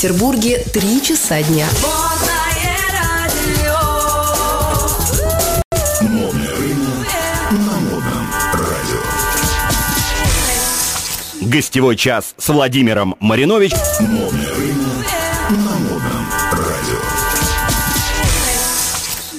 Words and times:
Петербурге 0.00 0.64
3 0.72 1.02
часа 1.02 1.42
дня. 1.42 1.66
Гостевой 11.42 11.96
час 11.96 12.34
с 12.38 12.48
Владимиром 12.48 13.14
Маринович. 13.20 13.72
На 14.00 14.06
модном 15.76 16.26
радио. 16.52 17.00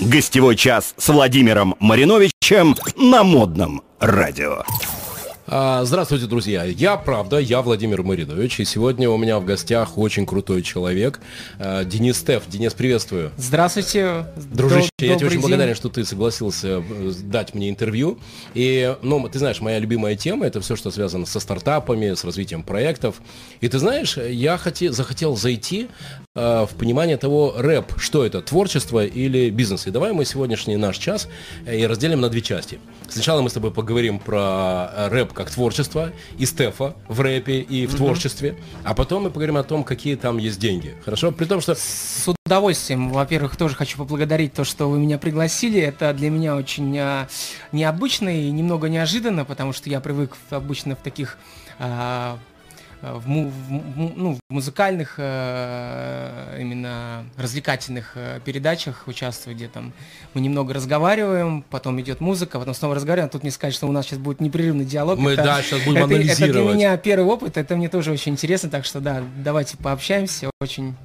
Гостевой 0.01 0.55
час 0.55 0.93
с 0.95 1.09
Владимиром 1.09 1.75
Мариновичем 1.79 2.75
на 2.97 3.23
модном 3.23 3.81
радио. 3.99 4.63
А, 5.53 5.83
Здравствуйте, 5.83 6.27
друзья. 6.27 6.63
Я, 6.63 6.95
правда, 6.95 7.37
я 7.37 7.61
Владимир 7.61 8.03
Маридович, 8.03 8.61
и 8.61 8.65
сегодня 8.65 9.09
у 9.09 9.17
меня 9.17 9.37
в 9.37 9.43
гостях 9.43 9.97
очень 9.97 10.25
крутой 10.25 10.61
человек, 10.61 11.19
а, 11.59 11.83
Денис 11.83 12.17
Стеф. 12.17 12.43
Денис, 12.47 12.73
приветствую. 12.73 13.31
Здравствуйте. 13.35 14.27
Дружище, 14.37 14.87
Доб- 14.97 15.05
я 15.05 15.15
тебе 15.17 15.25
очень 15.27 15.29
день. 15.31 15.39
благодарен, 15.41 15.75
что 15.75 15.89
ты 15.89 16.05
согласился 16.05 16.81
э, 16.81 17.11
дать 17.23 17.53
мне 17.53 17.69
интервью. 17.69 18.17
И, 18.53 18.95
ну, 19.01 19.27
ты 19.27 19.39
знаешь, 19.39 19.59
моя 19.59 19.79
любимая 19.79 20.15
тема 20.15 20.45
это 20.45 20.61
все, 20.61 20.77
что 20.77 20.89
связано 20.89 21.25
со 21.25 21.41
стартапами, 21.41 22.13
с 22.13 22.23
развитием 22.23 22.63
проектов. 22.63 23.21
И 23.59 23.67
ты 23.67 23.77
знаешь, 23.77 24.15
я 24.15 24.55
хоте- 24.55 24.91
захотел 24.93 25.35
зайти 25.35 25.89
в 26.33 26.69
понимание 26.79 27.17
того, 27.17 27.53
рэп, 27.57 27.93
что 27.97 28.25
это, 28.25 28.41
творчество 28.41 29.05
или 29.05 29.49
бизнес. 29.49 29.87
И 29.87 29.91
давай 29.91 30.13
мы 30.13 30.23
сегодняшний 30.23 30.77
наш 30.77 30.97
час 30.97 31.27
э, 31.65 31.79
и 31.79 31.85
разделим 31.85 32.21
на 32.21 32.29
две 32.29 32.41
части. 32.41 32.79
Сначала 33.09 33.41
мы 33.41 33.49
с 33.49 33.53
тобой 33.53 33.71
поговорим 33.71 34.17
про 34.17 34.89
э, 34.93 35.07
рэп 35.09 35.33
как 35.33 35.49
творчество 35.49 36.13
и 36.37 36.45
Стефа 36.45 36.95
в 37.09 37.19
рэпе 37.19 37.59
и 37.59 37.85
в 37.85 37.95
творчестве, 37.95 38.55
а 38.85 38.93
потом 38.93 39.23
мы 39.23 39.29
поговорим 39.29 39.57
о 39.57 39.63
том, 39.63 39.83
какие 39.83 40.15
там 40.15 40.37
есть 40.37 40.57
деньги. 40.57 40.95
Хорошо? 41.03 41.33
При 41.33 41.43
том, 41.43 41.59
что 41.59 41.75
С 41.75 42.33
удовольствием. 42.45 43.09
Во-первых, 43.09 43.57
тоже 43.57 43.75
хочу 43.75 43.97
поблагодарить 43.97 44.53
то, 44.53 44.63
что 44.63 44.89
вы 44.89 44.99
меня 44.99 45.17
пригласили. 45.17 45.81
Это 45.81 46.13
для 46.13 46.29
меня 46.29 46.55
очень 46.55 46.97
а, 46.97 47.27
необычно 47.73 48.29
и 48.29 48.51
немного 48.51 48.87
неожиданно, 48.87 49.43
потому 49.43 49.73
что 49.73 49.89
я 49.89 49.99
привык 49.99 50.37
обычно 50.49 50.95
в 50.95 50.99
таких 50.99 51.37
а, 51.77 52.37
в, 53.01 53.27
му- 53.27 53.49
в 53.49 53.71
ну, 54.17 54.33
в 54.35 54.53
музыкальных 54.53 55.15
э, 55.17 56.57
именно 56.59 57.25
развлекательных 57.37 58.11
э, 58.15 58.39
передачах 58.45 59.03
участвую, 59.07 59.55
где 59.55 59.67
там 59.67 59.93
мы 60.33 60.41
немного 60.41 60.73
разговариваем, 60.73 61.63
потом 61.69 61.99
идет 62.01 62.21
музыка, 62.21 62.59
потом 62.59 62.73
снова 62.73 62.95
разговариваем. 62.95 63.27
А 63.29 63.31
тут 63.31 63.43
мне 63.43 63.51
сказать, 63.51 63.73
что 63.73 63.87
у 63.87 63.91
нас 63.91 64.05
сейчас 64.05 64.19
будет 64.19 64.39
непрерывный 64.41 64.85
диалог. 64.85 65.17
Мы, 65.19 65.31
Это- 65.33 65.43
да, 65.43 65.61
сейчас 65.61 65.79
будем 65.83 66.03
это, 66.03 66.13
это 66.13 66.23
для 66.23 66.33
анализировать. 66.33 66.75
меня 66.75 66.97
первый 66.97 67.25
опыт, 67.25 67.57
это 67.57 67.75
мне 67.75 67.89
тоже 67.89 68.11
очень 68.11 68.33
интересно, 68.33 68.69
так 68.69 68.85
что 68.85 68.99
да, 68.99 69.23
давайте 69.43 69.77
пообщаемся, 69.77 70.49
очень. 70.61 70.95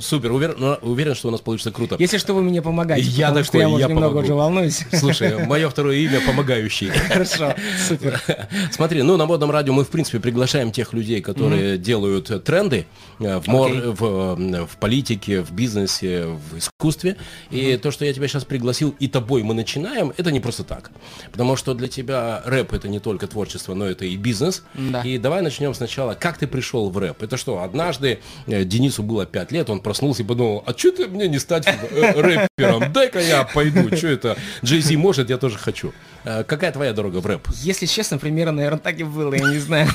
Супер, 0.00 0.32
уверен, 0.32 0.76
уверен, 0.82 1.14
что 1.14 1.28
у 1.28 1.30
нас 1.30 1.40
получится 1.40 1.70
круто. 1.70 1.96
Если 1.98 2.18
что, 2.18 2.34
вы 2.34 2.42
мне 2.42 2.62
помогаете, 2.62 3.08
Я 3.08 3.28
потому 3.28 3.44
что 3.44 3.52
такой, 3.52 3.62
я, 3.62 3.68
может, 3.68 3.80
я 3.80 3.88
немного 3.88 4.08
помогу. 4.12 4.24
уже 4.26 4.34
волнуюсь. 4.34 4.84
Слушай, 4.92 5.46
мое 5.46 5.68
второе 5.68 5.96
имя 5.96 6.20
помогающий. 6.20 6.88
Хорошо, 7.08 7.54
супер. 7.88 8.20
Смотри, 8.70 9.02
ну 9.02 9.16
на 9.16 9.26
модном 9.26 9.50
радио 9.50 9.72
мы 9.72 9.84
в 9.84 9.88
принципе 9.88 10.20
приглашаем 10.20 10.72
тех 10.72 10.92
людей, 10.92 11.20
которые 11.20 11.78
делают 11.78 12.30
э, 12.30 12.38
тренды 12.38 12.86
э, 13.20 13.38
в, 13.40 13.46
мор- 13.48 13.70
в, 13.72 14.36
э, 14.38 14.66
в 14.66 14.76
политике, 14.78 15.42
в 15.42 15.52
бизнесе, 15.52 16.26
в 16.26 16.58
искусстве. 16.58 17.16
И 17.50 17.76
то, 17.76 17.90
что 17.90 18.04
я 18.04 18.12
тебя 18.12 18.28
сейчас 18.28 18.44
пригласил 18.44 18.94
и 18.98 19.08
тобой 19.08 19.42
мы 19.42 19.54
начинаем, 19.54 20.12
это 20.16 20.30
не 20.30 20.40
просто 20.40 20.64
так. 20.64 20.90
Потому 21.32 21.56
что 21.56 21.74
для 21.74 21.88
тебя 21.88 22.42
рэп 22.44 22.72
это 22.72 22.88
не 22.88 22.98
только 23.00 23.26
творчество, 23.26 23.74
но 23.74 23.86
это 23.86 24.04
и 24.04 24.16
бизнес. 24.16 24.62
И 25.04 25.18
давай 25.18 25.42
начнем 25.42 25.74
сначала. 25.74 26.14
Как 26.14 26.38
ты 26.38 26.46
пришел 26.46 26.90
в 26.90 26.98
рэп? 26.98 27.22
Это 27.22 27.36
что, 27.36 27.62
однажды 27.62 28.20
Денису 28.46 29.02
было 29.02 29.26
5 29.26 29.45
лет, 29.52 29.70
он 29.70 29.80
проснулся 29.80 30.22
и 30.22 30.26
подумал, 30.26 30.62
а 30.66 30.72
что 30.76 30.92
ты 30.92 31.06
мне 31.08 31.28
не 31.28 31.38
стать 31.38 31.66
э, 31.66 32.20
рэпером? 32.20 32.92
Дай-ка 32.92 33.20
я 33.20 33.44
пойду. 33.44 33.94
Что 33.96 34.08
это? 34.08 34.36
Джей 34.64 34.80
Зи 34.80 34.96
может, 34.96 35.30
я 35.30 35.38
тоже 35.38 35.58
хочу. 35.58 35.92
Э, 36.24 36.44
Какая 36.44 36.72
твоя 36.72 36.92
дорога 36.92 37.18
в 37.18 37.26
рэп? 37.26 37.48
Если 37.56 37.86
честно, 37.86 38.18
примерно, 38.18 38.52
наверное, 38.52 38.78
так 38.80 38.98
и 38.98 39.04
было, 39.04 39.34
я 39.34 39.50
не 39.50 39.58
знаю. 39.58 39.88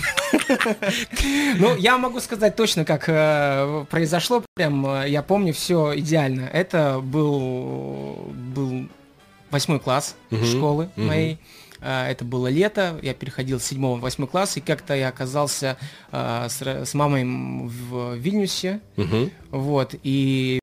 Ну, 1.58 1.76
я 1.78 1.98
могу 1.98 2.20
сказать 2.20 2.56
точно, 2.56 2.86
как 2.86 3.06
э, 3.08 3.86
произошло, 3.90 4.44
прям, 4.56 5.06
я 5.06 5.22
помню 5.24 5.54
все 5.54 5.98
идеально. 5.98 6.50
Это 6.52 7.00
был, 7.02 8.32
был 8.56 8.88
восьмой 9.50 9.80
класс 9.80 10.16
школы 10.32 10.90
моей. 10.96 11.38
Э, 11.82 12.08
Это 12.10 12.24
было 12.24 12.48
лето, 12.48 13.00
я 13.02 13.14
переходил 13.14 13.60
с 13.60 13.64
седьмого 13.66 13.98
в 13.98 14.02
восьмой 14.02 14.28
класс, 14.28 14.56
и 14.58 14.62
как-то 14.62 14.96
я 14.96 15.10
оказался 15.10 15.78
э, 16.12 16.48
с, 16.50 16.62
с 16.62 16.94
мамой 16.94 17.24
в 17.26 18.16
Вильнюсе, 18.16 18.80
Мгм. 18.96 19.32
вот, 19.52 19.96
и 20.04 20.60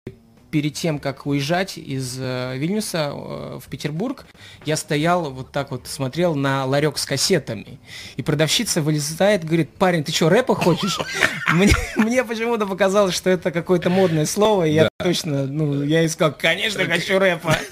перед 0.51 0.75
тем, 0.75 0.99
как 0.99 1.27
уезжать 1.27 1.77
из 1.79 2.17
э, 2.19 2.55
Вильнюса 2.57 3.13
э, 3.13 3.59
в 3.63 3.69
Петербург, 3.69 4.27
я 4.65 4.77
стоял 4.77 5.31
вот 5.31 5.53
так 5.53 5.71
вот, 5.71 5.87
смотрел 5.87 6.35
на 6.35 6.65
ларек 6.65 6.99
с 6.99 7.05
кассетами. 7.05 7.79
И 8.17 8.23
продавщица 8.23 8.81
вылезает, 8.83 9.45
говорит, 9.45 9.71
парень, 9.71 10.05
ты 10.05 10.13
что, 10.13 10.29
рэпа 10.29 10.55
хочешь? 10.55 10.99
Мне, 11.53 11.73
мне 11.97 12.25
почему-то 12.25 12.67
показалось, 12.67 13.15
что 13.15 13.31
это 13.31 13.51
какое-то 13.51 13.89
модное 13.89 14.27
слово, 14.27 14.67
и 14.67 14.73
я 14.73 14.89
точно, 14.99 15.47
ну, 15.47 15.83
я 15.83 16.01
ей 16.01 16.09
сказал, 16.09 16.35
конечно, 16.39 16.85
хочу 16.85 17.19
рэпа. 17.19 17.57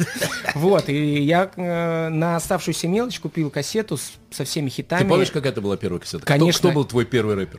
Вот, 0.54 0.88
и 0.88 1.22
я 1.22 1.50
э, 1.54 2.08
на 2.08 2.36
оставшуюся 2.36 2.88
мелочь 2.88 3.20
купил 3.20 3.50
кассету 3.50 3.98
со 4.30 4.44
всеми 4.44 4.70
хитами. 4.70 5.02
Ты 5.02 5.08
помнишь, 5.08 5.30
какая 5.30 5.52
это 5.52 5.60
была 5.60 5.76
первая 5.76 6.00
кассета? 6.00 6.22
Кто- 6.24 6.32
Конечно. 6.32 6.70
Кто, 6.70 6.72
был 6.72 6.84
твой 6.86 7.04
первый 7.04 7.34
рэпер? 7.34 7.58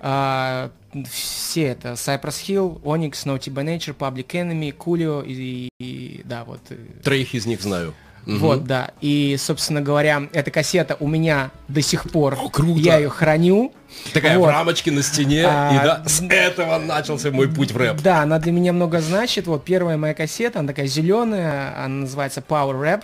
Все 1.06 1.63
это 1.68 1.90
Cypress 1.94 2.41
Hill, 2.47 2.81
Onyx, 2.81 3.12
Naughty 3.25 3.52
by 3.53 3.63
Nature, 3.66 3.96
Public 3.97 4.28
Enemy, 4.28 4.75
Coolio 4.78 5.24
и, 5.25 5.69
и- 5.80 6.22
да, 6.25 6.44
вот. 6.44 6.59
э, 6.69 6.75
Троих 7.03 7.34
из 7.34 7.46
них 7.46 7.62
знаю. 7.62 7.94
Мгм. 8.25 8.40
Вот, 8.40 8.66
да. 8.66 8.91
И, 9.00 9.38
собственно 9.40 9.81
говоря, 9.81 10.28
эта 10.34 10.52
кассета 10.52 10.97
у 11.00 11.08
меня 11.08 11.50
до 11.69 11.81
сих 11.81 12.12
пор. 12.12 12.34
О, 12.38 12.50
круто. 12.50 12.78
Я 12.81 12.97
ее 12.97 13.08
храню. 13.09 13.72
Такая 14.13 14.38
Вот. 14.38 14.47
в 14.47 14.50
рамочке 14.50 14.91
на 14.91 15.02
стене, 15.02 15.46
А, 15.47 15.72
и 15.74 15.75
да, 15.85 16.03
с 16.06 16.22
этого 16.22 16.78
начался 16.78 17.31
мой 17.31 17.47
путь 17.47 17.72
в 17.72 17.78
рэп. 17.78 18.02
Да, 18.02 18.24
она 18.24 18.38
для 18.40 18.52
меня 18.52 18.74
много 18.74 19.00
значит. 19.00 19.47
Вот 19.47 19.64
первая 19.64 19.96
моя 19.96 20.14
кассета, 20.14 20.59
она 20.59 20.68
такая 20.68 20.88
зеленая, 20.88 21.74
она 21.81 22.02
называется 22.02 22.44
Power 22.46 22.74
Rap. 22.81 23.03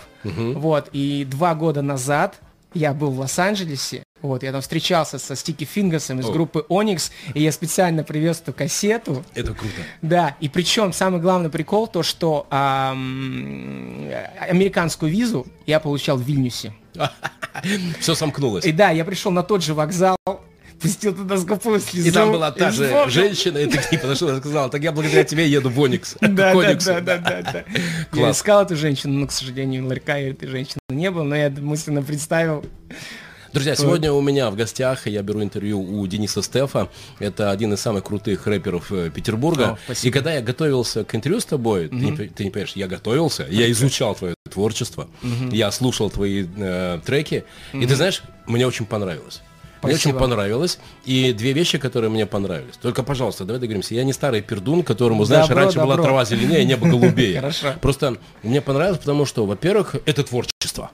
Вот, 0.59 0.89
и 0.91 1.25
два 1.29 1.55
года 1.55 1.81
назад 1.81 2.35
я 2.73 2.93
был 2.93 3.11
в 3.11 3.19
Лос-Анджелесе. 3.21 4.03
Вот, 4.23 4.41
я 4.41 4.53
там 4.53 4.61
встречался 4.61 5.19
со 5.19 5.35
Стики 5.35 5.65
Фингасом 5.65 6.21
из 6.21 6.29
О. 6.29 6.31
группы 6.31 6.65
Onyx, 6.69 7.11
и 7.33 7.43
я 7.43 7.51
специально 7.51 8.05
привез 8.05 8.39
эту 8.39 8.53
кассету. 8.53 9.21
Это 9.35 9.53
круто. 9.53 9.75
Да, 10.01 10.37
и 10.39 10.47
причем 10.47 10.93
самый 10.93 11.19
главный 11.19 11.49
прикол 11.49 11.87
то, 11.87 12.03
что 12.03 12.47
ам, 12.49 14.07
американскую 14.39 15.11
визу 15.11 15.45
я 15.65 15.81
получал 15.81 16.17
в 16.17 16.21
Вильнюсе. 16.21 16.73
Все 17.99 18.15
сомкнулось. 18.15 18.65
И 18.65 18.71
да, 18.71 18.91
я 18.91 19.03
пришел 19.03 19.29
на 19.29 19.43
тот 19.43 19.61
же 19.61 19.73
вокзал, 19.73 20.15
пустил 20.81 21.13
туда 21.13 21.37
скупую 21.37 21.81
слезу. 21.81 22.07
И 22.07 22.11
там 22.11 22.31
была 22.31 22.51
та 22.51 22.71
же 22.71 22.85
вспомнил. 22.85 23.09
женщина, 23.09 23.57
и 23.57 23.65
ты 23.65 23.77
к 23.77 23.91
ней 23.91 23.97
подошел 23.97 24.29
и 24.29 24.39
сказал, 24.39 24.69
так 24.69 24.81
я 24.83 24.93
благодаря 24.93 25.25
тебе 25.25 25.49
еду 25.49 25.69
в 25.69 25.77
Оникс. 25.81 26.15
Да, 26.21 26.27
да, 26.29 26.51
Ониксу». 26.53 26.93
да, 27.01 27.17
да, 27.17 27.41
да. 27.41 27.63
Я 28.13 28.31
искал 28.31 28.63
эту 28.63 28.77
женщину, 28.77 29.19
но, 29.19 29.27
к 29.27 29.33
сожалению, 29.33 29.85
ларька 29.85 30.17
этой 30.17 30.47
женщины 30.47 30.79
не 30.89 31.11
было, 31.11 31.23
но 31.23 31.35
я 31.35 31.49
мысленно 31.49 32.01
представил. 32.01 32.63
Друзья, 33.53 33.75
сегодня 33.75 34.11
у 34.11 34.19
меня 34.19 34.49
в 34.49 34.55
гостях, 34.55 35.05
я 35.05 35.21
беру 35.21 35.43
интервью 35.43 35.79
у 35.79 36.07
Дениса 36.07 36.41
Стефа. 36.41 36.89
Это 37.19 37.51
один 37.51 37.71
из 37.73 37.81
самых 37.81 38.03
крутых 38.03 38.47
рэперов 38.47 38.91
э, 38.91 39.11
Петербурга. 39.11 39.77
О, 39.87 39.93
и 40.01 40.09
когда 40.09 40.33
я 40.33 40.41
готовился 40.41 41.03
к 41.03 41.13
интервью 41.13 41.39
с 41.39 41.45
тобой, 41.45 41.87
ты, 41.87 41.95
не, 41.95 42.11
ты 42.15 42.45
не 42.45 42.49
понимаешь, 42.49 42.73
я 42.75 42.87
готовился, 42.87 43.45
я 43.47 43.71
изучал 43.71 44.15
твое 44.15 44.33
творчество, 44.49 45.07
я 45.51 45.71
слушал 45.71 46.09
твои 46.09 46.47
э, 46.57 46.99
треки, 47.05 47.45
и 47.73 47.85
ты 47.85 47.95
знаешь, 47.95 48.23
мне 48.47 48.65
очень 48.65 48.87
понравилось. 48.87 49.43
Мне 49.83 49.93
очень 49.93 50.11
Спасибо. 50.11 50.19
понравилось. 50.19 50.79
И 51.05 51.33
две 51.33 51.53
вещи, 51.53 51.77
которые 51.77 52.09
мне 52.09 52.25
понравились. 52.25 52.75
Только, 52.81 53.03
пожалуйста, 53.03 53.45
давай 53.45 53.59
договоримся. 53.59 53.95
Я 53.95 54.03
не 54.03 54.13
старый 54.13 54.41
пердун, 54.41 54.83
которому, 54.83 55.25
знаешь, 55.25 55.47
Добро, 55.47 55.63
раньше 55.63 55.79
была 55.79 55.95
добро. 55.95 56.03
трава 56.03 56.25
зеленее, 56.25 56.65
небо 56.65 56.87
голубее. 56.87 57.35
Хорошо. 57.41 57.73
Просто 57.81 58.17
мне 58.43 58.61
понравилось, 58.61 58.99
потому 58.99 59.25
что, 59.25 59.45
во-первых, 59.45 59.95
это 60.05 60.23
творчество. 60.23 60.91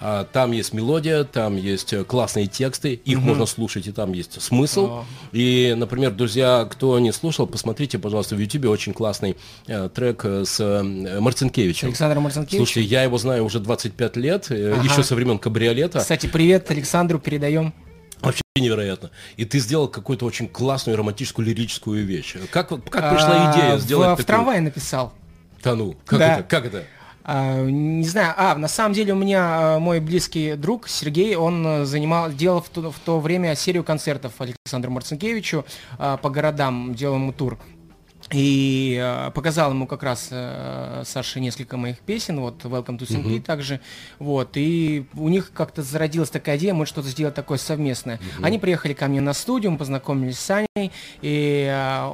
А, 0.00 0.24
там 0.24 0.52
есть 0.52 0.74
мелодия, 0.74 1.24
там 1.24 1.56
есть 1.56 1.94
э, 1.94 2.04
классные 2.04 2.46
тексты, 2.46 2.92
их 2.92 3.20
можно 3.20 3.46
слушать, 3.46 3.86
и 3.86 3.92
там 3.92 4.12
есть 4.12 4.42
смысл. 4.42 4.86
О. 4.86 5.04
И, 5.32 5.74
например, 5.74 6.10
друзья, 6.10 6.68
кто 6.70 6.98
не 6.98 7.10
слушал, 7.10 7.46
посмотрите, 7.46 7.98
пожалуйста, 7.98 8.34
в 8.36 8.38
Ютубе 8.38 8.68
очень 8.68 8.92
классный 8.92 9.36
э, 9.66 9.88
трек 9.88 10.26
э, 10.26 10.44
с 10.44 10.60
э, 10.60 11.20
Марцинкевичем. 11.20 11.88
Александр 11.88 12.18
Марцинкевич. 12.20 12.58
Слушайте, 12.58 12.82
я 12.82 13.04
его 13.04 13.16
знаю 13.16 13.46
уже 13.46 13.58
25 13.60 14.16
лет, 14.16 14.46
э, 14.50 14.74
Ага. 14.74 14.82
еще 14.84 15.02
со 15.02 15.14
времен 15.14 15.38
кабриолета. 15.38 16.00
Кстати, 16.00 16.26
привет 16.26 16.70
Александру 16.70 17.18
передаем. 17.18 17.72
Вообще 18.20 18.42
невероятно. 18.56 19.10
И 19.36 19.44
ты 19.44 19.58
сделал 19.58 19.88
какую-то 19.88 20.24
очень 20.24 20.48
классную 20.48 20.96
романтическую 20.96 21.46
лирическую 21.46 22.04
вещь. 22.06 22.36
Как, 22.50 22.68
как 22.68 23.10
пришла 23.10 23.52
А, 23.52 23.52
идея 23.54 23.76
в- 23.76 23.80
сделать 23.80 24.06
В, 24.08 24.10
такую- 24.16 24.26
трамвае 24.26 24.60
написал. 24.60 25.12
Да 25.62 25.74
ну, 25.74 25.96
как 26.06 26.18
Да. 26.18 26.34
это? 26.38 26.42
Как 26.44 26.66
это? 26.66 26.84
А, 27.28 27.60
не 27.64 28.06
знаю, 28.06 28.34
а, 28.36 28.54
на 28.54 28.68
самом 28.68 28.94
деле 28.94 29.12
у 29.12 29.16
меня 29.16 29.74
а, 29.74 29.78
мой 29.80 29.98
близкий 30.00 30.54
друг 30.54 30.88
Сергей, 30.88 31.34
он 31.34 31.66
э, 31.66 31.84
занимал, 31.84 32.30
делал 32.32 32.60
в 32.62 32.68
то, 32.68 32.90
в 32.92 32.98
то 33.00 33.18
время 33.18 33.54
серию 33.56 33.82
концертов 33.82 34.32
Александру 34.38 34.92
Марцинкевичу 34.92 35.64
а, 35.98 36.16
по 36.18 36.30
городам, 36.30 36.94
делал 36.94 37.16
ему 37.16 37.32
тур. 37.32 37.58
И 38.32 38.98
э, 39.00 39.30
показал 39.30 39.70
ему 39.70 39.86
как 39.86 40.02
раз 40.02 40.28
э, 40.32 41.02
Саше 41.04 41.38
несколько 41.38 41.76
моих 41.76 42.00
песен, 42.00 42.40
вот 42.40 42.64
Welcome 42.64 42.98
to 42.98 43.04
St. 43.04 43.22
Pete 43.24 43.42
также, 43.42 43.80
вот, 44.18 44.56
и 44.56 45.06
у 45.14 45.28
них 45.28 45.52
как-то 45.52 45.82
зародилась 45.82 46.30
такая 46.30 46.56
идея, 46.58 46.74
может 46.74 46.92
что-то 46.92 47.08
сделать 47.08 47.34
такое 47.36 47.56
совместное. 47.58 48.18
Они 48.42 48.58
приехали 48.58 48.94
ко 48.94 49.06
мне 49.06 49.20
на 49.20 49.32
студию, 49.32 49.70
мы 49.70 49.78
познакомились 49.78 50.38
с 50.40 50.44
Саней, 50.44 50.90
и 51.22 51.68
э, 51.70 52.04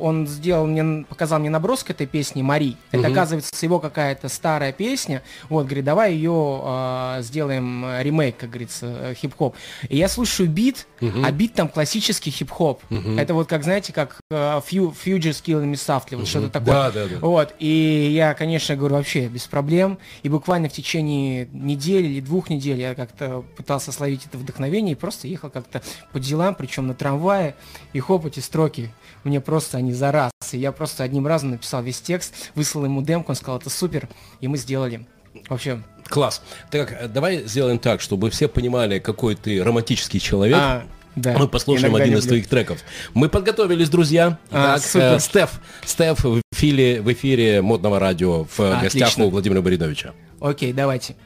он 0.00 0.26
сделал 0.26 0.66
мне, 0.66 1.04
показал 1.04 1.38
мне 1.38 1.50
набросок 1.50 1.90
этой 1.90 2.08
песни 2.08 2.42
«Мари». 2.42 2.76
Это, 2.90 3.06
оказывается, 3.12 3.64
его 3.64 3.78
какая-то 3.78 4.28
старая 4.28 4.72
песня, 4.72 5.22
вот, 5.48 5.66
говорит, 5.66 5.84
давай 5.84 6.14
ее 6.14 6.62
э, 6.64 7.18
сделаем 7.22 7.84
э, 7.84 8.02
ремейк, 8.02 8.36
как 8.38 8.50
говорится, 8.50 8.86
э, 8.86 9.14
хип-хоп. 9.14 9.54
И 9.88 9.96
я 9.96 10.08
слушаю 10.08 10.48
бит, 10.48 10.88
а 11.00 11.30
бит 11.30 11.54
там 11.54 11.68
классический 11.68 12.30
хип-хоп. 12.32 12.82
Это 13.18 13.34
вот 13.34 13.48
как, 13.48 13.62
знаете, 13.62 13.92
как 13.92 14.18
э, 14.32 14.34
Few- 14.68 14.92
Future 15.04 15.30
Me 15.64 15.74
Softly, 15.74 16.16
вот 16.16 16.26
что-то 16.28 16.50
такое. 16.50 16.74
Да, 16.74 16.90
да, 16.90 17.06
да. 17.06 17.16
Вот, 17.20 17.54
и 17.58 18.10
я, 18.12 18.34
конечно, 18.34 18.76
говорю, 18.76 18.96
вообще 18.96 19.28
без 19.28 19.46
проблем. 19.46 19.98
И 20.22 20.28
буквально 20.28 20.68
в 20.68 20.72
течение 20.72 21.48
недели 21.52 22.06
или 22.06 22.20
двух 22.20 22.50
недель 22.50 22.80
я 22.80 22.94
как-то 22.94 23.44
пытался 23.56 23.92
словить 23.92 24.26
это 24.26 24.38
вдохновение 24.38 24.92
и 24.92 24.96
просто 24.96 25.28
ехал 25.28 25.50
как-то 25.50 25.82
по 26.12 26.20
делам, 26.20 26.54
причем 26.54 26.86
на 26.86 26.94
трамвае. 26.94 27.54
И 27.92 28.00
хоп, 28.00 28.26
эти 28.26 28.40
строки, 28.40 28.90
мне 29.24 29.40
просто 29.40 29.78
они 29.78 29.92
за 29.92 30.12
раз. 30.12 30.32
И 30.52 30.58
я 30.58 30.72
просто 30.72 31.04
одним 31.04 31.26
разом 31.26 31.50
написал 31.50 31.82
весь 31.82 32.00
текст, 32.00 32.34
выслал 32.54 32.84
ему 32.84 33.02
демку, 33.02 33.32
он 33.32 33.36
сказал, 33.36 33.58
это 33.58 33.70
супер, 33.70 34.08
и 34.40 34.48
мы 34.48 34.56
сделали. 34.56 35.06
Вообще, 35.48 35.82
Класс. 36.10 36.42
Так, 36.70 37.12
давай 37.12 37.44
сделаем 37.44 37.78
так, 37.78 38.00
чтобы 38.00 38.30
все 38.30 38.48
понимали, 38.48 38.98
какой 38.98 39.36
ты 39.36 39.62
романтический 39.62 40.18
человек. 40.18 40.58
а, 40.58 40.82
да. 41.16 41.36
Мы 41.36 41.48
послушаем 41.48 41.92
иногда 41.92 42.04
один 42.04 42.18
из 42.18 42.26
твоих 42.26 42.46
треков. 42.48 42.78
Мы 43.14 43.28
подготовились, 43.28 43.88
друзья. 43.88 44.38
А, 44.50 44.74
Так, 44.74 44.84
супер. 44.84 45.12
э, 45.14 45.20
Стеф, 45.20 45.50
Стеф 45.84 46.24
в 46.24 46.40
эфире, 46.52 47.00
в 47.02 47.12
эфире 47.12 47.62
модного 47.62 47.98
радио 47.98 48.44
в 48.44 48.60
э, 48.60 48.80
гостях 48.80 49.02
Отлично. 49.08 49.24
у 49.24 49.30
Владимира 49.30 49.60
Бориновича. 49.60 50.12
Окей, 50.40 50.72
давайте. 50.72 51.16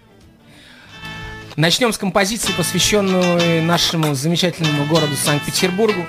Начнем 1.57 1.93
с 1.93 1.99
композиции, 1.99 2.53
посвященную 2.57 3.63
нашему 3.63 4.15
замечательному 4.15 4.87
городу 4.87 5.15
Санкт-Петербургу. 5.15 6.05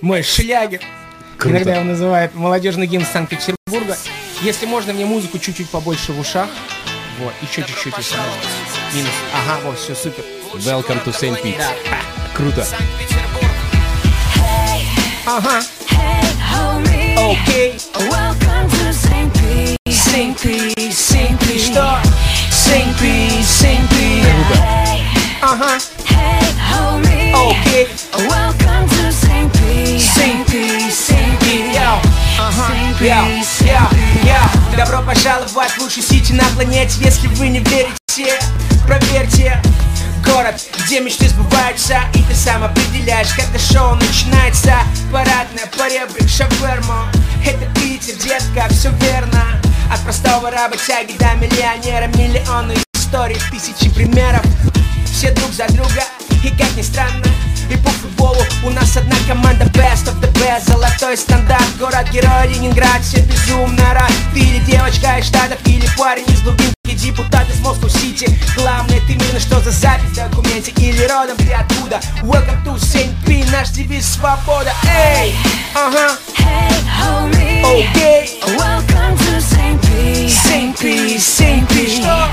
Мой 0.00 0.22
шлягер. 0.22 0.80
Круто. 1.36 1.56
Иногда 1.56 1.74
его 1.76 1.84
называют 1.84 2.34
молодежный 2.34 2.86
гимн 2.86 3.04
Санкт-Петербурга. 3.04 3.96
Если 4.42 4.66
можно, 4.66 4.92
мне 4.92 5.04
музыку 5.06 5.38
чуть-чуть 5.38 5.70
побольше 5.70 6.12
в 6.12 6.18
ушах. 6.18 6.48
Вот, 7.20 7.32
еще 7.42 7.62
чуть-чуть, 7.62 7.94
если 7.96 8.16
можно. 8.16 8.96
Минус. 8.96 9.12
Ага, 9.34 9.60
вот, 9.64 9.78
все, 9.78 9.94
супер. 9.94 10.24
Welcome 10.52 11.00
to 11.04 11.12
St. 11.12 11.40
Pete. 11.42 11.62
Круто. 12.34 12.66
Ага, 15.26 15.62
Hey, 15.88 16.24
homie, 16.52 17.14
окей. 17.14 17.78
welcome 18.10 18.68
to 18.68 18.92
St. 18.92 19.32
Pete. 19.32 19.76
St. 19.92 20.36
Pete, 20.40 20.92
St. 20.92 21.38
Pete, 21.38 21.58
что? 21.60 21.98
Hey, 24.58 25.02
Ага, 25.40 25.78
окей. 27.32 27.86
Ага, 32.38 32.72
Pete, 32.98 33.06
йоу, 33.06 33.88
йоу. 34.24 34.76
Добро 34.76 35.02
пожаловать 35.02 35.70
в 35.76 35.80
лучший 35.80 36.02
сити 36.02 36.32
на 36.32 36.44
планете 36.54 36.94
Если 37.00 37.28
вы 37.28 37.48
не 37.48 37.60
верите, 37.60 38.40
проверьте 38.86 39.60
Город, 40.32 40.54
где 40.84 41.00
мечты 41.00 41.28
сбываются 41.28 41.98
И 42.14 42.22
ты 42.22 42.34
сам 42.34 42.62
определяешь, 42.62 43.32
когда 43.34 43.58
шоу 43.58 43.94
начинается. 43.94 44.74
Парадная, 45.12 45.66
поребрик, 45.76 46.28
шаверма 46.28 47.10
Это 47.44 47.66
Питер, 47.80 48.14
детка, 48.14 48.66
все 48.70 48.90
верно. 49.00 49.60
От 49.92 50.00
простого 50.00 50.50
работяги 50.50 51.16
до 51.18 51.34
миллионера 51.34 52.06
Миллионы 52.16 52.74
историй, 52.94 53.38
тысячи 53.50 53.92
примеров. 53.92 54.42
Все 55.06 55.32
друг 55.32 55.52
за 55.52 55.66
друга, 55.68 56.04
и 56.44 56.48
как 56.50 56.74
ни 56.76 56.82
странно 56.82 57.26
и 57.70 57.76
по 57.76 57.90
футболу 57.90 58.42
у 58.64 58.70
нас 58.70 58.96
одна 58.96 59.14
команда 59.28 59.64
Best 59.66 60.06
of 60.06 60.20
the 60.20 60.32
best. 60.34 60.66
Золотой 60.66 61.16
стандарт, 61.16 61.76
город-герой 61.78 62.48
Ленинград 62.48 63.00
Все 63.02 63.20
безумно 63.20 63.94
рад. 63.94 64.12
Ты 64.34 64.40
или 64.40 64.58
девочка 64.64 65.18
из 65.18 65.26
Штатов 65.26 65.58
Или 65.66 65.86
парень 65.96 66.24
из 66.26 66.40
глубинки 66.42 66.79
Депутат 67.00 67.48
из 67.48 67.60
Москву-Сити 67.60 68.28
Главное 68.54 69.00
ты 69.06 69.14
именно 69.14 69.40
что 69.40 69.58
за 69.60 69.70
запись 69.70 70.10
в 70.10 70.14
документе 70.14 70.70
Или 70.72 71.02
родом 71.06 71.36
ты 71.38 71.50
оттуда 71.52 71.98
Welcome 72.22 72.62
to 72.64 72.76
St. 72.78 73.14
P 73.24 73.42
Наш 73.50 73.70
девиз 73.70 74.06
свобода 74.06 74.70
Эй, 74.84 75.34
ага, 75.74 76.14
Hey, 76.36 76.70
homie, 77.00 77.62
окей 77.62 78.40
welcome 78.58 79.16
to 79.16 79.40
St. 79.40 79.80
Pete. 79.80 80.28
St. 80.28 80.78
P, 80.78 81.18
St. 81.18 81.66
P 81.68 81.86
Что? 81.88 82.28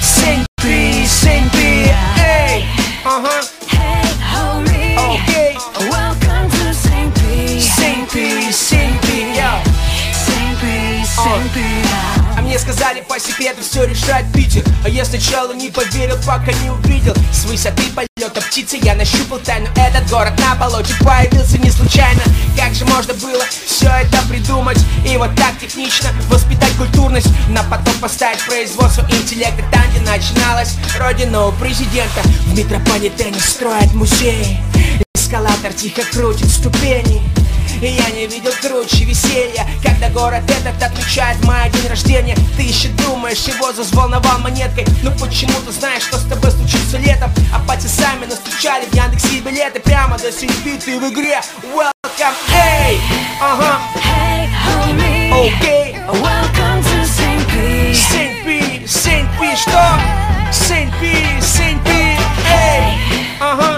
St. 0.00 0.46
P, 0.56 1.04
St. 1.04 1.50
P 1.50 1.92
Эй, 2.24 2.64
ага, 3.04 3.42
сказали 12.62 13.02
по 13.08 13.18
секрету 13.18 13.60
все 13.62 13.84
решать 13.84 14.24
Питер. 14.32 14.62
А 14.84 14.88
я 14.88 15.04
сначала 15.04 15.52
не 15.52 15.68
поверил, 15.68 16.16
пока 16.24 16.52
не 16.62 16.70
увидел. 16.70 17.14
С 17.32 17.44
высоты 17.44 17.82
полета 17.94 18.40
птицы 18.40 18.78
я 18.80 18.94
нащупал 18.94 19.38
тайну. 19.38 19.68
Этот 19.76 20.08
город 20.08 20.32
на 20.38 20.54
болоте 20.54 20.94
появился 21.00 21.58
не 21.58 21.70
случайно. 21.70 22.22
Как 22.56 22.72
же 22.74 22.84
можно 22.84 23.14
было 23.14 23.44
все 23.66 23.88
это 23.88 24.18
придумать? 24.28 24.78
И 25.04 25.16
вот 25.16 25.34
так 25.34 25.58
технично 25.60 26.10
воспитать 26.28 26.72
культурность. 26.76 27.28
На 27.48 27.64
потом 27.64 27.94
поставить 28.00 28.44
производство 28.46 29.02
интеллекта. 29.10 29.64
Там, 29.72 29.82
где 29.90 30.00
начиналась 30.00 30.76
родина 30.98 31.46
у 31.46 31.52
президента. 31.52 32.22
В 32.22 32.56
метрополитене 32.56 33.40
строят 33.40 33.92
музей. 33.92 34.60
Эскалатор 35.14 35.72
тихо 35.72 36.02
крутит 36.12 36.48
ступени 36.48 37.22
и 37.80 37.86
я 37.86 38.10
не 38.10 38.26
видел 38.26 38.52
круче 38.60 39.04
веселья. 39.04 39.66
Когда 39.82 40.08
город 40.10 40.42
этот 40.48 40.82
отмечает 40.82 41.42
мой 41.44 41.70
день 41.70 41.88
рождения 41.88 42.36
Ты 42.56 42.62
еще 42.62 42.88
думаешь, 42.88 43.44
его 43.46 43.72
взволновал 43.72 44.38
монеткой. 44.40 44.86
Ну 45.02 45.10
почему 45.20 45.54
ты 45.66 45.72
знаешь, 45.72 46.02
что 46.02 46.18
с 46.18 46.24
тобой 46.24 46.50
случится 46.50 46.98
летом? 46.98 47.30
А 47.54 47.60
пальцы 47.66 47.88
сами 47.88 48.26
настучали 48.26 48.84
в 48.86 48.94
Яндексе 48.94 49.40
билеты 49.40 49.80
Прямо 49.80 50.18
до 50.18 50.30
ты 50.32 50.98
в 50.98 51.12
игре. 51.12 51.40
Welcome, 51.74 52.34
эй, 52.54 53.00
ага, 53.40 53.80
Hey, 53.96 54.48
homie, 54.66 55.30
окей 55.30 55.96
welcome 56.20 56.82
to 56.82 57.04
St. 57.04 57.46
Pete. 57.50 57.94
Синь 57.94 58.44
Пи, 58.44 58.86
Синь 58.86 59.28
Пи, 59.38 59.56
что? 59.56 59.98
Синь 60.52 60.92
Пи, 61.00 61.40
Синь 61.40 61.78
Пи, 61.84 62.18
эй, 62.50 62.98
ага, 63.40 63.71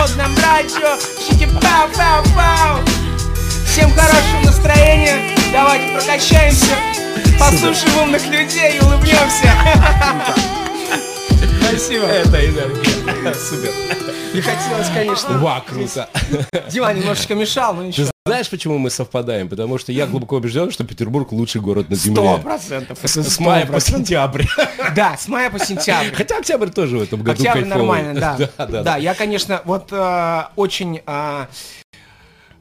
модном 0.00 0.34
радио. 0.36 0.98
Шики 1.18 1.46
пау 1.60 1.88
пау 1.94 2.24
пау 2.34 2.78
Всем 3.66 3.92
хорошего 3.92 4.40
настроения, 4.46 5.36
давайте 5.52 5.92
прокачаемся, 5.92 6.74
послушаем 7.38 7.98
умных 8.04 8.26
людей 8.26 8.78
и 8.78 8.80
улыбнемся. 8.80 9.52
Спасибо. 11.70 12.04
Это 12.06 12.44
энергия. 12.46 13.34
Супер. 13.34 13.70
Не 14.34 14.40
хотелось, 14.40 14.88
конечно. 14.94 15.38
Ва, 15.38 15.62
круто. 15.66 16.08
Дима 16.70 16.92
немножечко 16.92 17.34
мешал, 17.34 17.74
но 17.74 17.80
Ты 17.82 17.86
ничего. 17.88 18.10
знаешь, 18.26 18.48
почему 18.48 18.78
мы 18.78 18.90
совпадаем? 18.90 19.48
Потому 19.48 19.76
что 19.78 19.90
я 19.92 20.06
глубоко 20.06 20.36
убежден, 20.36 20.70
что 20.70 20.84
Петербург 20.84 21.32
лучший 21.32 21.60
город 21.60 21.90
на 21.90 21.96
Сто 21.96 22.04
земле. 22.06 22.38
процентов. 22.42 22.98
С, 23.02 23.22
сто 23.22 23.42
мая 23.42 23.66
по 23.66 23.80
сентябрь. 23.80 24.44
Да, 24.94 25.16
с 25.16 25.26
мая 25.28 25.50
по 25.50 25.58
сентябрь. 25.58 26.14
Хотя 26.14 26.38
октябрь 26.38 26.68
тоже 26.70 26.98
в 26.98 27.02
этом 27.02 27.20
году 27.22 27.32
Октябрь 27.32 27.62
кайфовый. 27.62 27.78
нормально, 27.86 28.20
да. 28.20 28.36
да, 28.58 28.66
да, 28.66 28.82
Да, 28.82 28.96
я, 28.96 29.14
конечно, 29.14 29.62
вот 29.64 29.88
э, 29.90 30.42
очень... 30.56 30.98
э, 30.98 31.00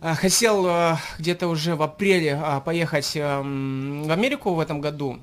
А, 0.01 0.15
Хотел 0.15 0.65
э, 0.67 0.95
где-то 1.19 1.47
уже 1.47 1.75
в 1.75 1.81
апреле 1.83 2.41
поехать 2.65 3.11
эм, 3.15 4.03
в 4.05 4.11
Америку 4.11 4.53
в 4.53 4.59
этом 4.59 4.79
году. 4.81 5.19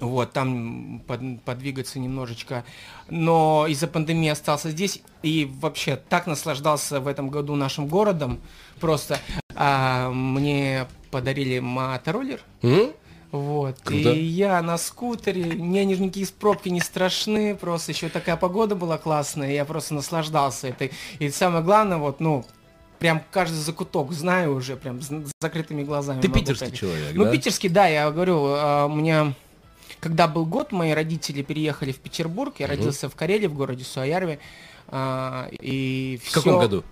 Вот, 0.00 0.32
там 0.32 1.00
под- 1.06 1.40
подвигаться 1.42 1.98
немножечко. 1.98 2.64
Но 3.08 3.66
из-за 3.68 3.86
пандемии 3.86 4.28
остался 4.28 4.70
здесь. 4.70 5.00
И 5.22 5.50
вообще 5.60 5.96
так 5.96 6.26
наслаждался 6.26 7.00
в 7.00 7.06
этом 7.06 7.30
году 7.30 7.54
нашим 7.54 7.86
городом. 7.88 8.40
Просто 8.80 9.18
а, 9.54 10.10
мне 10.10 10.86
подарили 11.10 11.60
мотороллер. 11.60 12.40
М? 12.62 12.92
Вот. 13.32 13.78
Круто. 13.82 14.12
И 14.12 14.22
я 14.22 14.60
на 14.62 14.76
скутере, 14.78 15.44
мне 15.44 15.84
ни- 15.84 15.94
никакие 15.94 16.26
пробки 16.26 16.68
не 16.68 16.80
страшны, 16.80 17.54
просто 17.56 17.92
еще 17.92 18.08
такая 18.08 18.36
погода 18.36 18.74
была 18.76 18.98
классная, 18.98 19.50
я 19.52 19.64
просто 19.64 19.94
наслаждался 19.94 20.68
этой. 20.68 20.92
И 21.18 21.28
самое 21.30 21.64
главное, 21.64 21.96
вот, 21.96 22.20
ну, 22.20 22.44
прям 22.98 23.22
каждый 23.32 23.56
закуток 23.56 24.12
знаю 24.12 24.54
уже, 24.54 24.76
прям 24.76 25.00
с 25.02 25.10
закрытыми 25.40 25.82
глазами. 25.84 26.20
Ты 26.20 26.28
питерский 26.28 26.68
так. 26.68 26.76
человек, 26.78 27.14
Ну, 27.14 27.24
да? 27.24 27.30
питерский, 27.32 27.68
да, 27.68 27.86
я 27.88 28.10
говорю, 28.10 28.44
а, 28.46 28.86
у 28.86 28.94
меня, 28.94 29.34
когда 30.00 30.28
был 30.28 30.44
год, 30.46 30.72
мои 30.72 30.92
родители 30.92 31.42
переехали 31.42 31.92
в 31.92 31.98
Петербург, 31.98 32.54
я 32.58 32.66
родился 32.66 33.08
в 33.08 33.14
Карелии, 33.14 33.46
в 33.46 33.54
городе 33.54 33.84
Суоярве, 33.84 34.38
а, 34.88 35.48
и 35.50 36.20
В 36.24 36.32
каком 36.32 36.58
году? 36.60 36.84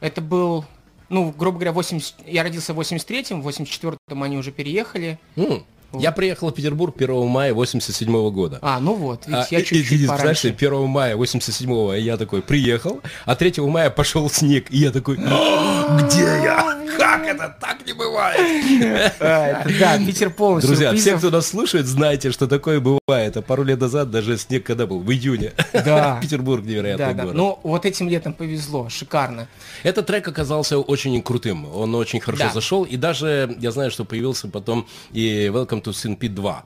это 0.00 0.20
был, 0.20 0.64
ну, 1.08 1.32
грубо 1.36 1.58
говоря, 1.58 1.72
80... 1.72 2.14
я 2.26 2.42
родился 2.42 2.74
в 2.74 2.80
83-м, 2.80 3.42
в 3.42 3.48
84-м 3.48 4.22
они 4.22 4.36
уже 4.38 4.52
переехали. 4.52 5.18
М. 5.36 5.64
Я 5.94 6.10
приехал 6.12 6.48
в 6.50 6.54
Петербург 6.54 6.94
1 6.96 7.26
мая 7.26 7.52
87 7.52 8.30
года. 8.30 8.58
А, 8.62 8.80
ну 8.80 8.94
вот, 8.94 9.26
видите, 9.26 9.46
А, 9.50 9.54
я 9.54 9.58
и- 9.58 9.62
и- 9.62 9.64
чуть-чуть 9.66 9.92
и, 9.92 10.04
знаешь, 10.06 10.20
пораньше. 10.22 10.48
1 10.48 10.86
мая 10.86 11.16
87 11.16 11.98
я 11.98 12.16
такой 12.16 12.40
приехал, 12.40 13.00
а 13.26 13.34
3 13.36 13.66
мая 13.68 13.90
пошел 13.90 14.30
снег, 14.30 14.68
и 14.70 14.78
я 14.78 14.90
такой, 14.90 15.18
«А, 15.22 15.98
где 16.00 16.20
я? 16.22 16.81
Как 16.96 17.26
это? 17.26 17.56
Так 17.60 17.86
не 17.86 17.92
бывает. 17.92 19.12
Да, 19.18 19.98
Питер 20.06 20.30
полный 20.30 20.62
Друзья, 20.62 20.94
все, 20.94 21.16
кто 21.18 21.30
нас 21.30 21.48
слушает, 21.48 21.86
знайте, 21.86 22.30
что 22.32 22.46
такое 22.46 22.80
бывает. 22.80 23.36
А 23.36 23.42
пару 23.42 23.62
лет 23.62 23.80
назад 23.80 24.10
даже 24.10 24.36
снег 24.38 24.64
когда 24.64 24.86
был? 24.86 25.00
В 25.00 25.10
июне. 25.10 25.52
Да. 25.72 26.18
Петербург 26.22 26.64
невероятный 26.64 27.06
Да, 27.06 27.12
да. 27.12 27.22
город. 27.24 27.36
Ну, 27.36 27.58
вот 27.62 27.86
этим 27.86 28.08
летом 28.08 28.32
повезло, 28.32 28.88
шикарно. 28.88 29.48
Этот 29.82 30.06
трек 30.06 30.26
оказался 30.28 30.78
очень 30.78 31.20
крутым, 31.22 31.66
он 31.74 31.94
очень 31.94 32.20
хорошо 32.20 32.50
зашел, 32.52 32.84
и 32.84 32.96
даже 32.96 33.54
я 33.58 33.70
знаю, 33.70 33.90
что 33.90 34.04
появился 34.04 34.48
потом 34.48 34.86
и 35.12 35.46
Welcome 35.52 35.82
to 35.82 35.90
Sin 35.90 36.18
Pete 36.18 36.28
2. 36.34 36.64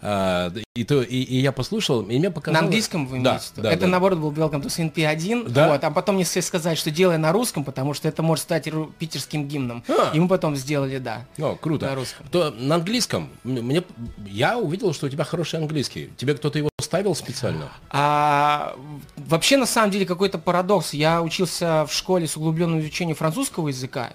А, 0.00 0.52
и, 0.74 0.84
то, 0.84 1.02
и, 1.02 1.16
и 1.22 1.38
я 1.40 1.52
послушал, 1.52 2.02
и 2.02 2.18
мне 2.18 2.28
На 2.28 2.30
показалось... 2.30 2.64
английском 2.64 3.06
вы 3.06 3.20
Да, 3.20 3.34
виду? 3.34 3.62
да, 3.62 3.72
Это 3.72 3.82
да. 3.82 3.86
наоборот 3.88 4.18
был 4.18 4.30
Welcome 4.32 4.62
to 4.62 4.66
Sin 4.66 4.92
P1, 4.92 5.48
Да? 5.50 5.68
вот, 5.68 5.82
а 5.84 5.90
потом 5.90 6.14
мне 6.16 6.24
все 6.24 6.40
сказать, 6.42 6.78
что 6.78 6.90
делай 6.90 7.18
на 7.18 7.32
русском, 7.32 7.64
потому 7.64 7.94
что 7.94 8.08
это 8.08 8.22
может 8.22 8.44
стать 8.44 8.68
питерским 8.98 9.48
гимном. 9.48 9.82
А. 9.88 10.12
И 10.14 10.20
мы 10.20 10.28
потом 10.28 10.56
сделали, 10.56 10.98
да. 10.98 11.26
О, 11.38 11.56
круто. 11.56 11.86
На 11.86 11.94
русском. 11.94 12.26
То 12.30 12.50
на 12.50 12.76
английском, 12.76 13.28
мне, 13.44 13.82
я 14.26 14.58
увидел, 14.58 14.92
что 14.92 15.06
у 15.06 15.08
тебя 15.08 15.24
хороший 15.24 15.58
английский. 15.58 16.10
Тебе 16.16 16.34
кто-то 16.34 16.58
его 16.58 16.68
ставил 16.80 17.14
специально? 17.14 17.70
А, 17.90 18.76
вообще, 19.16 19.56
на 19.56 19.66
самом 19.66 19.90
деле, 19.90 20.06
какой-то 20.06 20.38
парадокс. 20.38 20.94
Я 20.94 21.22
учился 21.22 21.86
в 21.86 21.92
школе 21.92 22.26
с 22.26 22.36
углубленным 22.36 22.80
изучением 22.80 23.16
французского 23.16 23.68
языка. 23.68 24.10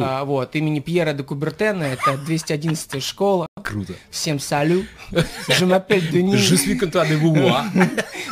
А, 0.00 0.24
вот, 0.24 0.54
имени 0.56 0.80
Пьера 0.80 1.12
де 1.12 1.22
Кубертена. 1.22 1.84
Это 1.84 2.16
211 2.16 3.02
школа. 3.02 3.46
Круто. 3.62 3.94
Всем 4.10 4.38
салю. 4.38 4.86
Je 5.48 5.64
m'appelle 5.66 6.10
Denis. 6.10 6.36
Je 6.36 6.54
suis 6.56 6.76
content 6.78 7.04
de 7.08 7.14
vous 7.16 7.34
voir. 7.34 7.64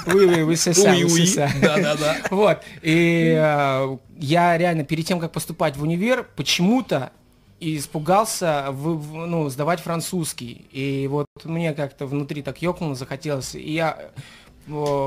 Oui, 0.06 0.24
oui, 0.26 0.42
oui, 0.42 0.56
c'est 0.56 0.72
ça, 0.74 0.92
Oui, 0.92 1.04
oui, 1.04 1.12
oui. 1.12 1.26
c'est 1.26 1.40
ça. 1.40 1.48
Да-да-да. 1.60 2.16
Вот. 2.30 2.58
И 2.82 3.34
э, 3.36 3.96
я 4.18 4.56
реально 4.58 4.84
перед 4.84 5.06
тем, 5.06 5.20
как 5.20 5.32
поступать 5.32 5.76
в 5.76 5.82
универ, 5.82 6.26
почему-то 6.36 7.10
испугался 7.60 8.66
в- 8.70 8.96
в- 8.96 9.26
ну, 9.26 9.48
сдавать 9.50 9.80
французский. 9.80 10.64
И 10.72 11.06
вот 11.08 11.26
мне 11.44 11.72
как-то 11.74 12.06
внутри 12.06 12.42
так 12.42 12.62
ёкнуло, 12.62 12.94
захотелось. 12.94 13.54
И 13.54 13.72
я 13.72 13.98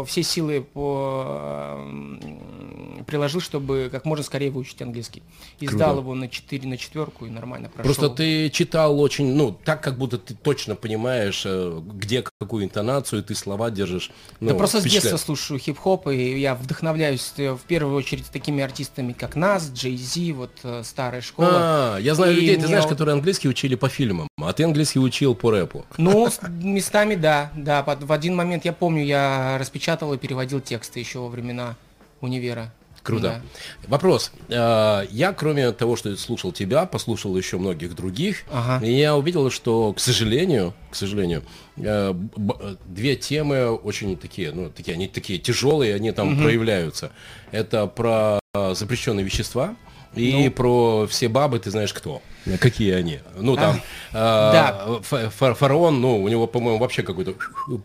все 0.07 0.23
силы 0.23 0.61
по, 0.61 1.75
м, 1.77 3.03
приложил, 3.07 3.41
чтобы 3.41 3.89
как 3.91 4.05
можно 4.05 4.23
скорее 4.23 4.49
выучить 4.51 4.81
английский. 4.81 5.23
И 5.59 5.65
Круто. 5.67 5.75
сдал 5.77 5.97
его 5.99 6.15
на 6.15 6.27
4 6.27 6.67
на 6.67 6.77
четверку 6.77 7.25
и 7.25 7.29
нормально 7.29 7.69
прошел. 7.69 7.93
Просто 7.93 8.09
ты 8.15 8.49
читал 8.49 8.99
очень, 8.99 9.33
ну, 9.35 9.51
так, 9.51 9.81
как 9.83 9.97
будто 9.97 10.17
ты 10.17 10.33
точно 10.35 10.75
понимаешь, 10.75 11.43
э, 11.45 11.81
где 11.93 12.23
какую 12.39 12.63
интонацию, 12.65 13.23
ты 13.23 13.35
слова 13.35 13.69
держишь. 13.71 14.11
Ну, 14.39 14.49
да 14.49 14.55
просто 14.55 14.81
с 14.81 14.83
детства 14.83 15.17
слушаю 15.17 15.59
хип-хоп, 15.59 16.07
и 16.07 16.39
я 16.39 16.55
вдохновляюсь 16.55 17.33
э, 17.37 17.51
в 17.53 17.61
первую 17.61 17.95
очередь 17.95 18.25
такими 18.31 18.63
артистами, 18.63 19.13
как 19.13 19.35
Нас, 19.35 19.69
Джей 19.73 19.97
Зи, 19.97 20.31
вот 20.31 20.51
э, 20.63 20.81
старая 20.83 21.21
школа. 21.21 21.49
А, 21.53 21.97
я 21.97 22.15
знаю 22.15 22.33
И 22.33 22.35
людей, 22.41 22.55
ты 22.57 22.67
знаешь, 22.67 22.83
вот- 22.83 22.91
которые 22.91 23.13
английский 23.13 23.49
учили 23.49 23.75
по 23.75 23.89
фильмам, 23.89 24.27
а 24.41 24.53
ты 24.53 24.63
английский 24.63 24.99
учил 24.99 25.35
по 25.35 25.51
рэпу. 25.51 25.85
Ну, 25.97 26.29
местами 26.61 27.15
да, 27.15 27.51
да. 27.55 27.83
В 27.83 28.11
один 28.11 28.35
момент, 28.35 28.65
я 28.65 28.73
помню, 28.73 29.03
я 29.03 29.52
распечатал 29.57 30.13
и 30.13 30.17
переводил 30.17 30.61
тексты 30.61 30.99
еще 30.99 31.19
во 31.19 31.27
времена 31.29 31.75
универа. 32.21 32.71
Круто. 33.03 33.41
Да. 33.83 33.89
Вопрос. 33.89 34.31
Э, 34.47 35.05
Я, 35.11 35.33
кроме 35.33 35.71
того, 35.73 35.97
что 35.97 36.15
слушал 36.15 36.53
тебя, 36.53 36.85
послушал 36.85 37.35
еще 37.37 37.57
многих 37.57 37.95
других, 37.95 38.43
Ага. 38.49 38.83
и 38.85 38.93
я 38.93 39.17
увидел, 39.17 39.51
что, 39.51 39.91
к 39.91 39.99
сожалению, 39.99 40.73
к 40.89 40.95
сожалению, 40.95 41.43
э, 41.75 42.13
э, 42.13 42.75
две 42.85 43.15
темы 43.17 43.71
очень 43.75 44.15
такие, 44.17 44.53
ну, 44.53 44.69
такие, 44.69 44.93
они 44.95 45.09
такие 45.09 45.37
тяжелые, 45.37 45.95
они 45.95 46.11
там 46.13 46.41
проявляются. 46.41 47.11
Это 47.51 47.87
про 47.87 48.39
запрещенные 48.53 49.25
вещества 49.25 49.75
и 50.15 50.45
Ну. 50.45 50.51
про 50.51 51.07
все 51.07 51.27
бабы, 51.27 51.59
ты 51.59 51.71
знаешь 51.71 51.93
кто. 51.93 52.21
Какие 52.59 52.93
они? 52.93 53.19
Ну, 53.37 53.55
там, 53.55 53.77
э, 53.77 53.81
да. 54.13 54.99
фа- 55.01 55.29
фа- 55.29 55.53
фараон, 55.53 56.01
ну, 56.01 56.21
у 56.21 56.27
него, 56.27 56.45
по-моему, 56.47 56.77
вообще 56.79 57.01
какой-то 57.03 57.35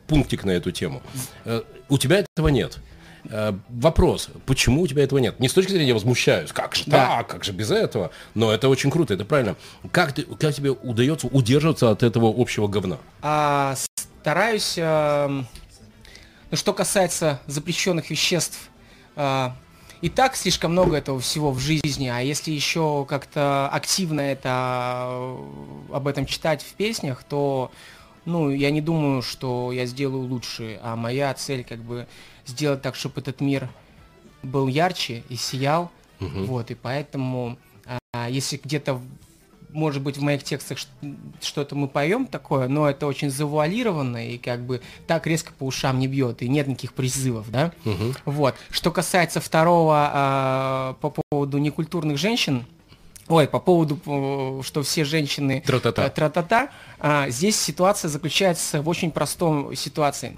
пунктик 0.09 0.45
на 0.45 0.51
эту 0.51 0.71
тему. 0.73 1.03
Э, 1.45 1.63
У 1.89 1.97
тебя 1.97 2.19
этого 2.19 2.49
нет. 2.49 2.79
Э, 3.31 3.53
Вопрос, 3.69 4.29
почему 4.47 4.83
у 4.83 4.87
тебя 4.87 5.05
этого 5.05 5.19
нет? 5.21 5.39
Не 5.41 5.49
с 5.49 5.53
точки 5.53 5.73
зрения 5.73 5.95
возмущаюсь, 5.95 6.53
как 6.53 6.75
же 6.75 6.85
Да. 6.87 7.19
так, 7.19 7.27
как 7.29 7.45
же 7.45 7.53
без 7.53 7.71
этого? 7.71 8.11
Но 8.35 8.53
это 8.53 8.69
очень 8.69 8.91
круто, 8.91 9.15
это 9.15 9.25
правильно. 9.25 9.57
Как, 9.93 10.13
ты, 10.13 10.23
как 10.23 10.55
тебе 10.55 10.71
удается 10.71 11.27
удерживаться 11.29 11.91
от 11.91 12.03
этого 12.03 12.33
общего 12.37 12.69
говна? 12.69 12.99
А, 13.23 13.75
стараюсь, 14.23 14.75
эм, 14.77 15.47
ну, 16.51 16.57
что 16.57 16.73
касается 16.73 17.41
запрещенных 17.47 18.11
веществ, 18.11 18.59
а, 19.17 19.55
и 20.01 20.09
так 20.09 20.37
слишком 20.37 20.73
много 20.73 20.97
этого 20.97 21.21
всего 21.21 21.51
в 21.51 21.59
жизни, 21.59 22.09
а 22.09 22.21
если 22.21 22.53
еще 22.53 23.05
как-то 23.09 23.69
активно 23.69 24.21
это 24.21 25.09
э, 25.11 25.93
об 25.93 26.07
этом 26.07 26.25
читать 26.27 26.63
в 26.63 26.73
песнях, 26.75 27.25
то, 27.25 27.73
ну, 28.25 28.51
я 28.51 28.71
не 28.71 28.81
думаю, 28.81 29.23
что 29.23 29.73
я 29.73 29.87
сделаю 29.87 30.29
лучше, 30.29 30.79
а 30.83 30.95
моя 30.95 31.35
цель 31.35 31.65
как 31.65 31.81
бы 31.81 32.07
сделать 32.47 32.81
так, 32.83 32.95
чтобы 32.95 33.21
этот 33.21 33.41
мир 33.41 33.69
был 34.43 34.69
ярче 34.69 35.25
и 35.29 35.37
сиял, 35.37 35.91
вот, 36.21 36.71
и 36.71 36.75
поэтому, 36.75 37.59
а, 38.13 38.29
если 38.29 38.61
где-то 38.63 39.01
может 39.71 40.03
быть, 40.03 40.17
в 40.17 40.23
моих 40.23 40.43
текстах 40.45 40.79
что-то 41.41 41.75
мы 41.75 41.89
поем 41.89 42.27
такое, 42.27 42.69
но 42.69 42.89
это 42.89 43.07
очень 43.07 43.31
завуалировано 43.31 44.29
и 44.31 44.39
как 44.39 44.61
бы 44.65 44.81
так 45.07 45.27
резко 45.27 45.53
по 45.53 45.65
ушам 45.65 45.99
не 45.99 46.07
бьет, 46.09 46.43
и 46.43 46.49
нет 46.49 46.67
никаких 46.67 46.95
призывов, 46.95 47.51
да? 47.51 47.73
Вот. 48.25 48.55
Что 48.71 48.91
касается 48.91 49.41
второго 49.41 50.11
а, 50.13 50.97
по 51.01 51.11
поводу 51.31 51.59
некультурных 51.59 52.19
женщин, 52.19 52.65
Ой, 53.29 53.47
по 53.47 53.61
поводу, 53.61 54.01
э, 54.07 54.63
что 54.65 54.83
все 54.83 55.05
женщины 55.05 55.63
Тра-та-та. 55.67 56.07
э, 56.07 56.09
тра-та-та, 56.11 56.71
а, 56.99 57.29
здесь 57.29 57.61
ситуация 57.61 58.09
заключается 58.09 58.81
в 58.81 58.89
очень 58.89 59.11
простом 59.11 59.77
ситуации. 59.77 60.35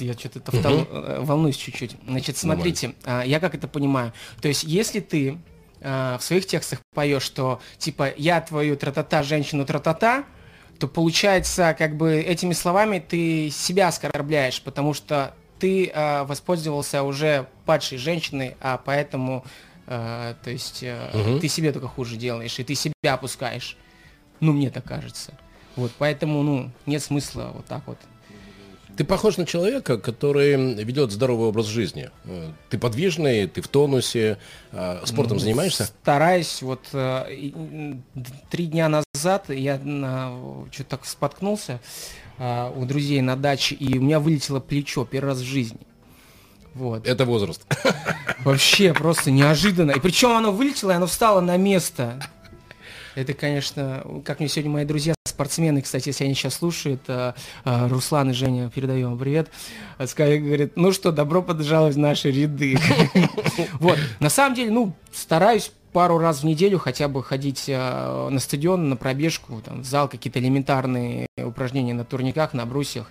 Я 0.00 0.14
что-то 0.14 0.40
тавтол- 0.40 0.88
э, 0.90 1.20
волнуюсь 1.20 1.56
чуть-чуть. 1.56 1.94
Значит, 2.08 2.36
смотрите, 2.36 2.94
а, 3.04 3.22
я 3.22 3.38
как 3.38 3.54
это 3.54 3.68
понимаю. 3.68 4.12
То 4.40 4.48
есть, 4.48 4.64
если 4.64 4.98
ты 4.98 5.38
а, 5.80 6.18
в 6.18 6.22
своих 6.22 6.46
текстах 6.46 6.80
поешь, 6.94 7.22
что 7.22 7.60
типа 7.78 8.12
я 8.16 8.40
твою 8.40 8.76
тра-та-та, 8.76 9.22
женщину 9.22 9.64
тра-та-та, 9.64 10.24
то 10.78 10.88
получается, 10.88 11.74
как 11.76 11.96
бы 11.96 12.20
этими 12.20 12.52
словами 12.52 12.98
ты 13.06 13.50
себя 13.50 13.88
оскорбляешь, 13.88 14.62
потому 14.62 14.94
что 14.94 15.34
ты 15.58 15.90
а, 15.94 16.24
воспользовался 16.24 17.02
уже 17.02 17.48
падшей 17.64 17.98
женщиной, 17.98 18.56
а 18.60 18.78
поэтому, 18.78 19.44
а, 19.86 20.34
то 20.42 20.50
есть, 20.50 20.84
а, 20.84 21.38
ты 21.40 21.48
себе 21.48 21.72
только 21.72 21.88
хуже 21.88 22.16
делаешь, 22.16 22.58
и 22.58 22.64
ты 22.64 22.74
себя 22.74 23.14
опускаешь. 23.14 23.76
Ну, 24.40 24.52
мне 24.52 24.70
так 24.70 24.84
кажется. 24.84 25.36
Вот, 25.74 25.92
поэтому, 25.98 26.42
ну, 26.42 26.70
нет 26.86 27.02
смысла 27.02 27.50
вот 27.54 27.66
так 27.66 27.82
вот. 27.86 27.98
Ты 28.98 29.04
похож 29.04 29.36
на 29.36 29.46
человека, 29.46 29.96
который 29.96 30.74
ведет 30.82 31.12
здоровый 31.12 31.50
образ 31.50 31.66
жизни. 31.66 32.10
Э, 32.24 32.50
Ты 32.68 32.78
подвижный, 32.78 33.46
ты 33.46 33.62
в 33.62 33.68
тонусе, 33.68 34.38
э, 34.72 35.02
спортом 35.04 35.38
занимаешься? 35.38 35.84
Стараюсь, 35.84 36.62
вот 36.62 36.80
э, 36.92 37.52
три 38.50 38.66
дня 38.66 38.88
назад 38.88 39.50
я 39.50 39.76
что-то 40.72 40.90
так 40.90 41.06
споткнулся 41.06 41.78
а, 42.38 42.72
у 42.74 42.84
друзей 42.86 43.20
на 43.20 43.36
даче, 43.36 43.76
и 43.76 43.98
у 43.98 44.02
меня 44.02 44.18
вылетело 44.18 44.58
плечо 44.58 45.04
первый 45.04 45.28
раз 45.28 45.38
в 45.38 45.44
жизни. 45.44 45.78
Вот. 46.74 47.06
Это 47.06 47.24
возраст. 47.24 47.62
Вообще 48.44 48.92
просто 48.94 49.30
неожиданно. 49.30 49.92
И 49.92 50.00
причем 50.00 50.30
оно 50.30 50.50
вылетело, 50.50 50.90
и 50.90 50.94
оно 50.94 51.06
встало 51.06 51.40
на 51.40 51.56
место. 51.56 52.20
Это, 53.18 53.34
конечно, 53.34 54.06
как 54.24 54.38
мне 54.38 54.48
сегодня 54.48 54.70
мои 54.70 54.84
друзья, 54.84 55.12
спортсмены, 55.24 55.82
кстати, 55.82 56.10
если 56.10 56.22
они 56.22 56.34
сейчас 56.34 56.54
слушают, 56.54 57.00
э, 57.08 57.32
э, 57.64 57.88
Руслан 57.88 58.30
и 58.30 58.32
Женя, 58.32 58.70
передаю 58.72 59.08
вам 59.08 59.18
привет, 59.18 59.50
сказали, 60.06 60.38
говорит, 60.38 60.76
ну 60.76 60.92
что, 60.92 61.10
добро 61.10 61.42
пожаловать 61.42 61.96
в 61.96 61.98
наши 61.98 62.30
ряды. 62.30 62.78
Вот, 63.80 63.98
на 64.20 64.30
самом 64.30 64.54
деле, 64.54 64.70
ну, 64.70 64.92
стараюсь 65.12 65.72
пару 65.92 66.18
раз 66.18 66.42
в 66.42 66.44
неделю 66.44 66.78
хотя 66.78 67.08
бы 67.08 67.24
ходить 67.24 67.64
э, 67.66 68.28
на 68.30 68.38
стадион, 68.38 68.88
на 68.88 68.94
пробежку, 68.94 69.60
там, 69.64 69.82
в 69.82 69.84
зал, 69.84 70.08
какие-то 70.08 70.38
элементарные 70.38 71.26
упражнения 71.38 71.94
на 71.94 72.04
турниках, 72.04 72.52
на 72.52 72.66
брусьях. 72.66 73.10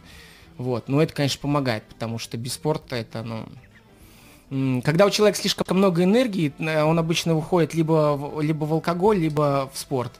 Вот, 0.57 0.87
но 0.87 1.03
это, 1.03 1.13
конечно, 1.13 1.41
помогает, 1.41 1.83
потому 1.83 2.17
что 2.17 2.37
без 2.37 2.53
спорта 2.53 2.95
это, 2.95 3.23
ну, 3.23 3.45
Когда 4.49 5.05
у 5.05 5.09
человека 5.09 5.39
слишком 5.39 5.77
много 5.77 6.03
энергии, 6.03 6.53
э, 6.59 6.81
он 6.81 6.97
обычно 6.99 7.35
уходит 7.35 7.73
либо 7.73 8.39
либо 8.41 8.63
в 8.63 8.73
алкоголь, 8.73 9.17
либо 9.17 9.69
в 9.73 9.77
спорт. 9.77 10.13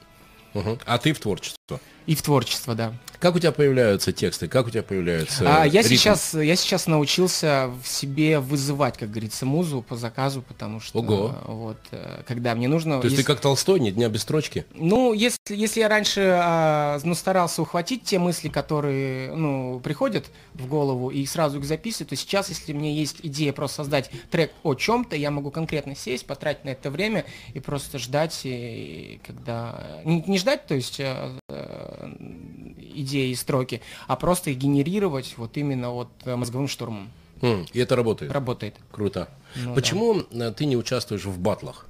Мгм. 0.54 0.80
А 0.86 0.98
ты 0.98 1.14
в 1.14 1.20
творчество. 1.20 1.80
И 2.08 2.16
в 2.16 2.22
творчество, 2.22 2.74
да. 2.74 2.94
Как 3.20 3.36
у 3.36 3.40
тебя 3.40 3.52
появляются 3.52 4.12
тексты? 4.14 4.48
Как 4.48 4.68
у 4.68 4.70
тебя 4.70 4.84
появляются 4.84 5.44
А, 5.46 5.66
я, 5.66 5.82
ритмы? 5.82 5.98
сейчас, 5.98 6.34
я 6.36 6.56
сейчас 6.56 6.86
научился 6.88 7.72
в 7.84 7.88
себе 7.88 8.40
вызывать, 8.40 8.98
как 8.98 9.10
говорится, 9.10 9.46
музу 9.46 9.82
по 9.82 9.96
заказу, 9.96 10.44
потому 10.44 10.80
что 10.80 11.00
Ого. 11.00 11.36
вот, 11.48 11.78
э, 11.92 12.22
когда 12.28 12.54
мне 12.54 12.68
нужно... 12.68 13.00
То 13.00 13.06
есть 13.08 13.18
если- 13.18 13.24
ты 13.24 13.28
как 13.28 13.42
Толстой, 13.42 13.80
ни 13.80 13.90
дня 13.90 14.08
без 14.08 14.22
строчки? 14.22 14.66
Ну, 14.76 15.14
если, 15.14 15.38
если 15.50 15.80
я 15.80 15.90
раньше 15.90 16.22
а, 16.40 17.00
ну, 17.04 17.16
старался 17.16 17.62
ухватить 17.64 18.04
те 18.04 18.20
мысли, 18.20 18.50
которые 18.50 19.34
ну, 19.36 19.80
приходят 19.84 20.28
в 20.54 20.68
голову 20.68 21.10
и 21.10 21.26
сразу 21.26 21.58
их 21.58 21.66
записывать, 21.66 22.10
то 22.10 22.16
сейчас, 22.16 22.50
если 22.50 22.72
меня 22.72 22.92
есть 22.92 23.18
идея 23.24 23.52
просто 23.52 23.78
создать 23.78 24.12
трек 24.30 24.52
о 24.64 24.76
чем-то, 24.76 25.16
я 25.16 25.32
могу 25.32 25.50
конкретно 25.50 25.96
сесть, 25.96 26.28
потратить 26.28 26.66
на 26.66 26.70
это 26.70 26.92
время 26.92 27.26
и 27.54 27.60
просто 27.60 27.98
ждать, 27.98 28.42
и 28.44 29.20
когда... 29.26 30.02
Не, 30.06 30.24
не 30.28 30.38
ждать, 30.38 30.68
то 30.68 30.76
есть 30.76 31.00
э, 31.00 31.32
идеи 31.50 33.30
и 33.30 33.36
строки, 33.36 33.82
а 34.08 34.18
просто 34.18 34.50
их 34.50 34.58
генерировать 34.58 35.36
вот 35.38 35.56
именно 35.56 35.92
вот 35.92 36.10
э, 36.26 36.36
мозговым 36.36 36.68
штурмом. 36.68 37.10
М, 37.42 37.66
И 37.72 37.80
это 37.80 37.96
работает. 37.96 38.32
Работает. 38.34 38.76
Круто. 38.92 39.30
Ну 39.56 39.74
Почему 39.74 40.24
э, 40.30 40.52
ты 40.52 40.66
не 40.66 40.76
участвуешь 40.76 41.24
в 41.24 41.40
батлах? 41.40 41.86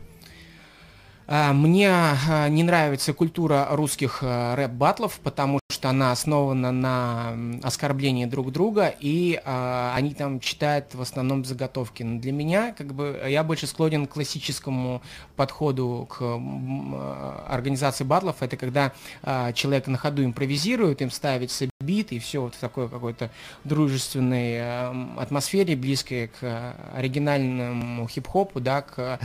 А, 1.26 1.54
Мне 1.54 1.90
а, 1.90 2.48
не 2.50 2.62
нравится 2.62 3.14
культура 3.14 3.68
русских 3.72 4.20
а, 4.22 4.56
рэп-батлов, 4.56 5.20
потому 5.24 5.60
что 5.77 5.89
она 5.89 6.12
основана 6.12 6.72
на 6.72 7.38
оскорблении 7.62 8.25
друг 8.25 8.51
друга, 8.51 8.91
и 9.00 9.39
а, 9.46 9.93
они 9.96 10.15
там 10.15 10.39
читают 10.39 10.96
в 10.96 11.01
основном 11.03 11.46
заготовки. 11.46 12.01
Но 12.01 12.19
для 12.19 12.31
меня, 12.31 12.74
как 12.75 12.96
бы, 12.96 13.22
я 13.27 13.43
больше 13.43 13.67
склонен 13.67 14.07
к 14.07 14.13
классическому 14.13 15.03
подходу 15.36 16.07
к 16.10 16.17
а, 16.19 17.46
организации 17.48 18.03
батлов. 18.03 18.38
Это 18.39 18.57
когда 18.57 18.91
а, 19.22 19.53
человек 19.53 19.86
на 19.86 20.00
ходу 20.00 20.25
импровизирует, 20.25 21.03
им 21.03 21.12
ставится 21.12 21.69
бит, 21.79 22.12
и 22.12 22.17
все 22.17 22.41
вот 22.41 22.55
в 22.55 22.60
такой 22.60 22.89
какой-то 22.89 23.29
дружественной 23.63 24.55
м, 24.55 25.19
атмосфере, 25.19 25.75
близкой 25.75 26.31
к 26.39 26.74
оригинальному 26.96 28.07
хип-хопу, 28.07 28.60
да, 28.60 28.81
к, 28.81 29.19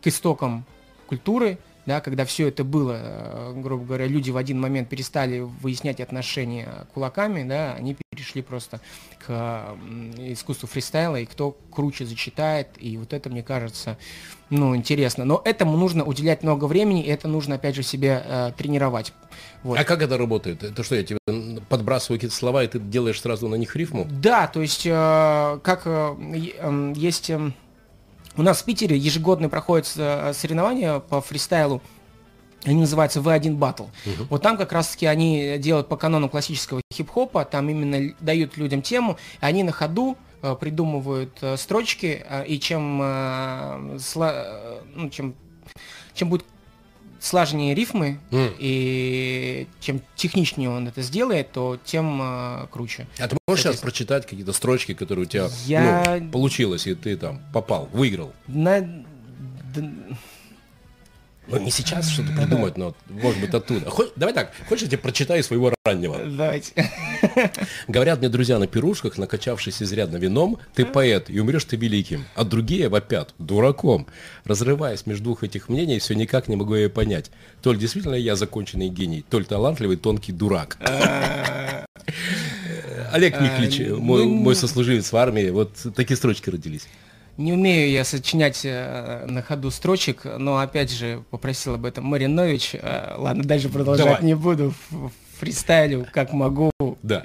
к 0.00 0.06
истокам 0.06 0.64
культуры, 1.08 1.58
да, 1.88 2.00
когда 2.02 2.26
все 2.26 2.48
это 2.48 2.64
было, 2.64 2.98
э, 3.00 3.52
грубо 3.56 3.84
говоря, 3.84 4.06
люди 4.06 4.30
в 4.30 4.36
один 4.36 4.60
момент 4.60 4.90
перестали 4.90 5.40
выяснять 5.40 6.00
отношения 6.00 6.86
кулаками, 6.92 7.48
да, 7.48 7.72
они 7.72 7.96
перешли 8.10 8.42
просто 8.42 8.80
к 9.26 9.74
искусству 10.18 10.68
фристайла, 10.68 11.16
и 11.16 11.24
кто 11.24 11.56
круче 11.72 12.04
зачитает, 12.04 12.68
и 12.78 12.98
вот 12.98 13.14
это, 13.14 13.30
мне 13.30 13.42
кажется, 13.42 13.96
ну, 14.50 14.76
интересно. 14.76 15.24
Но 15.24 15.40
этому 15.44 15.78
нужно 15.78 16.04
уделять 16.04 16.42
много 16.42 16.66
времени, 16.66 17.02
и 17.02 17.08
это 17.08 17.26
нужно, 17.26 17.54
опять 17.54 17.74
же, 17.74 17.82
себе 17.82 18.22
э, 18.22 18.52
тренировать. 18.56 19.14
Вот. 19.62 19.78
А 19.78 19.84
как 19.84 20.02
это 20.02 20.18
работает? 20.18 20.62
Это 20.62 20.82
что, 20.82 20.94
я 20.94 21.02
тебе 21.02 21.18
подбрасываю 21.70 22.18
какие-то 22.18 22.36
слова, 22.36 22.64
и 22.64 22.68
ты 22.68 22.78
делаешь 22.78 23.20
сразу 23.20 23.48
на 23.48 23.54
них 23.54 23.74
рифму? 23.74 24.06
Да, 24.10 24.46
то 24.46 24.60
есть, 24.60 24.84
э, 24.84 25.58
как 25.62 25.82
э, 25.86 26.16
эм, 26.60 26.92
есть... 26.92 27.30
эм, 27.30 27.54
у 28.38 28.42
нас 28.42 28.62
в 28.62 28.64
Питере 28.64 28.96
ежегодно 28.96 29.48
проходят 29.48 29.92
э, 29.96 30.32
соревнования 30.32 31.00
по 31.00 31.20
фристайлу. 31.20 31.82
Они 32.64 32.80
называются 32.80 33.20
V1 33.20 33.56
Battle. 33.58 33.88
Вот 34.30 34.42
там 34.42 34.56
как 34.56 34.72
раз-таки 34.72 35.06
они 35.06 35.58
делают 35.58 35.88
по 35.88 35.96
канону 35.96 36.28
классического 36.28 36.80
хип-хопа, 36.92 37.44
там 37.44 37.68
именно 37.68 38.14
дают 38.20 38.56
людям 38.56 38.82
тему, 38.82 39.16
и 39.40 39.44
они 39.44 39.62
на 39.62 39.72
ходу 39.72 40.16
э, 40.42 40.56
придумывают 40.58 41.36
э, 41.40 41.56
строчки, 41.56 42.24
э, 42.28 42.46
и 42.46 42.58
чем, 42.58 43.00
э, 43.02 43.04
сла- 43.98 44.32
э, 44.34 44.80
ну, 44.94 45.10
чем, 45.10 45.34
чем 46.14 46.30
будет 46.30 46.44
слаженнее 47.20 47.74
рифмы, 47.74 48.18
М. 48.30 48.50
и 48.58 49.66
чем 49.80 50.00
техничнее 50.16 50.70
он 50.70 50.88
это 50.88 51.02
сделает, 51.02 51.52
то 51.52 51.78
тем 51.84 52.20
э, 52.22 52.66
круче. 52.70 53.06
А 53.18 53.26
ты 53.28 53.36
можешь 53.46 53.64
сейчас 53.64 53.76
прочитать 53.76 54.24
какие-то 54.26 54.52
строчки, 54.52 54.94
которые 54.94 55.24
у 55.26 55.28
тебя 55.28 55.48
Я- 55.66 56.18
ну, 56.20 56.30
получилось, 56.30 56.86
и 56.86 56.94
ты 56.94 57.16
там 57.16 57.40
попал, 57.52 57.88
выиграл? 57.92 58.32
На... 58.46 58.86
Ну, 61.50 61.58
не 61.58 61.70
сейчас 61.70 62.08
что-то 62.10 62.32
придумать, 62.32 62.76
но, 62.76 62.94
может 63.08 63.40
быть, 63.40 63.54
оттуда. 63.54 63.88
Хо- 63.90 64.08
Давай 64.16 64.34
так, 64.34 64.52
хочешь, 64.68 64.82
я 64.82 64.88
тебе 64.88 64.98
прочитаю 64.98 65.42
своего 65.42 65.72
раннего? 65.84 66.18
Давайте. 66.18 66.72
Говорят 67.88 68.18
мне 68.18 68.28
друзья 68.28 68.58
на 68.58 68.66
пирушках, 68.66 69.16
накачавшись 69.16 69.82
изрядно 69.82 70.18
вином, 70.18 70.58
ты 70.74 70.84
поэт, 70.84 71.30
и 71.30 71.40
умрешь 71.40 71.64
ты 71.64 71.76
великим. 71.76 72.24
А 72.34 72.44
другие 72.44 72.88
вопят, 72.90 73.34
дураком. 73.38 74.06
Разрываясь 74.44 75.06
между 75.06 75.24
двух 75.24 75.42
этих 75.42 75.68
мнений, 75.70 75.98
все 75.98 76.14
никак 76.14 76.48
не 76.48 76.56
могу 76.56 76.74
ее 76.74 76.90
понять. 76.90 77.30
То 77.62 77.72
ли 77.72 77.78
действительно 77.78 78.14
я 78.14 78.36
законченный 78.36 78.88
гений, 78.88 79.24
то 79.28 79.38
ли 79.38 79.44
талантливый 79.46 79.96
тонкий 79.96 80.32
дурак. 80.32 80.76
Олег 83.12 83.40
Михлич, 83.40 83.78
мой, 83.98 84.24
ну, 84.24 84.28
мой 84.34 84.54
сослуживец 84.54 85.10
в 85.12 85.16
армии, 85.16 85.48
вот 85.50 85.72
такие 85.96 86.16
строчки 86.16 86.50
родились. 86.50 86.86
Не 87.38 87.52
умею 87.52 87.88
я 87.90 88.04
сочинять 88.04 88.60
э, 88.64 89.24
на 89.26 89.42
ходу 89.42 89.70
строчек, 89.70 90.24
но 90.24 90.58
опять 90.58 90.90
же 90.90 91.22
попросил 91.30 91.74
об 91.74 91.84
этом 91.86 92.04
Маринович. 92.04 92.74
Э, 92.74 93.14
ладно, 93.16 93.44
дальше 93.44 93.68
продолжать 93.68 94.04
Давай. 94.04 94.22
не 94.24 94.34
буду. 94.34 94.74
Фристайлю, 95.38 96.04
как 96.12 96.32
могу. 96.32 96.72
Да. 97.04 97.24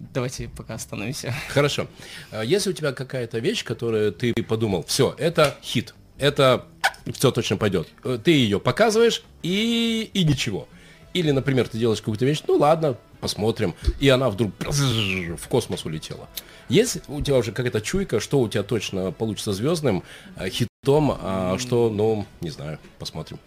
Давайте 0.00 0.48
пока 0.48 0.74
остановимся. 0.74 1.32
Хорошо. 1.48 1.86
А 2.32 2.42
Если 2.42 2.70
у 2.70 2.72
тебя 2.72 2.90
какая-то 2.92 3.38
вещь, 3.38 3.62
которую 3.62 4.12
ты 4.12 4.34
подумал, 4.42 4.84
все, 4.84 5.14
это 5.16 5.56
хит, 5.62 5.94
это 6.18 6.66
все 7.14 7.30
точно 7.30 7.56
пойдет. 7.56 7.86
Э, 8.02 8.18
Ты 8.22 8.32
ее 8.32 8.58
показываешь 8.58 9.22
и, 9.44 10.10
и 10.12 10.24
ничего. 10.24 10.66
Или, 11.14 11.30
например, 11.30 11.68
ты 11.68 11.78
делаешь 11.78 12.00
какую-то 12.00 12.24
вещь, 12.24 12.42
ну 12.48 12.54
ладно, 12.56 12.96
посмотрим, 13.20 13.74
и 14.00 14.08
она 14.08 14.30
вдруг 14.30 14.52
в 14.60 15.48
космос 15.48 15.84
улетела. 15.84 16.28
Есть 16.68 16.98
у 17.08 17.20
тебя 17.20 17.36
уже 17.36 17.52
какая-то 17.52 17.80
чуйка, 17.80 18.20
что 18.20 18.40
у 18.40 18.48
тебя 18.48 18.62
точно 18.62 19.12
получится 19.12 19.52
звездным 19.52 20.02
э, 20.36 20.48
хитом, 20.48 21.16
а 21.20 21.56
что, 21.58 21.90
ну, 21.90 22.26
не 22.40 22.50
знаю, 22.50 22.78
посмотрим. 22.98 23.38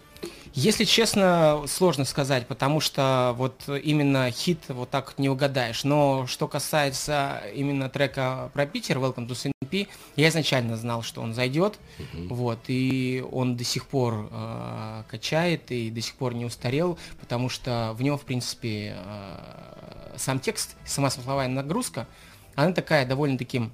Если 0.56 0.84
честно, 0.84 1.64
сложно 1.66 2.04
сказать, 2.04 2.46
потому 2.46 2.78
что 2.78 3.34
вот 3.36 3.68
именно 3.68 4.30
хит 4.30 4.60
вот 4.68 4.88
так 4.88 5.18
не 5.18 5.28
угадаешь. 5.28 5.82
Но 5.82 6.28
что 6.28 6.46
касается 6.46 7.42
именно 7.52 7.88
трека 7.88 8.52
про 8.54 8.64
Питер, 8.64 8.98
Welcome 8.98 9.26
to 9.26 9.32
SNP, 9.32 9.88
я 10.14 10.28
изначально 10.28 10.76
знал, 10.76 11.02
что 11.02 11.22
он 11.22 11.34
зайдет, 11.34 11.80
вот, 12.28 12.60
и 12.68 13.24
он 13.32 13.56
до 13.56 13.64
сих 13.64 13.88
пор 13.88 14.28
э, 14.30 15.02
качает 15.08 15.72
и 15.72 15.90
до 15.90 16.00
сих 16.00 16.14
пор 16.14 16.34
не 16.34 16.44
устарел, 16.44 16.98
потому 17.20 17.48
что 17.48 17.92
в 17.94 18.02
нем, 18.02 18.16
в 18.16 18.22
принципе, 18.22 18.94
э, 18.96 20.14
сам 20.16 20.38
текст, 20.38 20.76
сама 20.84 21.10
смысловая 21.10 21.48
нагрузка, 21.48 22.06
она 22.54 22.72
такая 22.72 23.04
довольно-таки 23.04 23.70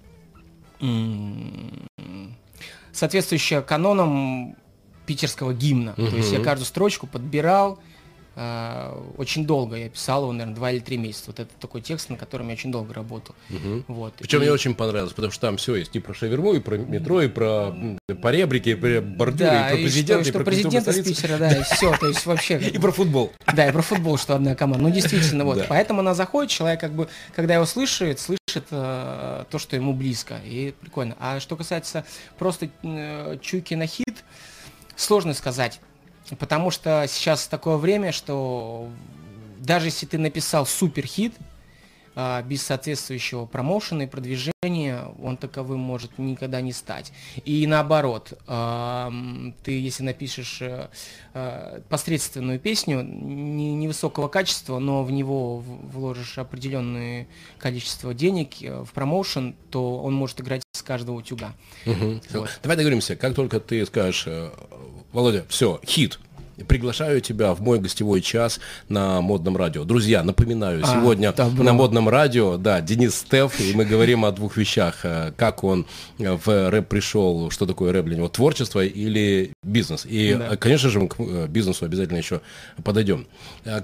соответствующая 2.92 3.60
канонам 3.60 4.56
питерского 5.10 5.52
гимна. 5.52 5.94
То 5.96 6.16
есть 6.16 6.30
я 6.30 6.38
каждую 6.38 6.66
строчку 6.66 7.08
подбирал, 7.08 7.80
э, 8.36 9.02
очень 9.16 9.44
долго 9.44 9.74
я 9.76 9.88
писал 9.88 10.22
его, 10.22 10.32
наверное, 10.32 10.54
два 10.54 10.70
или 10.70 10.78
три 10.78 10.98
месяца. 10.98 11.24
Вот 11.26 11.40
это 11.40 11.50
такой 11.60 11.80
текст, 11.80 12.10
на 12.10 12.16
котором 12.16 12.46
я 12.46 12.52
очень 12.54 12.70
долго 12.70 12.94
работал. 12.94 13.34
Вот. 13.88 14.14
Причем 14.18 14.38
И- 14.38 14.42
мне 14.42 14.52
очень 14.52 14.74
понравилось, 14.76 15.12
потому 15.12 15.32
что 15.32 15.40
там 15.40 15.56
все 15.56 15.74
есть. 15.74 15.96
И 15.96 15.98
про 15.98 16.14
шаверму, 16.14 16.52
и 16.52 16.60
про 16.60 16.76
метро, 16.76 17.22
и 17.22 17.28
про 17.28 17.74
поребрики, 18.22 18.68
и 18.68 18.74
про 18.76 19.00
бордюры, 19.00 19.50
Да, 19.50 19.70
и 19.70 19.72
про 19.72 19.78
и 19.80 19.82
президента, 19.82 20.22
что, 20.22 20.28
и 20.28 20.32
что 20.32 20.38
про 20.38 20.44
президент 20.44 20.86
из. 20.88 21.04
Питера, 21.04 21.38
да, 21.38 21.50
и 21.50 21.62
все, 21.64 21.96
то 21.96 22.06
есть 22.06 22.24
вообще... 22.24 22.58
И 22.72 22.78
про 22.78 22.92
футбол. 22.92 23.32
Да, 23.52 23.68
и 23.68 23.72
про 23.72 23.82
футбол, 23.82 24.16
что 24.16 24.36
одна 24.36 24.54
команда. 24.54 24.84
Ну, 24.84 24.90
действительно, 24.94 25.44
вот. 25.44 25.66
Поэтому 25.68 26.00
она 26.00 26.14
заходит, 26.14 26.52
человек 26.52 26.78
как 26.80 26.92
бы, 26.92 27.08
когда 27.34 27.54
его 27.54 27.66
слышит, 27.66 28.20
слышит 28.20 28.66
э, 28.70 29.44
то, 29.50 29.58
что 29.58 29.74
ему 29.74 29.92
близко. 29.92 30.38
И 30.44 30.72
прикольно. 30.80 31.16
А 31.18 31.40
что 31.40 31.56
касается 31.56 32.04
просто 32.38 32.70
э, 32.84 33.38
чуйки 33.42 33.74
на 33.74 33.86
хит, 33.86 34.24
сложно 35.00 35.34
сказать. 35.34 35.80
Потому 36.38 36.70
что 36.70 37.06
сейчас 37.08 37.46
такое 37.46 37.76
время, 37.76 38.12
что 38.12 38.88
даже 39.58 39.88
если 39.88 40.06
ты 40.06 40.18
написал 40.18 40.66
супер 40.66 41.06
хит, 41.06 41.34
а, 42.16 42.42
без 42.42 42.62
соответствующего 42.62 43.46
промоушена 43.46 44.02
и 44.02 44.06
продвижения 44.06 44.52
он 45.22 45.36
таковым 45.36 45.78
может 45.80 46.18
никогда 46.18 46.60
не 46.60 46.72
стать. 46.72 47.12
И 47.44 47.66
наоборот, 47.66 48.38
а, 48.46 49.12
ты 49.64 49.80
если 49.80 50.02
напишешь 50.02 50.60
э, 50.60 50.88
э, 51.34 51.80
посредственную 51.88 52.58
песню 52.58 53.02
не- 53.02 53.74
невысокого 53.74 54.28
качества, 54.28 54.78
но 54.80 55.04
в 55.04 55.12
него 55.12 55.58
вложишь 55.58 56.36
определенное 56.38 57.28
количество 57.58 58.12
денег 58.12 58.62
э, 58.62 58.84
в 58.84 58.90
промоушен, 58.92 59.54
то 59.70 59.98
он 60.00 60.14
может 60.14 60.40
играть 60.40 60.62
с 60.80 60.82
каждого 60.82 61.16
утюга. 61.16 61.52
Мгм. 61.86 62.20
Вот. 62.32 62.50
Давай 62.62 62.76
договоримся, 62.76 63.14
как 63.16 63.34
только 63.34 63.60
ты 63.60 63.84
скажешь, 63.86 64.24
э, 64.26 64.50
Володя, 65.12 65.44
все, 65.48 65.80
хит, 65.86 66.18
приглашаю 66.68 67.20
тебя 67.22 67.54
в 67.54 67.60
мой 67.62 67.78
гостевой 67.78 68.20
час 68.20 68.60
на 68.90 69.20
модном 69.22 69.56
радио. 69.56 69.84
Друзья, 69.84 70.22
напоминаю, 70.22 70.80
А, 70.84 70.86
сегодня 70.86 71.32
добро. 71.32 71.64
на 71.64 71.72
модном 71.72 72.08
радио, 72.08 72.56
да, 72.58 72.80
Денис 72.82 73.14
Стеф, 73.14 73.58
и 73.60 73.72
мы 73.74 73.84
говорим 73.86 74.24
о 74.26 74.30
двух 74.32 74.56
вещах. 74.58 75.00
э, 75.04 75.32
Как 75.36 75.64
он 75.64 75.86
э, 76.18 76.32
в 76.44 76.70
рэп 76.70 76.86
пришел, 76.88 77.50
что 77.50 77.64
такое 77.66 77.92
рэп 77.92 78.04
для 78.06 78.16
него, 78.16 78.28
творчество 78.28 78.84
или 78.84 79.52
бизнес. 79.62 80.04
И, 80.06 80.34
Да. 80.34 80.56
конечно 80.56 80.90
же, 80.90 81.00
мы 81.00 81.08
к 81.08 81.18
бизнесу 81.48 81.84
обязательно 81.86 82.18
еще 82.18 82.40
подойдем. 82.84 83.26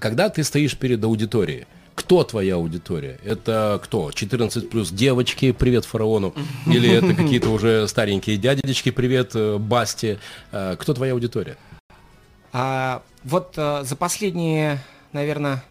Когда 0.01 0.29
ты 0.29 0.45
стоишь 0.45 0.77
перед 0.77 1.03
аудиторией, 1.03 1.67
кто 1.97 2.23
твоя 2.23 2.55
аудитория? 2.57 3.19
Это 3.25 3.81
кто? 3.83 4.13
14 4.13 4.71
плюс 4.71 4.91
девочки, 4.91 5.51
привет 5.53 5.87
фараону? 5.87 6.35
Или 6.67 6.91
это 6.91 7.15
какие-то 7.15 7.49
уже 7.49 7.89
старенькие 7.89 8.37
дядечки, 8.37 8.91
привет 8.91 9.33
э, 9.35 9.57
Басте? 9.57 10.19
Э, 10.53 10.77
Кто 10.79 10.93
твоя 10.93 11.15
аудитория? 11.15 11.57
А, 12.53 13.03
вот 13.25 13.55
э, 13.57 13.83
за 13.83 13.97
последние, 13.97 14.79
наверное, 15.13 15.65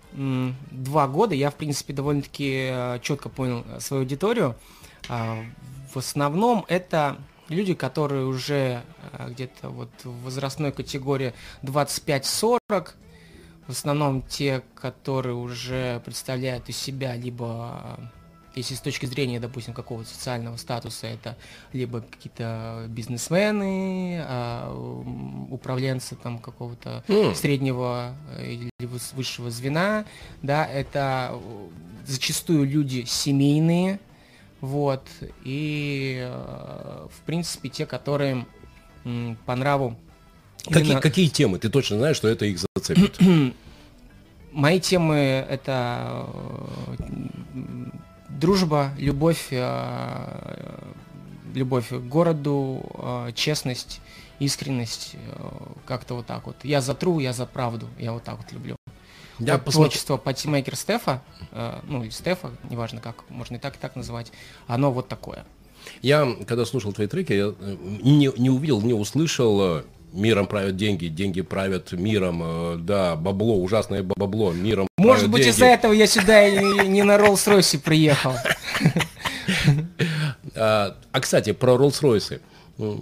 два 0.72 1.08
года 1.08 1.36
я, 1.36 1.52
в 1.52 1.56
принципе, 1.56 1.94
довольно-таки 1.94 3.00
четко 3.02 3.30
понял 3.30 3.64
свою 3.80 4.02
аудиторию. 4.02 4.56
А, 5.08 5.38
в 5.94 5.98
основном 5.98 6.66
это 6.68 7.18
люди, 7.50 7.76
которые 7.76 8.26
уже 8.26 8.82
где-то 9.28 9.70
вот 9.70 9.90
в 10.04 10.24
возрастной 10.24 10.72
категории 10.72 11.34
25-40. 11.62 12.58
В 13.68 13.72
основном 13.72 14.22
те, 14.22 14.62
которые 14.76 15.36
уже 15.36 16.00
представляют 16.06 16.70
из 16.70 16.78
себя 16.78 17.16
либо 17.16 17.98
э, 18.00 18.04
если 18.56 18.76
с 18.76 18.80
точки 18.80 19.06
зрения, 19.06 19.40
допустим, 19.40 19.74
какого-то 19.74 20.08
социального 20.10 20.56
статуса, 20.58 21.08
это 21.08 21.36
либо 21.74 22.02
какие-то 22.02 22.86
бизнесмены, 22.88 24.22
а, 24.24 24.72
управленцы 25.52 26.16
там 26.16 26.40
какого-то 26.40 27.04
М. 27.10 27.36
среднего 27.36 28.16
э, 28.38 28.52
или 28.54 28.72
выс- 28.80 29.14
высшего 29.16 29.52
звена, 29.52 30.06
да, 30.42 30.66
это 30.66 31.32
э, 31.34 31.68
зачастую 32.06 32.66
люди 32.66 33.04
семейные, 33.06 34.00
вот, 34.62 35.06
и, 35.44 36.28
в 37.12 37.26
принципе, 37.26 37.70
те, 37.70 37.86
которые 37.86 38.46
по 39.46 39.56
нраву 39.56 39.96
Какие, 40.68 40.84
именно- 40.92 41.02
какие 41.02 41.28
темы? 41.28 41.60
Ты 41.60 41.70
точно 41.70 41.98
знаешь, 41.98 42.18
что 42.18 42.28
это 42.28 42.46
их 42.46 42.60
зацепит? 42.76 43.18
Мои 44.52 44.80
темы 44.80 45.16
это 45.16 46.28
дружба, 48.30 48.92
любовь, 48.98 49.48
э, 49.52 50.80
любовь 51.54 51.90
к 51.90 52.00
городу, 52.00 52.86
э, 52.94 53.32
честность, 53.36 54.02
искренность, 54.40 55.16
э, 55.16 55.50
как-то 55.86 56.16
вот 56.16 56.26
так 56.26 56.46
вот. 56.48 56.58
Я 56.64 56.82
за 56.82 56.94
тру, 56.94 57.20
я 57.20 57.34
за 57.34 57.46
правду, 57.46 57.88
я 58.00 58.14
вот 58.14 58.24
так 58.24 58.38
вот 58.38 58.52
люблю. 58.52 58.76
Я 59.40 59.54
Вот 59.54 59.66
посмотрю. 59.66 59.90
творчество 59.90 60.18
патимейкер 60.18 60.78
Стефа, 60.78 61.22
ну 61.84 62.04
или 62.04 62.10
Стефа, 62.10 62.52
неважно 62.70 63.02
как, 63.02 63.30
можно 63.30 63.56
и 63.58 63.60
так, 63.60 63.76
и 63.76 63.78
так 63.78 63.98
называть, 63.98 64.32
оно 64.68 64.92
вот 64.94 65.10
такое. 65.10 65.46
Я, 66.02 66.34
когда 66.48 66.66
слушал 66.66 66.94
твои 66.94 67.08
треки, 67.08 67.34
я 67.34 67.54
не, 68.02 68.32
не 68.40 68.50
увидел, 68.50 68.82
не 68.82 68.94
услышал 68.94 69.84
«Миром 70.16 70.48
правят 70.48 70.76
деньги, 70.76 71.08
деньги 71.08 71.42
правят 71.42 71.92
миром», 71.92 72.42
э, 72.44 72.78
да, 72.80 73.16
бабло, 73.16 73.58
ужасное 73.58 74.02
бабло, 74.04 74.52
миром 74.54 74.88
Может 74.98 75.30
быть, 75.30 75.46
из-за 75.46 75.66
этого 75.66 75.92
я 75.94 76.08
сюда 76.08 76.48
и 76.48 76.88
не 76.88 77.04
на 77.04 77.18
Роллс-Ройсе 77.18 77.80
приехал. 77.80 78.34
А, 80.58 80.96
а, 81.12 81.20
кстати, 81.20 81.52
про 81.52 81.76
Роллс-Ройсы. 81.76 82.40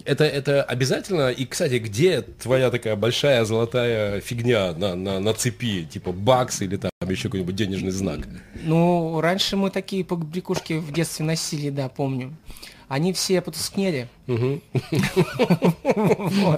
Это, 0.06 0.24
это 0.24 0.64
обязательно? 0.64 1.30
И, 1.30 1.46
кстати, 1.46 1.80
где 1.80 2.22
твоя 2.22 2.70
такая 2.70 2.96
большая 2.96 3.44
золотая 3.44 4.22
фигня 4.22 4.74
на, 4.74 4.96
на, 4.96 5.20
на 5.20 5.34
цепи? 5.34 5.84
Типа 5.84 6.12
бакс 6.12 6.62
или 6.62 6.78
там 6.78 6.92
еще 7.08 7.24
какой-нибудь 7.24 7.56
денежный 7.56 7.92
знак? 7.92 8.28
Ну, 8.64 9.20
раньше 9.20 9.58
мы 9.58 9.72
такие 9.72 10.06
побрякушки 10.06 10.74
в 10.74 10.92
детстве 10.92 11.26
носили, 11.26 11.70
да, 11.70 11.90
помню. 11.90 12.36
Они 12.94 13.12
все 13.12 13.42
потускнели. 13.42 14.08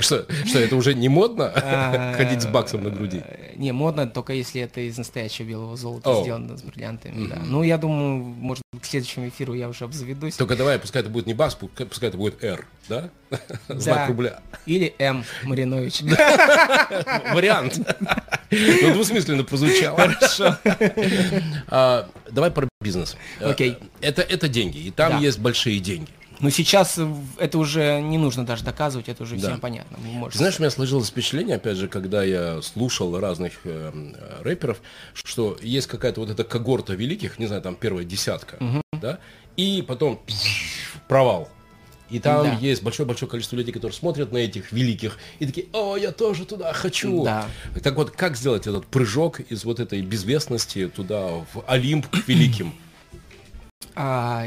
Что, 0.02 0.26
это 0.60 0.76
уже 0.76 0.94
не 0.94 1.08
модно 1.08 1.50
А, 1.56 2.14
ходить 2.18 2.42
с 2.42 2.46
баксом 2.46 2.84
на 2.84 2.90
груди? 2.90 3.22
э, 3.26 3.54
Не, 3.56 3.72
модно 3.72 4.06
только 4.06 4.34
если 4.34 4.60
это 4.62 4.82
из 4.82 4.98
настоящего 4.98 5.46
белого 5.48 5.78
золота 5.78 6.22
сделано 6.24 6.58
с 6.58 6.62
бриллиантами. 6.62 7.32
Ну, 7.46 7.64
я 7.64 7.78
думаю, 7.78 8.18
может, 8.18 8.64
к 8.82 8.86
следующему 8.86 9.30
эфиру 9.30 9.54
я 9.54 9.70
уже 9.70 9.86
обзаведусь. 9.86 10.36
Только 10.36 10.58
давай, 10.58 10.78
пускай 10.78 11.02
это 11.04 11.10
будет 11.10 11.26
не 11.26 11.34
бакс, 11.34 11.56
пу- 11.60 11.70
пускай 11.86 12.10
это 12.10 12.18
будет 12.18 12.44
R, 12.44 12.68
да? 12.90 13.10
Знак 13.70 14.10
рубля. 14.10 14.42
Или 14.66 14.94
М. 15.00 15.24
Маринович. 15.44 16.02
Вариант. 17.34 17.80
Ну, 18.52 18.94
двусмысленно 18.94 19.46
прозвучало. 19.46 19.98
Хорошо. 19.98 20.58
Давай 22.30 22.52
про 22.52 22.68
бизнес. 22.82 23.16
Э, 23.40 23.52
Окей. 23.52 23.78
Это, 24.02 24.50
деньги, 24.50 24.80
и 24.80 24.92
там 24.92 25.22
есть 25.22 25.40
большие 25.40 25.80
деньги. 25.80 26.10
Но 26.40 26.50
сейчас 26.50 26.98
э, 26.98 27.08
это 27.38 27.58
уже 27.58 28.02
не 28.02 28.18
нужно 28.18 28.46
даже 28.46 28.64
доказывать, 28.64 29.10
это 29.10 29.24
уже 29.24 29.36
Да. 29.38 29.48
всем 29.50 29.60
понятно. 29.60 29.98
Знаешь, 30.34 30.60
у 30.60 30.62
меня 30.64 30.70
сложилось 30.70 31.10
впечатление, 31.10 31.56
опять 31.56 31.78
же, 31.78 31.88
когда 31.88 32.24
я 32.24 32.62
слушал 32.62 33.20
разных 33.20 33.54
э, 33.64 33.92
э, 33.94 34.44
рэперов, 34.44 34.82
что 35.14 35.58
есть 35.62 35.88
какая-то 35.88 36.20
вот 36.22 36.30
эта 36.30 36.44
когорта 36.44 36.94
великих, 36.94 37.40
не 37.40 37.46
знаю, 37.48 37.62
там 37.62 37.76
первая 37.76 38.04
десятка, 38.06 38.58
да, 38.94 39.20
и 39.58 39.84
потом 39.88 40.20
провал. 41.08 41.50
И 42.12 42.20
там 42.20 42.44
Да. 42.44 42.54
есть 42.62 42.84
большое-большое 42.84 43.28
количество 43.30 43.56
людей, 43.56 43.72
которые 43.72 43.96
смотрят 43.96 44.32
на 44.32 44.38
этих 44.38 44.72
великих 44.72 45.18
и 45.40 45.46
такие, 45.48 45.68
о, 45.74 45.98
я 45.98 46.12
тоже 46.12 46.46
туда 46.46 46.72
хочу. 46.72 47.24
Да. 47.24 47.48
Так 47.82 47.96
вот, 47.96 48.12
как 48.12 48.38
сделать 48.38 48.68
этот 48.68 48.86
прыжок 48.86 49.40
из 49.40 49.64
вот 49.66 49.80
этой 49.80 50.02
безвестности 50.02 50.88
туда, 50.88 51.26
в 51.28 51.64
Олимп 51.66 52.08
к 52.08 52.28
великим? 52.28 52.76
А, 53.96 54.46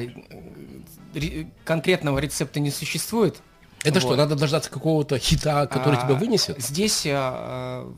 конкретного 1.64 2.18
рецепта 2.18 2.60
не 2.60 2.70
существует. 2.70 3.40
Это 3.84 4.00
что, 4.00 4.10
Вот. 4.10 4.16
надо 4.18 4.34
дождаться 4.34 4.70
какого-то 4.70 5.18
хита, 5.18 5.66
который 5.66 5.98
А, 5.98 6.04
тебя 6.04 6.14
вынесет? 6.14 6.60
Здесь 6.60 7.04
а, 7.06 7.92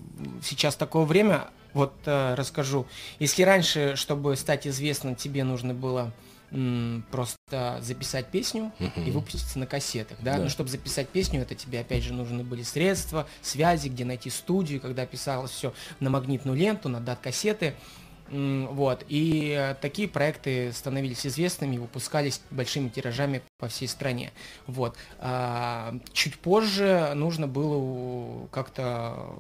сейчас 0.45 0.77
такое 0.77 1.05
время, 1.05 1.49
вот 1.73 1.95
а, 2.05 2.37
расскажу. 2.37 2.87
Если 3.19 3.43
раньше, 3.45 3.95
чтобы 3.97 4.37
стать 4.37 4.67
известным, 4.67 5.15
тебе 5.17 5.43
нужно 5.45 5.73
было 5.73 6.13
просто 7.13 7.79
записать 7.81 8.27
песню 8.27 8.73
и 8.97 9.11
выпуститься 9.13 9.57
на 9.59 9.67
кассетах, 9.67 10.19
да? 10.21 10.37
Да. 10.37 10.43
Но 10.43 10.49
чтобы 10.49 10.69
записать 10.69 11.09
песню, 11.09 11.43
это 11.43 11.55
тебе 11.55 11.79
опять 11.79 12.03
же 12.03 12.13
нужны 12.13 12.43
были 12.43 12.65
средства, 12.65 13.29
связи, 13.41 13.89
где 13.89 14.05
найти 14.05 14.31
студию, 14.31 14.81
когда 14.81 15.07
писалось 15.07 15.53
все 15.53 15.73
на 16.01 16.11
магнитную 16.11 16.59
ленту, 16.59 16.89
на 16.89 16.99
дат-кассеты. 17.01 17.67
М, 17.67 17.75
Вот. 18.31 19.05
И 19.09 19.57
э, 19.59 19.75
такие 19.75 20.09
проекты 20.09 20.73
становились 20.73 21.27
известными 21.27 21.79
выпускались 21.79 22.41
большими 22.51 22.89
тиражами 22.89 23.43
по 23.59 23.69
всей 23.69 23.89
стране. 23.89 24.33
Вот. 24.67 24.97
А, 25.19 25.95
чуть 26.13 26.39
позже 26.39 27.13
нужно 27.15 27.49
было 27.49 28.47
как-то 28.49 29.35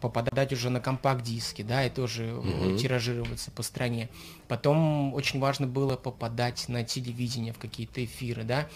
попадать 0.00 0.52
уже 0.52 0.70
на 0.70 0.80
компакт-диски, 0.80 1.62
да, 1.62 1.86
и 1.86 1.90
тоже 1.90 2.40
э, 2.42 2.76
тиражироваться 2.78 3.50
по 3.50 3.62
стране. 3.62 4.08
Потом 4.48 5.14
очень 5.14 5.40
важно 5.40 5.66
было 5.66 5.96
попадать 5.96 6.68
на 6.68 6.84
телевидение, 6.84 7.52
в 7.52 7.58
какие-то 7.58 8.04
эфиры, 8.04 8.44
да. 8.44 8.68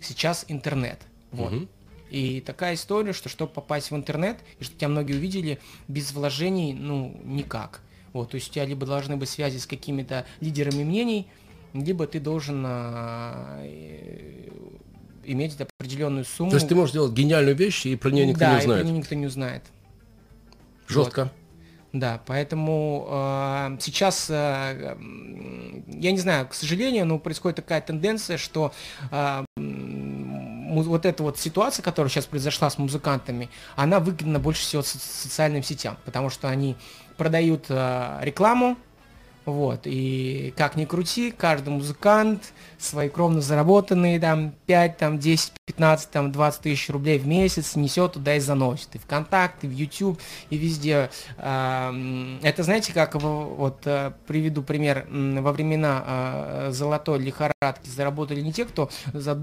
Сейчас 0.00 0.44
интернет. 0.48 1.00
Вот. 1.32 1.52
Мгм. 1.52 1.68
И 2.10 2.40
такая 2.40 2.74
история, 2.74 3.12
что 3.12 3.28
чтобы 3.28 3.52
попасть 3.52 3.90
в 3.90 3.96
интернет, 3.96 4.38
и 4.58 4.64
чтобы 4.64 4.78
тебя 4.78 4.88
многие 4.88 5.14
увидели, 5.14 5.58
без 5.88 6.12
вложений, 6.12 6.74
ну, 6.74 7.20
никак. 7.24 7.82
Вот, 8.12 8.30
то 8.30 8.36
есть 8.36 8.50
у 8.50 8.52
тебя 8.52 8.64
либо 8.64 8.86
должны 8.86 9.16
быть 9.16 9.28
связи 9.28 9.58
с 9.58 9.66
какими-то 9.66 10.26
лидерами 10.40 10.84
мнений, 10.84 11.28
либо 11.74 12.06
ты 12.06 12.20
должен 12.20 12.64
а, 12.66 13.60
э, 13.62 14.48
иметь 15.24 15.56
определенную 15.60 16.24
сумму. 16.24 16.50
То 16.50 16.56
есть 16.56 16.68
ты 16.68 16.74
можешь 16.74 16.92
делать 16.92 17.12
гениальную 17.12 17.54
вещь, 17.56 17.86
и 17.86 17.96
про 17.96 18.10
нее 18.10 18.26
никто 18.26 18.40
да, 18.40 18.52
не 18.52 18.54
и 18.54 18.58
про 18.58 18.62
узнает. 18.62 18.86
неё 18.86 18.96
никто 18.96 19.14
не 19.14 19.26
узнает. 19.26 19.62
Жестко. 20.86 21.30
Да, 21.92 22.20
поэтому 22.26 23.06
э, 23.10 23.78
сейчас, 23.80 24.26
э, 24.28 24.96
я 25.88 26.12
не 26.12 26.18
знаю, 26.18 26.46
к 26.46 26.54
сожалению, 26.54 27.06
но 27.06 27.18
происходит 27.18 27.56
такая 27.56 27.80
тенденция, 27.80 28.36
что 28.36 28.72
э, 29.10 29.44
вот 29.56 31.06
эта 31.06 31.22
вот 31.22 31.38
ситуация, 31.38 31.82
которая 31.82 32.10
сейчас 32.10 32.26
произошла 32.26 32.68
с 32.68 32.76
музыкантами, 32.76 33.48
она 33.74 34.00
выгодна 34.00 34.38
больше 34.38 34.62
всего 34.62 34.82
со- 34.82 34.98
социальным 34.98 35.62
сетям, 35.62 35.96
потому 36.04 36.28
что 36.28 36.48
они 36.48 36.76
продают 37.18 37.66
э, 37.68 38.18
рекламу, 38.22 38.78
Вот, 39.48 39.80
и 39.86 40.52
как 40.58 40.76
ни 40.76 40.84
крути, 40.84 41.30
каждый 41.30 41.70
музыкант 41.70 42.52
свои 42.76 43.08
кровно 43.08 43.40
заработанные 43.40 44.20
там 44.20 44.52
5, 44.66 44.96
там 44.98 45.18
10, 45.18 45.52
15, 45.64 46.10
там 46.10 46.32
20 46.32 46.60
тысяч 46.60 46.90
рублей 46.90 47.18
в 47.18 47.26
месяц 47.26 47.74
несет 47.74 48.12
туда 48.12 48.36
и 48.36 48.40
заносит. 48.40 48.94
И 48.94 48.98
ВКонтакте, 48.98 49.66
и 49.66 49.70
в 49.70 49.72
YouTube, 49.72 50.20
и 50.50 50.58
везде. 50.58 51.08
Это 51.38 52.62
знаете, 52.62 52.92
как 52.92 53.14
вот 53.14 53.86
э, 53.86 54.12
приведу 54.26 54.62
пример. 54.62 55.06
Во 55.10 55.52
времена 55.52 56.02
а, 56.06 56.68
золотой 56.70 57.18
лихорадки 57.18 57.88
заработали 57.88 58.42
не 58.42 58.52
те, 58.52 58.66
кто 58.66 58.90
за- 59.14 59.42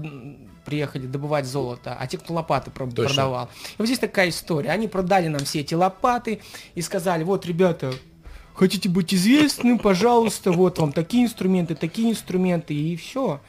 приехали 0.64 1.06
добывать 1.06 1.46
золото, 1.46 1.96
а 1.98 2.06
те, 2.06 2.16
кто 2.18 2.32
лопаты 2.32 2.70
про- 2.70 2.86
продавал. 2.86 3.48
И 3.70 3.74
вот 3.78 3.86
здесь 3.86 3.98
такая 3.98 4.28
история. 4.28 4.70
Они 4.70 4.86
продали 4.86 5.26
нам 5.26 5.40
все 5.44 5.60
эти 5.60 5.74
лопаты 5.74 6.40
и 6.76 6.80
сказали, 6.80 7.24
вот, 7.24 7.44
ребята, 7.44 7.92
хотите 8.56 8.88
быть 8.88 9.14
известным, 9.14 9.78
пожалуйста, 9.78 10.50
вот 10.50 10.78
вам 10.78 10.92
такие 10.92 11.24
инструменты, 11.24 11.74
такие 11.74 12.10
инструменты, 12.10 12.74
и 12.74 12.96
все. 12.96 13.40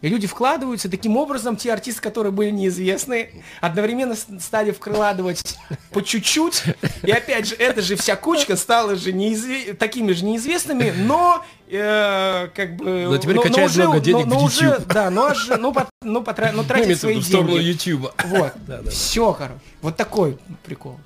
И 0.00 0.08
люди 0.08 0.26
вкладываются, 0.26 0.90
таким 0.90 1.16
образом 1.16 1.56
те 1.56 1.72
артисты, 1.72 2.02
которые 2.02 2.30
были 2.30 2.50
неизвестны, 2.50 3.42
одновременно 3.62 4.14
стали 4.14 4.70
вкладывать 4.70 5.56
по 5.92 6.02
чуть-чуть, 6.02 6.62
и 7.02 7.10
опять 7.10 7.48
же, 7.48 7.54
эта 7.54 7.80
же 7.80 7.96
вся 7.96 8.14
кучка 8.14 8.56
стала 8.56 8.96
же 8.96 9.12
неизве- 9.12 9.72
такими 9.72 10.12
же 10.12 10.26
неизвестными, 10.26 10.92
но 10.94 11.42
э, 11.68 12.48
как 12.54 12.76
бы... 12.76 13.06
Но 13.08 13.18
теперь 13.18 13.36
но- 13.36 13.42
но 13.42 13.48
качает 13.48 13.70
уже- 13.70 13.82
много 13.82 14.00
денег 14.00 14.26
но- 14.26 14.36
в 14.36 14.38
но 14.40 14.44
уже, 14.44 14.64
YouTube. 14.66 14.86
Да, 14.92 15.10
но, 15.10 15.24
аж- 15.26 15.48
но, 15.58 15.72
пот- 15.72 15.88
но, 16.02 16.20
потра- 16.22 16.52
но 16.52 16.62
тратит 16.64 16.96
в 16.98 17.00
свои 17.00 17.18
в 17.20 17.28
деньги. 17.28 17.58
YouTube. 17.60 18.12
Вот, 18.26 18.52
все, 18.90 19.32
короче. 19.32 19.60
Вот 19.82 19.96
такой 19.96 20.38
прикол. 20.64 20.98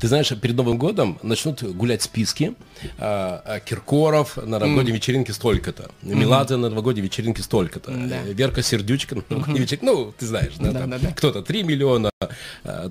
Ты 0.00 0.08
знаешь, 0.08 0.28
перед 0.40 0.56
Новым 0.56 0.76
годом 0.76 1.18
начнут 1.22 1.62
гулять 1.62 2.02
списки. 2.02 2.54
а, 2.98 3.42
а, 3.44 3.60
Киркоров 3.60 4.36
на 4.36 4.58
новогодней 4.58 4.92
вечеринке 4.92 5.32
столько-то. 5.32 5.90
Меладзе 6.02 6.56
на 6.56 6.68
новогодней 6.68 7.02
вечеринке 7.02 7.42
столько-то. 7.42 7.90
Да. 7.90 8.16
э, 8.26 8.32
Верка 8.32 8.62
Сердючка 8.62 9.14
на 9.16 9.22
новогодней 9.28 9.60
вечеринке. 9.60 9.86
Ну, 9.86 10.12
ты 10.18 10.26
знаешь, 10.26 10.52
да, 10.58 10.72
Да, 10.72 10.86
да, 10.86 10.98
да. 10.98 11.08
кто-то 11.12 11.42
3 11.42 11.62
миллиона, 11.62 12.10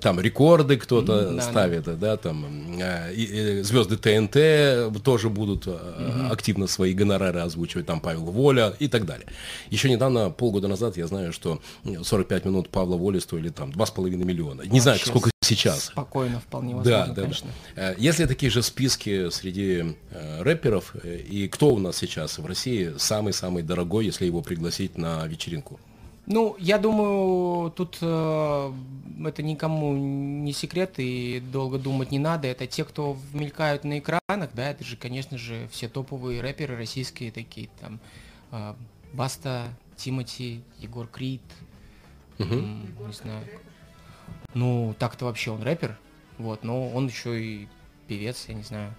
там 0.01 0.19
рекорды 0.19 0.77
кто-то 0.77 1.21
Да, 1.25 1.31
да. 1.33 1.41
ставит, 1.41 1.99
да, 1.99 2.17
там 2.17 2.45
а, 2.81 3.11
и- 3.11 3.59
и 3.59 3.61
звезды 3.63 3.97
ТНТ 3.97 5.03
тоже 5.03 5.29
будут 5.29 5.63
а, 5.67 6.29
активно 6.31 6.67
свои 6.67 6.93
гонорары 6.93 7.39
озвучивать, 7.39 7.85
там 7.85 7.99
Павел 7.99 8.25
Воля 8.25 8.73
и 8.79 8.87
так 8.87 9.05
далее. 9.05 9.27
Еще 9.69 9.89
недавно, 9.89 10.29
полгода 10.29 10.67
назад, 10.67 10.97
я 10.97 11.07
знаю, 11.07 11.33
что 11.33 11.61
45 12.03 12.45
минут 12.45 12.69
Павла 12.69 12.95
Воли 12.97 13.19
стоили 13.19 13.49
там 13.49 13.71
2,5 13.71 14.23
миллиона. 14.23 14.61
Не 14.63 14.79
знаю, 14.79 14.97
Вообще 14.97 15.09
сколько 15.09 15.29
сейчас. 15.43 15.85
Спокойно, 15.85 16.39
вполне 16.39 16.71
Да, 16.73 16.77
возможно, 16.77 17.05
да, 17.07 17.13
да. 17.13 17.21
конечно. 17.21 17.49
Э, 17.75 17.95
Есть 17.97 18.19
ли 18.19 18.25
такие 18.25 18.49
же 18.51 18.61
списки 18.61 19.29
среди 19.29 19.95
э, 20.11 20.41
рэперов? 20.43 20.95
Э, 21.03 21.17
И 21.17 21.47
кто 21.47 21.69
у 21.69 21.79
нас 21.79 21.97
сейчас 21.97 22.37
в 22.37 22.45
России 22.45 22.93
самый-самый 22.97 23.63
дорогой, 23.63 24.05
если 24.05 24.25
его 24.25 24.41
пригласить 24.41 24.97
на 24.97 25.25
вечеринку? 25.27 25.79
Ну, 26.27 26.55
я 26.59 26.77
думаю, 26.77 27.71
тут 27.71 27.97
э, 28.01 28.73
это 29.25 29.43
никому 29.43 29.93
не 29.93 30.53
секрет 30.53 30.93
и 30.97 31.39
долго 31.51 31.77
думать 31.79 32.11
не 32.11 32.19
надо. 32.19 32.47
Это 32.47 32.67
те, 32.67 32.85
кто 32.85 33.17
мелькают 33.33 33.83
на 33.83 33.99
экранах, 33.99 34.51
да, 34.53 34.69
это 34.69 34.83
же, 34.83 34.95
конечно 34.97 35.37
же, 35.37 35.67
все 35.71 35.89
топовые 35.89 36.41
рэперы 36.41 36.77
российские 36.77 37.31
такие, 37.31 37.69
там, 37.79 37.99
э, 38.51 38.73
Баста, 39.13 39.67
Тимати, 39.97 40.61
Егор 40.79 41.07
Крид, 41.07 41.41
м, 42.39 43.07
не 43.07 43.13
знаю. 43.13 43.45
Ну, 44.53 44.95
так-то 44.99 45.25
вообще 45.25 45.51
он 45.51 45.63
рэпер, 45.63 45.97
вот, 46.37 46.63
но 46.63 46.89
он 46.89 47.07
еще 47.07 47.43
и 47.43 47.67
певец, 48.07 48.45
я 48.47 48.53
не 48.53 48.63
знаю, 48.63 48.93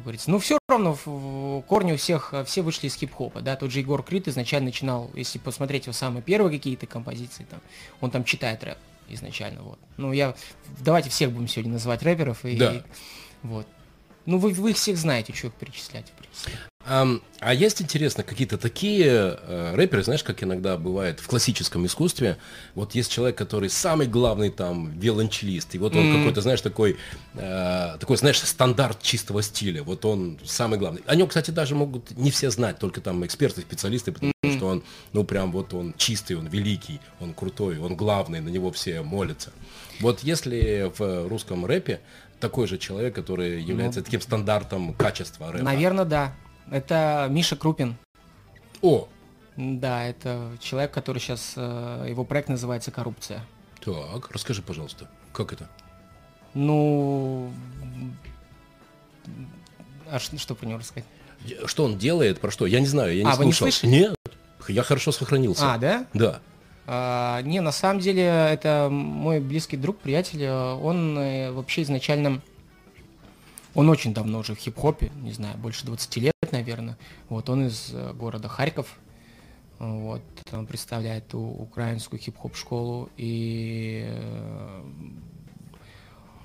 как 0.00 0.04
говорится. 0.04 0.30
Ну, 0.30 0.38
все 0.38 0.58
равно 0.66 0.96
корни 1.68 1.92
у 1.92 1.96
всех, 1.96 2.32
э, 2.32 2.44
все 2.44 2.62
вышли 2.62 2.86
из 2.86 2.94
хип-хопа, 2.96 3.40
да, 3.42 3.54
тот 3.56 3.70
же 3.70 3.80
Егор 3.80 4.02
Крид 4.02 4.28
изначально 4.28 4.66
начинал, 4.66 5.10
если 5.14 5.38
посмотреть 5.38 5.84
его 5.86 5.92
самые 5.92 6.22
первые 6.22 6.56
какие-то 6.56 6.86
композиции, 6.86 7.46
там, 7.48 7.60
он 8.00 8.10
там 8.10 8.24
читает 8.24 8.64
рэп 8.64 8.78
изначально, 9.08 9.62
вот. 9.62 9.78
Ну, 9.98 10.12
я, 10.12 10.34
давайте 10.78 11.10
всех 11.10 11.32
будем 11.32 11.48
сегодня 11.48 11.72
называть 11.72 12.02
рэперов, 12.02 12.44
и, 12.44 12.56
Да. 12.56 12.82
вот. 13.42 13.66
Ну, 14.30 14.38
вы, 14.38 14.52
вы 14.52 14.72
всех 14.74 14.96
знаете, 14.96 15.32
что 15.32 15.48
их 15.48 15.54
перечислять, 15.54 16.06
в 16.06 16.12
принципе. 16.12 16.52
Ам, 16.86 17.20
А 17.40 17.52
есть, 17.52 17.82
интересно, 17.82 18.22
какие-то 18.22 18.58
такие 18.58 19.04
э, 19.06 19.74
рэперы, 19.74 20.04
знаешь, 20.04 20.22
как 20.22 20.44
иногда 20.44 20.76
бывает 20.76 21.18
в 21.18 21.26
классическом 21.26 21.84
искусстве, 21.84 22.36
вот 22.76 22.94
есть 22.94 23.10
человек, 23.10 23.36
который 23.36 23.68
самый 23.68 24.06
главный 24.06 24.50
там 24.50 24.92
виолончелист, 24.98 25.74
и 25.74 25.78
вот 25.78 25.96
он 25.96 26.16
какой-то, 26.16 26.42
знаешь, 26.42 26.60
такой, 26.60 26.96
э, 27.34 27.96
такой, 27.98 28.16
знаешь, 28.16 28.38
стандарт 28.38 29.02
чистого 29.02 29.42
стиля, 29.42 29.82
вот 29.82 30.04
он 30.04 30.38
самый 30.44 30.78
главный. 30.78 31.02
О 31.06 31.16
нем, 31.16 31.26
кстати, 31.26 31.50
даже 31.50 31.74
могут 31.74 32.16
не 32.16 32.30
все 32.30 32.50
знать, 32.50 32.78
только 32.78 33.00
там 33.00 33.26
эксперты, 33.26 33.62
специалисты, 33.62 34.12
потому 34.12 34.32
что 34.44 34.66
он, 34.66 34.84
ну, 35.12 35.24
прям 35.24 35.50
вот 35.50 35.74
он 35.74 35.92
чистый, 35.98 36.34
он 36.34 36.46
великий, 36.46 37.00
он 37.18 37.34
крутой, 37.34 37.78
он 37.78 37.96
главный, 37.96 38.40
на 38.40 38.48
него 38.48 38.70
все 38.70 39.02
молятся. 39.02 39.50
Вот 40.00 40.20
если 40.20 40.90
в 40.96 41.28
русском 41.28 41.66
рэпе 41.66 42.00
такой 42.40 42.66
же 42.66 42.78
человек, 42.78 43.14
который 43.14 43.60
является 43.62 44.02
таким 44.02 44.20
стандартом 44.20 44.94
качества 44.94 45.52
рэпа. 45.52 45.64
Наверное, 45.64 46.04
да. 46.04 46.32
Это 46.70 47.26
Миша 47.30 47.56
Крупин. 47.56 47.96
О, 48.82 49.08
Да, 49.56 50.04
это 50.04 50.56
человек, 50.60 50.90
который 50.92 51.18
сейчас, 51.18 51.54
его 51.56 52.24
проект 52.24 52.48
называется 52.48 52.90
«Коррупция». 52.90 53.44
Так, 53.84 54.30
расскажи, 54.30 54.62
пожалуйста, 54.62 55.08
как 55.32 55.52
это? 55.52 55.68
Ну, 56.54 57.52
а 60.10 60.18
ш- 60.18 60.36
что 60.38 60.54
про 60.54 60.66
него 60.66 60.78
рассказать? 60.78 61.04
Что 61.66 61.84
он 61.84 61.98
делает, 61.98 62.40
про 62.40 62.50
что? 62.50 62.66
Я 62.66 62.80
не 62.80 62.86
знаю, 62.86 63.14
я 63.16 63.24
не 63.24 63.30
А, 63.30 63.36
вы 63.36 63.46
не 63.46 63.52
слушал. 63.52 63.72
слышали? 63.80 63.90
Нет, 63.90 64.16
я 64.68 64.82
хорошо 64.82 65.12
сохранился. 65.12 65.72
А, 65.74 65.78
да? 65.78 66.06
Да. 66.14 66.40
А, 66.92 67.40
не, 67.42 67.60
на 67.60 67.70
самом 67.70 68.00
деле, 68.00 68.24
это 68.24 68.88
мой 68.90 69.38
близкий 69.38 69.76
друг, 69.76 69.98
приятель. 69.98 70.42
э, 70.42 70.72
Он 70.74 71.16
э, 71.16 71.52
вообще 71.52 71.82
изначально... 71.82 72.42
Он 73.76 73.88
очень 73.88 74.12
давно 74.12 74.40
уже 74.40 74.56
в 74.56 74.58
хип-хопе, 74.58 75.12
не 75.22 75.30
знаю, 75.30 75.56
больше 75.56 75.86
20 75.86 76.16
лет, 76.16 76.34
наверное. 76.50 76.98
Вот, 77.28 77.48
он 77.48 77.68
из 77.68 77.90
э, 77.92 78.12
города 78.14 78.48
Харьков. 78.48 78.98
Вот, 79.78 80.20
он 80.50 80.66
представляет 80.66 81.32
украинскую 81.32 82.18
хип-хоп 82.18 82.56
школу. 82.56 83.08
И... 83.16 84.12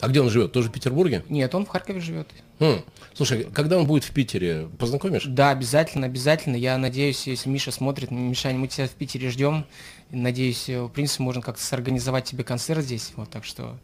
А 0.02 0.08
где 0.08 0.22
он 0.22 0.30
живет? 0.30 0.52
Тоже 0.52 0.70
в 0.70 0.72
Петербурге? 0.72 1.24
Нет, 1.30 1.56
он 1.56 1.66
в 1.66 1.70
Харькове 1.70 2.00
живет. 2.02 2.28
Хм. 2.60 2.82
Слушай, 3.14 3.46
когда 3.54 3.78
он 3.78 3.86
будет 3.88 4.04
в 4.04 4.12
Питере, 4.12 4.68
познакомишь? 4.78 5.24
Да, 5.26 5.52
обязательно, 5.52 6.06
обязательно. 6.06 6.56
Я 6.58 6.78
надеюсь, 6.78 7.28
если 7.28 7.50
Миша 7.50 7.72
смотрит, 7.72 8.12
Мишань, 8.12 8.58
мы 8.58 8.68
тебя 8.68 8.88
в 8.88 8.92
Питере 8.92 9.30
ждем. 9.30 9.66
Надеюсь, 10.12 10.70
э, 10.70 10.82
в 10.84 10.90
принципе, 10.90 11.24
можно 11.24 11.42
как-то 11.42 11.64
сорганизовать 11.64 12.26
тебе 12.26 12.44
концерт 12.44 12.84
здесь. 12.84 13.14
Вот, 13.16 13.30
так 13.30 13.46
что 13.46 13.78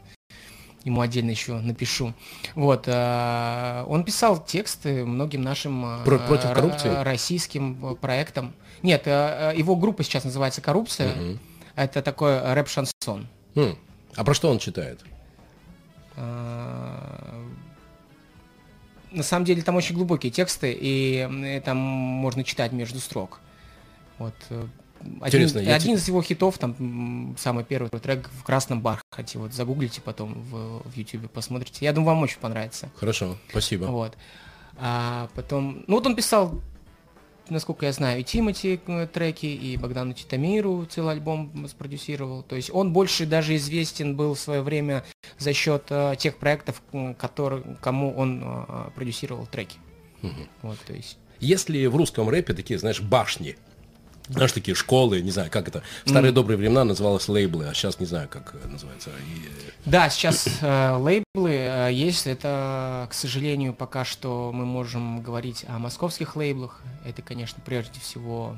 ему 0.83 1.01
отдельно 1.01 1.29
еще 1.31 1.53
напишу. 1.59 2.13
Вот, 2.55 2.83
э, 2.87 3.83
он 3.87 4.03
писал 4.03 4.43
тексты 4.43 5.05
многим 5.05 5.41
нашим 5.43 5.85
э, 6.01 6.03
Про- 6.03 6.19
против 6.19 6.45
ро- 6.49 6.53
коррупции? 6.55 7.03
российским 7.03 7.93
э, 7.93 7.95
проектам. 7.95 8.53
Нет, 8.83 9.03
э, 9.05 9.53
его 9.55 9.75
группа 9.75 10.03
сейчас 10.03 10.23
называется 10.25 10.61
«Коррупция». 10.61 11.13
Это 11.75 12.01
такой 12.01 12.37
рэп-шансон. 12.53 13.27
Хм. 13.55 13.75
А 14.15 14.23
про 14.25 14.33
что 14.33 14.49
он 14.49 14.59
читает? 14.59 14.99
А, 16.17 17.43
На 19.11 19.23
самом 19.23 19.45
деле 19.45 19.61
там 19.61 19.75
очень 19.75 19.95
глубокие 19.95 20.31
тексты, 20.31 20.77
и 20.79 21.61
там 21.65 21.77
можно 21.77 22.43
читать 22.43 22.71
между 22.71 22.99
строк. 22.99 23.39
Вот. 24.17 24.33
э, 24.49 24.67
Один, 25.21 25.41
Интересно, 25.43 25.75
один 25.75 25.95
из 25.95 26.07
его 26.07 26.21
хитов, 26.21 26.57
там 26.57 27.35
самый 27.39 27.63
первый 27.63 27.89
трек 27.89 28.29
в 28.39 28.43
красном 28.43 28.81
бархате. 28.81 29.39
Вот 29.39 29.53
загуглите 29.53 29.99
потом 30.01 30.33
в, 30.33 30.83
в 30.89 30.95
YouTube, 30.95 31.29
посмотрите. 31.31 31.83
Я 31.85 31.91
думаю, 31.91 32.15
вам 32.15 32.23
очень 32.23 32.39
понравится. 32.39 32.89
Хорошо, 32.95 33.35
спасибо. 33.49 33.85
Вот. 33.85 34.15
А 34.77 35.27
потом, 35.35 35.83
ну 35.87 35.95
вот 35.95 36.05
он 36.05 36.15
писал, 36.15 36.61
насколько 37.49 37.85
я 37.85 37.91
знаю, 37.91 38.21
и 38.21 38.23
Тимати 38.23 38.79
э, 38.85 39.07
треки, 39.07 39.45
и 39.45 39.77
Богдану 39.77 40.13
Титамиру 40.13 40.85
целый 40.89 41.13
альбом 41.13 41.67
спродюсировал. 41.67 42.43
То 42.43 42.55
есть 42.55 42.69
он 42.71 42.93
больше 42.93 43.25
даже 43.25 43.55
известен 43.55 44.15
был 44.15 44.33
в 44.35 44.39
свое 44.39 44.61
время 44.61 45.03
за 45.37 45.53
счет 45.53 45.85
э, 45.89 46.15
тех 46.17 46.37
проектов, 46.37 46.81
м, 46.93 47.15
которые, 47.15 47.63
кому 47.81 48.13
он 48.15 48.43
э, 48.43 48.89
продюсировал 48.95 49.45
треки. 49.45 49.77
Вот, 50.61 50.77
то 50.85 50.93
есть. 50.93 51.17
Есть 51.39 51.69
ли 51.69 51.87
в 51.87 51.95
русском 51.95 52.29
рэпе 52.29 52.53
такие, 52.53 52.77
знаешь, 52.77 53.01
башни? 53.01 53.57
Знаешь, 54.29 54.51
такие 54.51 54.75
школы, 54.75 55.21
не 55.21 55.31
знаю, 55.31 55.49
как 55.51 55.67
это. 55.67 55.83
В 56.05 56.09
старые 56.09 56.31
добрые 56.31 56.57
времена 56.57 56.83
называлось 56.83 57.27
лейблы, 57.27 57.67
а 57.67 57.73
сейчас 57.73 57.99
не 57.99 58.05
знаю, 58.05 58.29
как 58.29 58.53
э, 58.53 58.67
называется. 58.67 59.09
И, 59.09 59.47
э, 59.47 59.71
Да, 59.85 60.09
сейчас 60.09 60.47
э, 60.61 60.95
лейблы 60.95 61.51
э, 61.51 61.89
есть. 61.91 62.27
Это, 62.27 63.07
к 63.09 63.13
сожалению, 63.13 63.73
пока 63.73 64.05
что 64.05 64.51
мы 64.53 64.65
можем 64.65 65.21
говорить 65.21 65.65
о 65.67 65.79
московских 65.79 66.35
лейблах. 66.35 66.81
Это, 67.05 67.21
конечно, 67.21 67.61
прежде 67.65 67.99
всего, 67.99 68.57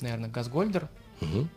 наверное, 0.00 0.30
Газгольдер. 0.30 0.88
Мгм. 1.20 1.48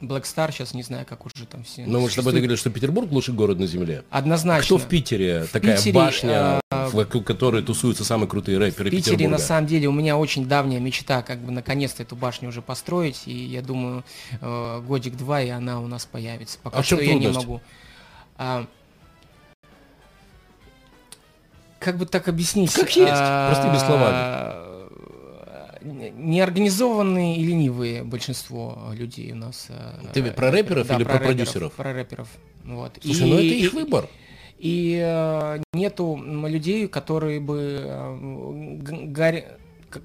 Black 0.00 0.24
Star 0.24 0.52
сейчас 0.52 0.74
не 0.74 0.82
знаю, 0.82 1.06
как 1.08 1.24
уже 1.24 1.46
там 1.46 1.62
все. 1.64 1.84
Ну, 1.86 2.00
мы 2.00 2.10
с 2.10 2.14
тобой 2.14 2.32
договорились, 2.32 2.58
что 2.60 2.70
Петербург 2.70 3.10
лучший 3.10 3.32
город 3.32 3.58
на 3.58 3.66
земле. 3.66 4.04
Однозначно. 4.10 4.64
Кто 4.66 4.78
в 4.78 4.86
Питере 4.88 5.46
такая 5.50 5.76
Питере, 5.76 5.94
башня, 5.94 6.60
а, 6.70 6.88
вокруг 6.90 7.24
которой 7.26 7.62
тусуются 7.62 8.04
самые 8.04 8.28
крутые 8.28 8.58
рэперы 8.58 8.90
В 8.90 8.92
Питере, 8.92 9.16
Петербурга? 9.16 9.30
на 9.30 9.38
самом 9.38 9.66
деле, 9.66 9.88
у 9.88 9.92
меня 9.92 10.18
очень 10.18 10.46
давняя 10.46 10.80
мечта, 10.80 11.22
как 11.22 11.38
бы 11.38 11.52
наконец-то 11.52 12.02
эту 12.02 12.16
башню 12.16 12.48
уже 12.50 12.60
построить, 12.60 13.22
и 13.26 13.32
я 13.34 13.62
думаю, 13.62 14.04
э, 14.40 14.80
годик-два, 14.86 15.40
и 15.40 15.48
она 15.48 15.80
у 15.80 15.86
нас 15.86 16.04
появится. 16.04 16.58
Пока 16.62 16.78
А 16.78 16.82
в 16.82 16.86
что 16.86 16.96
я 17.00 17.14
не 17.14 17.22
трудность? 17.22 17.46
могу. 17.46 17.60
А, 18.36 18.66
как 21.78 21.98
бы 21.98 22.06
так 22.06 22.28
объяснить? 22.28 22.72
Как 22.72 22.94
есть, 22.96 23.12
А, 23.14 23.52
простыми 23.52 23.76
словами. 23.78 24.63
Не- 25.84 26.10
Неорганизованные 26.10 27.36
и 27.36 27.44
ленивые 27.44 28.02
большинство 28.04 28.90
людей 28.92 29.32
у 29.32 29.36
нас. 29.36 29.66
э, 29.68 30.00
Ты 30.12 30.22
про 30.32 30.50
рэперов 30.50 30.86
да, 30.86 30.96
или 30.96 31.04
про 31.04 31.12
рэперов, 31.14 31.26
продюсеров? 31.36 31.72
Про 31.74 31.92
рэперов. 31.92 32.28
Вот. 32.64 32.98
Слушай, 33.02 33.26
И- 33.28 33.30
ну 33.30 33.34
это 33.36 33.44
их 33.44 33.72
и- 33.72 33.76
выбор. 33.76 34.08
и 34.58 34.98
э, 35.04 35.62
нету 35.72 36.16
людей, 36.48 36.88
которые 36.88 37.40
бы 37.40 37.80
э, 37.84 39.42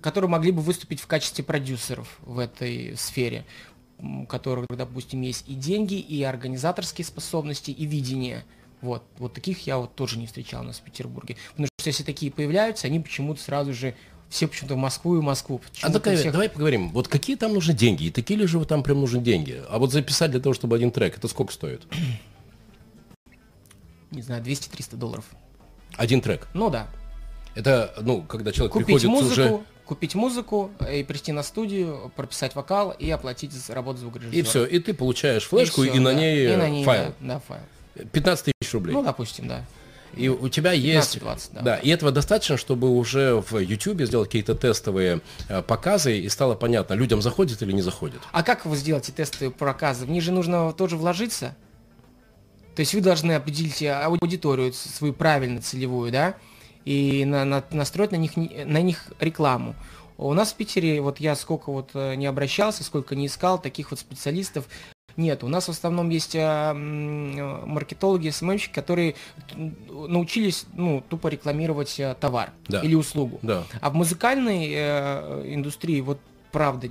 которые 0.02 0.30
могли 0.30 0.52
бы 0.52 0.62
выступить 0.62 1.00
в 1.02 1.08
качестве 1.08 1.44
продюсеров 1.44 2.20
в 2.22 2.38
этой 2.38 2.96
сфере, 2.96 3.44
у 3.98 4.26
которых, 4.26 4.68
допустим, 4.70 5.22
есть 5.22 5.46
и 5.50 5.56
деньги, 5.56 5.96
и 5.96 6.22
организаторские 6.24 7.06
способности, 7.06 7.72
и 7.72 7.86
видение. 7.86 8.44
Вот, 8.82 9.04
вот 9.18 9.34
таких 9.34 9.66
я 9.68 9.78
вот 9.78 9.96
тоже 9.96 10.20
не 10.20 10.28
встречал 10.28 10.62
у 10.62 10.66
нас 10.66 10.78
в 10.78 10.84
Петербурге. 10.84 11.38
Потому 11.52 11.68
что 11.80 11.90
если 11.90 12.04
такие 12.04 12.32
появляются, 12.32 12.88
они 12.88 13.00
почему-то 13.00 13.42
сразу 13.42 13.74
же 13.74 13.96
все 14.30 14.48
почему-то 14.48 14.76
в 14.76 14.78
Москву 14.78 15.18
и 15.18 15.22
Москву. 15.22 15.60
А 15.82 15.92
такая, 15.92 16.16
всех- 16.16 16.32
давай 16.32 16.50
поговорим, 16.50 16.90
вот 16.90 17.08
какие 17.08 17.36
там 17.36 17.54
нужны 17.54 17.74
деньги, 17.74 18.06
и 18.06 18.12
такие 18.12 18.40
ли 18.40 18.46
же 18.46 18.64
там 18.66 18.84
прям 18.84 19.02
нужны 19.02 19.22
деньги? 19.22 19.62
А 19.70 19.80
вот 19.80 19.92
записать 19.92 20.32
для 20.32 20.40
того, 20.40 20.54
чтобы 20.54 20.76
один 20.76 20.92
трек, 20.92 21.18
это 21.18 21.28
сколько 21.28 21.52
стоит? 21.52 21.82
Не 24.12 24.22
знаю, 24.22 24.44
200-300 24.44 24.96
долларов. 24.96 25.26
Один 25.96 26.22
трек. 26.22 26.48
Ну 26.54 26.70
да. 26.70 26.88
Это, 27.56 27.94
ну, 28.02 28.22
когда 28.22 28.52
человек 28.52 28.74
Купить 28.74 28.86
приходит 28.86 29.10
музыку, 29.10 29.32
уже... 29.32 29.60
купить 29.86 30.16
музыку, 30.16 30.72
э, 30.80 31.00
и 31.00 31.04
прийти 31.04 31.32
на 31.32 31.44
студию, 31.44 32.12
прописать 32.16 32.56
вокал 32.56 32.92
и 32.92 33.10
оплатить 33.10 33.52
работу 33.70 34.00
звукорежиссера. 34.00 34.40
И 34.40 34.44
все, 34.44 34.66
и 34.66 34.80
ты 34.80 34.94
получаешь 34.94 35.46
флешку, 35.46 35.84
и, 35.84 35.90
всё, 35.90 36.02
на 36.02 36.14
да. 36.14 36.20
ней, 36.20 36.46
И 36.46 36.50
э, 36.50 36.58
на 36.58 36.70
ней, 36.70 36.86
файл. 36.86 37.14
Да, 37.20 37.36
да, 37.36 37.40
файл. 37.40 38.08
15 38.12 38.54
тысяч 38.62 38.74
рублей. 38.74 38.94
Ну, 38.94 39.04
допустим, 39.04 39.48
да. 39.48 39.66
И 40.16 40.28
у 40.30 40.50
тебя 40.50 40.72
есть... 40.72 41.18
15-20, 41.18 41.62
да. 41.62 41.78
и 41.78 41.90
этого 41.90 42.12
достаточно, 42.12 42.58
чтобы 42.58 42.90
уже 42.90 43.42
в 43.50 43.58
YouTube 43.58 44.02
сделать 44.02 44.30
какие-то 44.30 44.56
тестовые 44.56 45.22
э, 45.48 45.62
показы, 45.62 46.18
и 46.20 46.30
стало 46.30 46.56
понятно, 46.56 46.94
людям 46.94 47.22
заходит 47.22 47.62
или 47.62 47.72
не 47.72 47.82
заходит. 47.82 48.20
А 48.32 48.44
как 48.44 48.66
вы 48.66 48.76
сделаете 48.76 49.12
тестовые 49.12 49.52
проказы? 49.52 50.06
В 50.06 50.10
них 50.10 50.24
же 50.24 50.32
нужно 50.32 50.74
тоже 50.74 50.98
вложиться. 50.98 51.56
То 52.76 52.82
есть 52.82 52.94
вы 52.94 53.02
должны 53.02 53.34
определить 53.34 53.82
э, 53.82 53.92
аудиторию 53.92 54.74
свою 54.74 55.14
правильно 55.14 55.62
целевую, 55.62 56.12
да, 56.12 56.36
и 56.86 57.26
на- 57.26 57.46
на- 57.46 57.64
настроить 57.72 58.12
на 58.12 58.16
них, 58.16 58.36
на 58.36 58.82
них 58.82 59.12
рекламу. 59.20 59.76
У 60.18 60.34
нас 60.34 60.52
в 60.52 60.56
Питере, 60.56 61.02
вот 61.02 61.20
я 61.20 61.36
сколько 61.36 61.72
вот 61.72 61.92
э, 61.94 62.16
не 62.16 62.26
обращался, 62.26 62.84
сколько 62.84 63.16
не 63.16 63.28
искал 63.28 63.62
таких 63.62 63.92
вот 63.92 64.00
специалистов, 64.00 64.66
нет, 65.20 65.44
у 65.44 65.48
нас 65.48 65.68
в 65.68 65.72
основном 65.72 66.10
есть 66.10 66.34
э, 66.36 66.74
маркетологи, 66.74 68.30
СММщики, 68.30 68.74
которые 68.74 69.16
м, 69.56 69.76
научились, 70.08 70.66
ну, 70.74 71.04
тупо 71.10 71.28
рекламировать 71.28 72.00
э, 72.00 72.16
товар 72.20 72.52
Да. 72.68 72.80
или 72.82 72.96
услугу. 72.96 73.40
Да. 73.42 73.64
А 73.82 73.90
в 73.90 73.96
музыкальной 73.96 74.70
э, 74.72 75.54
индустрии 75.54 76.02
вот 76.02 76.20
правда 76.52 76.88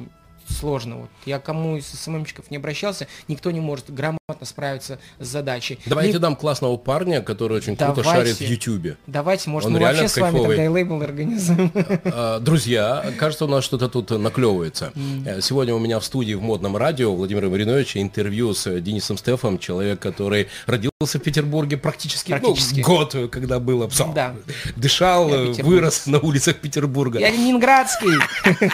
сложно. 0.49 0.97
Вот 0.97 1.11
я 1.27 1.39
кому 1.39 1.77
из 1.77 1.87
СММщиков 1.87 2.51
не 2.51 2.57
обращался, 2.57 3.07
никто 3.29 3.51
не 3.51 3.61
может 3.61 3.93
грамотно 3.93 4.19
справиться 4.43 4.99
с 5.19 5.27
задачей. 5.27 5.79
Давай 5.87 6.05
я 6.05 6.07
Ли- 6.09 6.13
тебе 6.13 6.21
дам 6.21 6.37
классного 6.37 6.77
парня, 6.77 7.23
который 7.23 7.57
очень 7.59 7.77
круто 7.77 8.03
Давайте. 8.03 8.35
шарит 8.35 8.37
в 8.37 8.41
YouTube. 8.41 8.97
Давайте, 9.07 9.51
может, 9.51 9.67
Он 9.69 9.75
мы 9.75 9.81
вообще 9.81 10.09
с 10.09 10.17
вами 10.17 10.33
кайфовый. 10.33 10.57
тогда 10.57 10.65
и 10.65 10.69
лейбл 10.69 11.03
организуем. 11.03 11.73
А, 12.05 12.39
Друзья, 12.41 13.13
кажется, 13.19 13.45
у 13.45 13.49
нас 13.49 13.65
что-то 13.65 13.89
тут 13.89 14.11
наклевывается. 14.11 14.93
Э, 15.27 15.41
Сегодня 15.41 15.75
у 15.75 15.79
меня 15.79 15.99
в 16.01 16.05
студии 16.05 16.35
в 16.35 16.43
модном 16.43 16.77
радио 16.77 17.15
Владимира 17.15 17.49
Мариновича 17.49 18.01
интервью 18.01 18.55
с 18.55 18.81
Денисом 18.81 19.17
Стефом, 19.19 19.59
человек, 19.59 20.01
который 20.01 20.49
родился 20.67 21.19
в 21.19 21.23
Петербурге 21.23 21.77
практически, 21.77 22.33
ну, 22.33 22.39
Практически. 22.41 22.81
год, 22.81 23.15
когда 23.31 23.59
было 23.61 23.87
псо. 23.89 24.11
Да. 24.15 24.35
Дышал, 24.77 25.33
э, 25.33 25.53
вырос 25.63 26.07
на 26.07 26.19
улицах 26.19 26.57
Петербурга. 26.57 27.19
Я 27.19 27.31
ленинградский. 27.31 28.19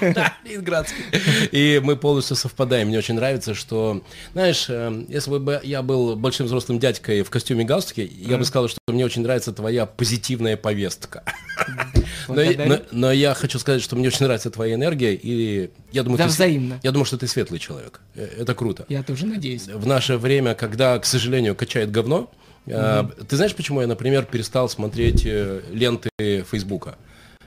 Да, 0.15 0.35
ленинградский. 0.45 1.05
И 1.53 1.64
мы 1.83 1.97
полностью 1.97 2.37
совпадаем. 2.37 2.89
Мне 2.89 2.99
очень 2.99 3.15
нравится, 3.15 3.55
что, 3.55 4.03
знаешь, 4.33 4.67
э, 4.69 5.05
если 5.09 5.39
бы 5.39 5.61
я 5.65 5.83
был 5.83 6.17
большим 6.17 6.47
взрослым 6.47 6.79
дядькой 6.79 7.23
в 7.23 7.31
костюме 7.31 7.65
галстуке, 7.65 8.05
я 8.05 8.39
бы 8.39 8.45
сказал, 8.45 8.69
что 8.69 8.79
мне 8.89 9.05
очень 9.05 9.23
нравится 9.23 9.53
твоя 9.53 9.87
позитивная 9.87 10.57
повестка. 10.57 11.23
Но, 12.29 12.37
но- 12.43 12.79
но 12.91 13.13
я 13.13 13.35
хочу 13.35 13.59
сказать, 13.59 13.83
что 13.83 13.97
мне 13.97 14.09
очень 14.09 14.25
нравится 14.25 14.51
твоя 14.51 14.75
энергия, 14.77 15.15
и 15.15 15.71
я 15.93 16.03
думаю, 16.03 16.17
Да 16.19 16.25
ты, 16.25 16.31
взаимно. 16.31 16.81
я 16.83 16.91
думаю, 16.91 17.05
что 17.05 17.19
ты 17.19 17.27
светлый 17.27 17.59
человек. 17.61 18.01
Э, 18.15 18.27
Это 18.39 18.55
круто. 18.55 18.87
Я 18.89 19.03
тоже 19.03 19.27
надеюсь. 19.27 19.67
В 19.69 19.87
наше 19.87 20.17
время, 20.17 20.55
когда, 20.55 20.99
к 20.99 21.05
сожалению, 21.05 21.55
качает 21.55 21.91
говно, 21.91 22.31
э, 22.67 23.05
ты 23.29 23.37
знаешь, 23.37 23.55
почему 23.55 23.83
я, 23.83 23.87
например, 23.87 24.25
перестал 24.25 24.71
смотреть 24.71 25.25
э, 25.27 25.61
ленты 25.71 26.09
Фейсбука? 26.19 26.97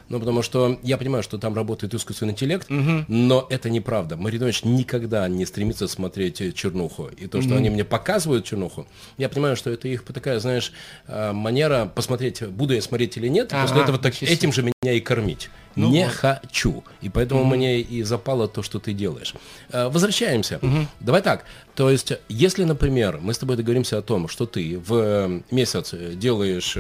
Ну, 0.10 0.20
потому 0.20 0.42
что 0.42 0.80
я 0.84 0.98
понимаю, 0.98 1.24
что 1.24 1.38
там 1.38 1.54
работает 1.54 1.94
искусственный 1.94 2.32
интеллект, 2.32 2.68
но 2.70 3.48
это 3.50 3.70
неправда. 3.70 4.18
Маринович 4.18 4.64
никогда 4.64 5.28
не 5.28 5.46
стремится 5.46 5.88
смотреть 5.88 6.42
э, 6.42 6.52
чернуху. 6.52 7.10
И 7.18 7.28
то, 7.28 7.42
что 7.42 7.56
они 7.56 7.70
мне 7.70 7.84
показывают 7.84 8.46
чернуху, 8.46 8.88
я 9.18 9.30
понимаю, 9.30 9.56
что 9.56 9.70
это 9.70 9.88
их 9.88 10.04
такая, 10.04 10.40
знаешь, 10.40 10.72
э, 11.08 11.32
манера 11.34 11.92
посмотреть, 11.94 12.48
буду 12.48 12.74
я 12.74 12.82
смотреть 12.82 13.18
или 13.18 13.28
нет, 13.28 13.52
и 13.52 13.56
после 13.56 13.76
Ага, 13.78 13.84
этого 13.84 13.98
так, 13.98 14.22
этим 14.22 14.52
же 14.54 14.64
меня 14.64 14.94
и 14.94 15.00
кормить. 15.00 15.50
Ну 15.78 15.92
не 15.92 16.06
вот. 16.06 16.14
хочу. 16.14 16.84
И 17.02 17.10
поэтому 17.10 17.46
мне 17.46 17.80
и 17.82 18.04
запало 18.04 18.48
то, 18.48 18.64
что 18.64 18.80
ты 18.80 18.94
делаешь. 18.94 19.34
Э, 19.70 19.90
Возвращаемся. 19.90 20.60
Давай 21.00 21.22
так. 21.22 21.46
То 21.76 21.90
есть, 21.92 22.14
если, 22.28 22.64
например, 22.64 23.20
мы 23.22 23.34
с 23.34 23.38
тобой 23.38 23.56
договоримся 23.56 24.00
о 24.00 24.02
том, 24.02 24.28
что 24.28 24.46
ты 24.46 24.80
в 24.80 24.94
э, 24.94 25.42
месяц 25.52 25.94
э, 25.94 26.14
делаешь, 26.16 26.76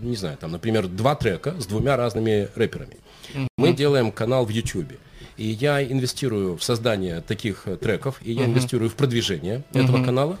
не 0.00 0.16
знаю, 0.16 0.36
там, 0.36 0.50
например, 0.50 0.88
два 0.88 1.14
трека 1.14 1.54
с 1.60 1.66
двумя 1.66 1.96
разными 1.96 2.48
рэперами. 2.56 2.96
Мы 3.56 3.72
делаем 3.72 4.10
канал 4.10 4.44
в 4.44 4.50
YouTube. 4.50 4.92
И 5.36 5.46
я 5.46 5.82
инвестирую 5.82 6.56
в 6.56 6.62
создание 6.62 7.20
таких 7.20 7.66
треков, 7.80 8.20
и 8.22 8.32
я 8.32 8.44
инвестирую 8.44 8.90
в 8.90 8.94
продвижение 8.94 9.62
этого 9.72 10.04
канала, 10.04 10.38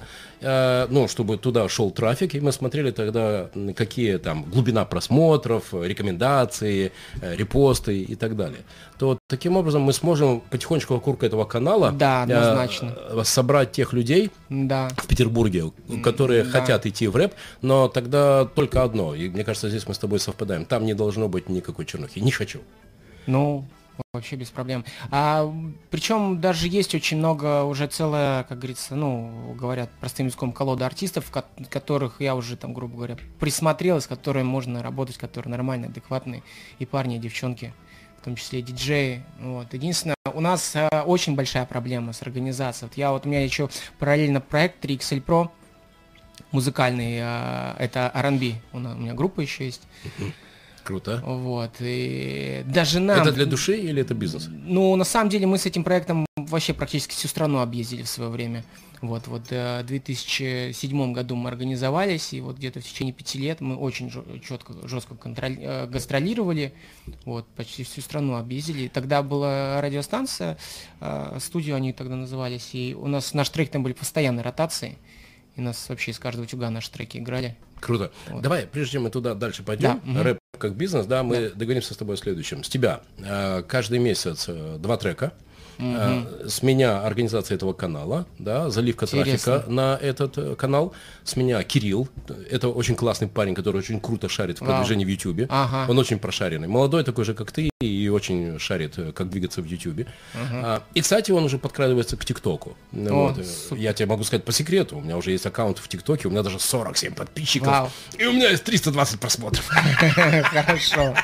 ну, 0.90 1.08
чтобы 1.08 1.36
туда 1.38 1.68
шел 1.68 1.90
трафик, 1.90 2.34
и 2.34 2.40
мы 2.40 2.52
смотрели 2.52 2.90
тогда, 2.90 3.48
какие 3.76 4.16
там 4.18 4.44
глубина 4.44 4.84
просмотров, 4.84 5.72
рекомендации, 5.72 6.92
э, 7.20 7.36
репосты 7.36 8.02
и 8.02 8.14
так 8.14 8.36
далее. 8.36 8.60
То 8.98 9.18
таким 9.28 9.56
образом 9.56 9.82
мы 9.82 9.92
сможем 9.92 10.40
потихонечку 10.50 10.94
вокруг 10.94 11.22
этого 11.22 11.44
канала 11.44 11.92
Да, 11.92 12.20
э, 12.20 12.22
однозначно. 12.24 13.24
собрать 13.24 13.72
тех 13.72 13.92
людей, 13.92 14.30
Да. 14.48 14.88
в 14.96 15.06
Петербурге, 15.06 15.72
которые 16.02 16.44
да. 16.44 16.50
хотят 16.50 16.86
идти 16.86 17.06
в 17.08 17.16
рэп, 17.16 17.32
но 17.62 17.88
тогда 17.88 18.44
только 18.44 18.82
одно. 18.82 19.14
И 19.14 19.28
мне 19.28 19.44
кажется, 19.44 19.68
здесь 19.68 19.86
мы 19.86 19.94
с 19.94 19.98
тобой 19.98 20.18
совпадаем. 20.18 20.64
Там 20.64 20.84
не 20.86 20.94
должно 20.94 21.28
быть 21.28 21.48
никакой 21.48 21.84
чернухи. 21.84 22.20
Не 22.20 22.30
хочу. 22.30 22.60
Ну, 23.26 23.64
вообще 24.12 24.36
без 24.36 24.50
проблем. 24.50 24.84
А, 25.10 25.50
причем 25.90 26.40
даже 26.40 26.68
есть 26.68 26.94
очень 26.94 27.18
много, 27.18 27.64
уже 27.64 27.86
целая, 27.86 28.44
как 28.44 28.58
говорится, 28.58 28.94
ну, 28.94 29.54
говорят 29.58 29.90
простым 30.00 30.26
языком, 30.26 30.52
колода 30.52 30.86
артистов, 30.86 31.30
ко- 31.30 31.44
которых 31.70 32.20
я 32.20 32.34
уже 32.34 32.56
там, 32.56 32.74
грубо 32.74 32.96
говоря, 32.96 33.16
присмотрел, 33.40 34.00
с 34.00 34.06
которыми 34.06 34.44
можно 34.44 34.82
работать, 34.82 35.16
которые 35.16 35.50
нормальные, 35.50 35.88
адекватные, 35.88 36.42
и 36.78 36.86
парни, 36.86 37.16
и 37.16 37.18
девчонки, 37.18 37.72
в 38.20 38.24
том 38.24 38.36
числе 38.36 38.60
и 38.60 38.62
диджеи. 38.62 39.22
Вот. 39.40 39.72
Единственное, 39.72 40.16
у 40.34 40.40
нас 40.40 40.72
а, 40.76 41.04
очень 41.04 41.34
большая 41.34 41.64
проблема 41.66 42.12
с 42.12 42.22
организацией. 42.22 42.88
Вот 42.88 42.96
я 42.98 43.12
вот, 43.12 43.26
у 43.26 43.28
меня 43.28 43.42
еще 43.42 43.68
параллельно 43.98 44.40
проект 44.40 44.84
3XL 44.84 45.24
Pro, 45.24 45.50
музыкальный, 46.50 47.18
а, 47.20 47.76
это 47.78 48.10
R&B, 48.14 48.54
у 48.72 48.76
у 48.76 48.80
меня 48.80 49.14
группа 49.14 49.40
еще 49.40 49.64
есть. 49.64 49.82
Круто. 50.84 51.22
Вот, 51.24 51.72
и 51.80 52.64
даже 52.66 53.00
нам... 53.00 53.20
Это 53.20 53.32
для 53.32 53.46
души 53.46 53.76
или 53.76 54.02
это 54.02 54.14
бизнес? 54.14 54.48
Ну, 54.50 54.96
на 54.96 55.04
самом 55.04 55.30
деле 55.30 55.46
мы 55.46 55.58
с 55.58 55.66
этим 55.66 55.84
проектом 55.84 56.26
вообще 56.36 56.74
практически 56.74 57.12
всю 57.14 57.28
страну 57.28 57.60
объездили 57.60 58.02
в 58.02 58.08
свое 58.08 58.30
время. 58.30 58.64
Вот, 59.00 59.26
вот 59.26 59.42
э, 59.50 59.82
в 59.82 59.86
2007 59.86 61.12
году 61.12 61.34
мы 61.34 61.50
организовались, 61.50 62.32
и 62.32 62.40
вот 62.40 62.56
где-то 62.56 62.80
в 62.80 62.84
течение 62.84 63.12
пяти 63.12 63.36
лет 63.38 63.60
мы 63.60 63.76
очень 63.76 64.12
четко, 64.46 64.74
жестко 64.86 65.14
контроль- 65.14 65.58
э, 65.60 65.86
гастролировали, 65.88 66.72
вот, 67.24 67.46
почти 67.56 67.82
всю 67.82 68.00
страну 68.00 68.36
объездили. 68.36 68.86
Тогда 68.86 69.24
была 69.24 69.80
радиостанция, 69.80 70.56
э, 71.00 71.38
студию 71.40 71.74
они 71.74 71.92
тогда 71.92 72.14
назывались, 72.14 72.70
и 72.74 72.94
у 72.94 73.08
нас 73.08 73.34
наш 73.34 73.48
трек 73.48 73.70
там 73.70 73.82
были 73.82 73.92
постоянные 73.92 74.44
ротации, 74.44 74.98
и 75.56 75.60
нас 75.60 75.88
вообще 75.88 76.12
из 76.12 76.20
каждого 76.20 76.44
утюга 76.44 76.70
наши 76.70 76.90
треки 76.92 77.18
играли. 77.18 77.56
Круто. 77.80 78.12
Вот. 78.28 78.42
Давай, 78.42 78.68
прежде 78.68 78.92
чем 78.92 79.02
мы 79.02 79.10
туда 79.10 79.34
дальше 79.34 79.64
пойдем, 79.64 80.00
Да, 80.04 80.22
рэп 80.22 80.38
как 80.58 80.74
бизнес, 80.74 81.06
да, 81.06 81.22
мы 81.22 81.48
договоримся 81.48 81.94
с 81.94 81.96
тобой 81.96 82.16
о 82.16 82.18
следующем. 82.18 82.62
С 82.62 82.68
тебя 82.68 83.00
э, 83.18 83.62
каждый 83.66 83.98
месяц 83.98 84.44
э, 84.48 84.76
два 84.78 84.98
трека. 84.98 85.32
Э, 85.78 86.46
С 86.48 86.62
меня 86.62 87.02
организация 87.02 87.54
этого 87.56 87.72
канала, 87.72 88.26
да, 88.38 88.70
заливка 88.70 89.06
Интересно. 89.06 89.24
трафика 89.58 89.70
на 89.70 89.96
этот 90.00 90.38
э, 90.38 90.54
канал. 90.54 90.94
С 91.24 91.36
меня 91.36 91.62
Кирилл. 91.62 92.08
Это 92.50 92.68
очень 92.68 92.94
классный 92.96 93.28
парень, 93.28 93.54
который 93.54 93.78
очень 93.78 94.00
круто 94.00 94.28
шарит 94.28 94.58
в 94.58 94.62
Вау. 94.62 94.70
продвижении 94.70 95.04
в 95.04 95.08
Ютубе. 95.08 95.46
Ага. 95.50 95.90
Он 95.90 95.98
очень 95.98 96.18
прошаренный. 96.18 96.68
Молодой 96.68 97.04
такой 97.04 97.24
же, 97.24 97.34
как 97.34 97.52
ты, 97.52 97.70
и 97.80 98.08
очень 98.08 98.58
шарит, 98.58 98.98
э, 98.98 99.12
как 99.12 99.30
двигаться 99.30 99.62
в 99.62 99.66
Ютубе. 99.66 100.06
А, 100.34 100.82
И, 100.94 101.00
кстати, 101.00 101.30
он 101.32 101.44
уже 101.44 101.58
подкрадывается 101.58 102.16
к 102.16 102.24
ТикТоку. 102.24 102.76
Вот. 102.92 103.36
Я 103.72 103.92
тебе 103.92 104.06
могу 104.06 104.24
сказать 104.24 104.44
по 104.44 104.52
секрету. 104.52 104.96
У 104.96 105.00
меня 105.00 105.16
уже 105.16 105.30
есть 105.32 105.46
аккаунт 105.46 105.78
в 105.78 105.88
ТикТоке, 105.88 106.28
у 106.28 106.30
меня 106.30 106.42
даже 106.42 106.58
47 106.60 107.14
подписчиков. 107.14 107.68
Вау. 107.68 107.90
И 108.18 108.24
у 108.24 108.32
меня 108.32 108.50
есть 108.50 108.64
320 108.64 109.20
просмотров. 109.20 109.66
Хорошо. 109.68 111.14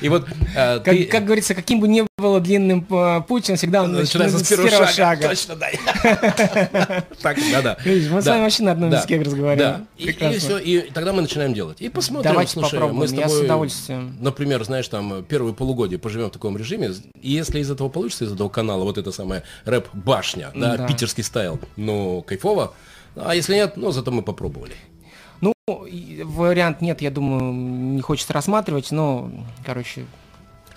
И 0.00 0.08
вот 0.08 0.26
как 0.54 1.24
говорится, 1.24 1.54
каким 1.54 1.80
бы 1.80 1.88
ни 1.88 2.07
было 2.18 2.40
длинным 2.40 2.84
э, 2.90 3.22
путь, 3.26 3.48
он 3.48 3.56
всегда 3.56 3.86
начинается 3.86 4.18
начинается 4.18 4.44
с 4.44 4.48
первого, 4.48 4.86
шага. 4.88 5.28
Точно, 5.28 5.54
да. 5.56 5.68
Так, 7.22 7.38
да-да. 7.52 7.76
Видишь, 7.84 8.10
мы 8.10 8.20
с 8.20 8.24
Да. 8.24 8.32
вами 8.32 8.42
вообще 8.42 8.62
на 8.64 8.72
одном 8.72 8.90
Да. 8.90 8.96
языке 8.98 9.22
разговариваем. 9.22 9.58
Да. 9.72 9.86
И, 9.96 10.06
Прекрасно. 10.06 10.56
и 10.56 10.90
тогда 10.90 11.12
мы 11.12 11.22
начинаем 11.22 11.54
делать. 11.54 11.80
И 11.80 11.88
посмотрим, 11.88 12.32
Давайте 12.32 12.52
слушай, 12.52 12.78
мы 12.80 13.06
с 13.06 13.12
я 13.12 13.28
с 13.28 13.32
тобой, 13.32 13.44
удовольствием. 13.46 14.16
например, 14.20 14.64
знаешь, 14.64 14.88
там 14.88 15.22
первые 15.24 15.54
полугодие 15.54 15.98
поживем 16.00 16.26
в 16.28 16.32
таком 16.32 16.56
режиме, 16.56 16.90
и 17.22 17.30
если 17.30 17.60
из 17.60 17.70
этого 17.70 17.88
получится, 17.88 18.24
из 18.24 18.32
этого 18.32 18.48
канала, 18.48 18.82
вот 18.82 18.98
это 18.98 19.12
самое 19.12 19.44
рэп-башня, 19.64 20.50
да, 20.54 20.76
Да. 20.76 20.86
питерский 20.88 21.22
стайл, 21.22 21.60
ну, 21.76 22.22
кайфово, 22.22 22.74
а 23.14 23.34
если 23.36 23.54
нет, 23.54 23.76
ну, 23.76 23.92
зато 23.92 24.10
мы 24.10 24.22
попробовали. 24.22 24.74
Ну, 25.40 25.52
вариант 25.66 26.80
нет, 26.80 27.00
я 27.00 27.10
думаю, 27.12 27.52
не 27.52 28.00
хочется 28.00 28.32
рассматривать, 28.32 28.90
но, 28.90 29.30
короче, 29.64 30.04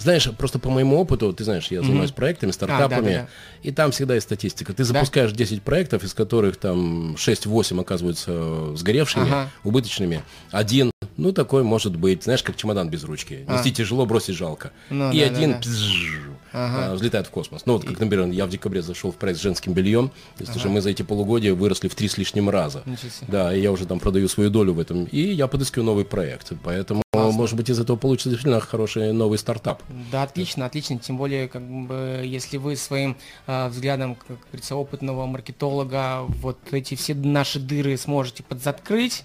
Знаешь, 0.02 0.28
просто 0.38 0.60
по 0.60 0.70
моему 0.70 0.98
опыту, 1.00 1.32
ты 1.34 1.44
знаешь, 1.44 1.68
я 1.70 1.82
занимаюсь 1.82 2.12
проектами, 2.12 2.52
стартапами, 2.52 3.06
да-да-да. 3.14 3.28
и 3.62 3.72
там 3.72 3.92
всегда 3.92 4.16
есть 4.16 4.26
статистика. 4.26 4.74
Ты 4.74 4.84
запускаешь 4.84 5.32
10 5.32 5.62
проектов, 5.62 6.04
из 6.04 6.14
которых 6.14 6.58
там 6.58 7.14
6-8 7.16 7.80
оказываются 7.82 8.76
сгоревшими, 8.76 9.24
Ага. 9.28 9.50
убыточными. 9.64 10.24
Один, 10.52 10.92
ну, 11.18 11.32
такой 11.32 11.64
может 11.64 11.96
быть, 11.96 12.24
знаешь, 12.24 12.42
как 12.44 12.56
чемодан 12.56 12.90
без 12.90 13.04
ручки. 13.04 13.46
Нести 13.48 13.72
тяжело, 13.72 14.06
бросить 14.06 14.36
жалко. 14.36 14.72
А. 14.90 14.94
Ну, 14.94 15.12
и 15.12 15.20
да, 15.20 15.26
один 15.28 15.52
да, 15.52 15.56
да. 15.58 15.62
пзж, 15.62 16.18
а, 16.54 16.94
взлетает 16.94 17.28
в 17.28 17.30
космос. 17.30 17.66
Ну, 17.66 17.74
вот 17.74 17.86
как, 17.86 18.00
например, 18.00 18.28
я 18.28 18.46
в 18.46 18.50
декабре 18.50 18.82
зашел 18.82 19.12
в 19.12 19.16
проект 19.16 19.40
с 19.40 19.42
женским 19.42 19.74
бельем, 19.74 20.12
есть 20.40 20.56
уже 20.56 20.70
мы 20.70 20.82
за 20.82 20.90
эти 20.90 21.02
полугодия 21.02 21.54
выросли 21.54 21.88
в 21.88 21.96
три 21.96 22.08
с 22.08 22.18
лишним 22.18 22.50
раза. 22.50 22.84
Да, 23.28 23.54
и 23.54 23.62
я 23.62 23.72
уже 23.72 23.86
там 23.86 24.00
продаю 24.00 24.28
свою 24.28 24.50
долю 24.50 24.74
в 24.74 24.80
этом. 24.80 25.06
И 25.06 25.22
я 25.22 25.48
подыскиваю 25.48 25.86
новый 25.86 26.06
проект. 26.06 26.52
Поэтому, 26.64 27.04
может 27.14 27.56
быть, 27.56 27.70
из 27.70 27.80
этого 27.80 27.98
получится 27.98 28.30
действительно 28.30 28.60
хороший 28.60 29.14
новый 29.14 29.38
стартап. 29.38 29.84
Да, 30.12 30.24
отлично, 30.24 30.66
отлично. 30.66 30.98
Тем 31.00 31.18
более, 31.18 31.48
как 31.48 31.62
бы, 31.62 32.22
если 32.26 32.58
вы 32.58 32.76
своим 32.76 33.18
а, 33.48 33.70
взглядом, 33.70 34.16
как 34.16 34.40
говорится, 34.48 34.76
опытного 34.76 35.26
маркетолога, 35.26 36.22
вот 36.28 36.58
эти 36.72 36.96
все 36.96 37.14
наши 37.16 37.60
дыры 37.60 37.98
сможете 37.98 38.44
подзакрыть, 38.44 39.24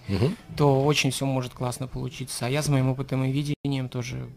то 0.56 0.84
очень 0.84 1.10
все 1.10 1.26
может 1.26 1.52
классно 1.52 1.86
получиться. 1.86 2.46
А 2.46 2.48
я 2.48 2.62
с 2.62 2.68
моим 2.68 2.90
опытом 2.90 3.24
и 3.24 3.32
видением 3.32 3.88
тоже. 3.88 4.28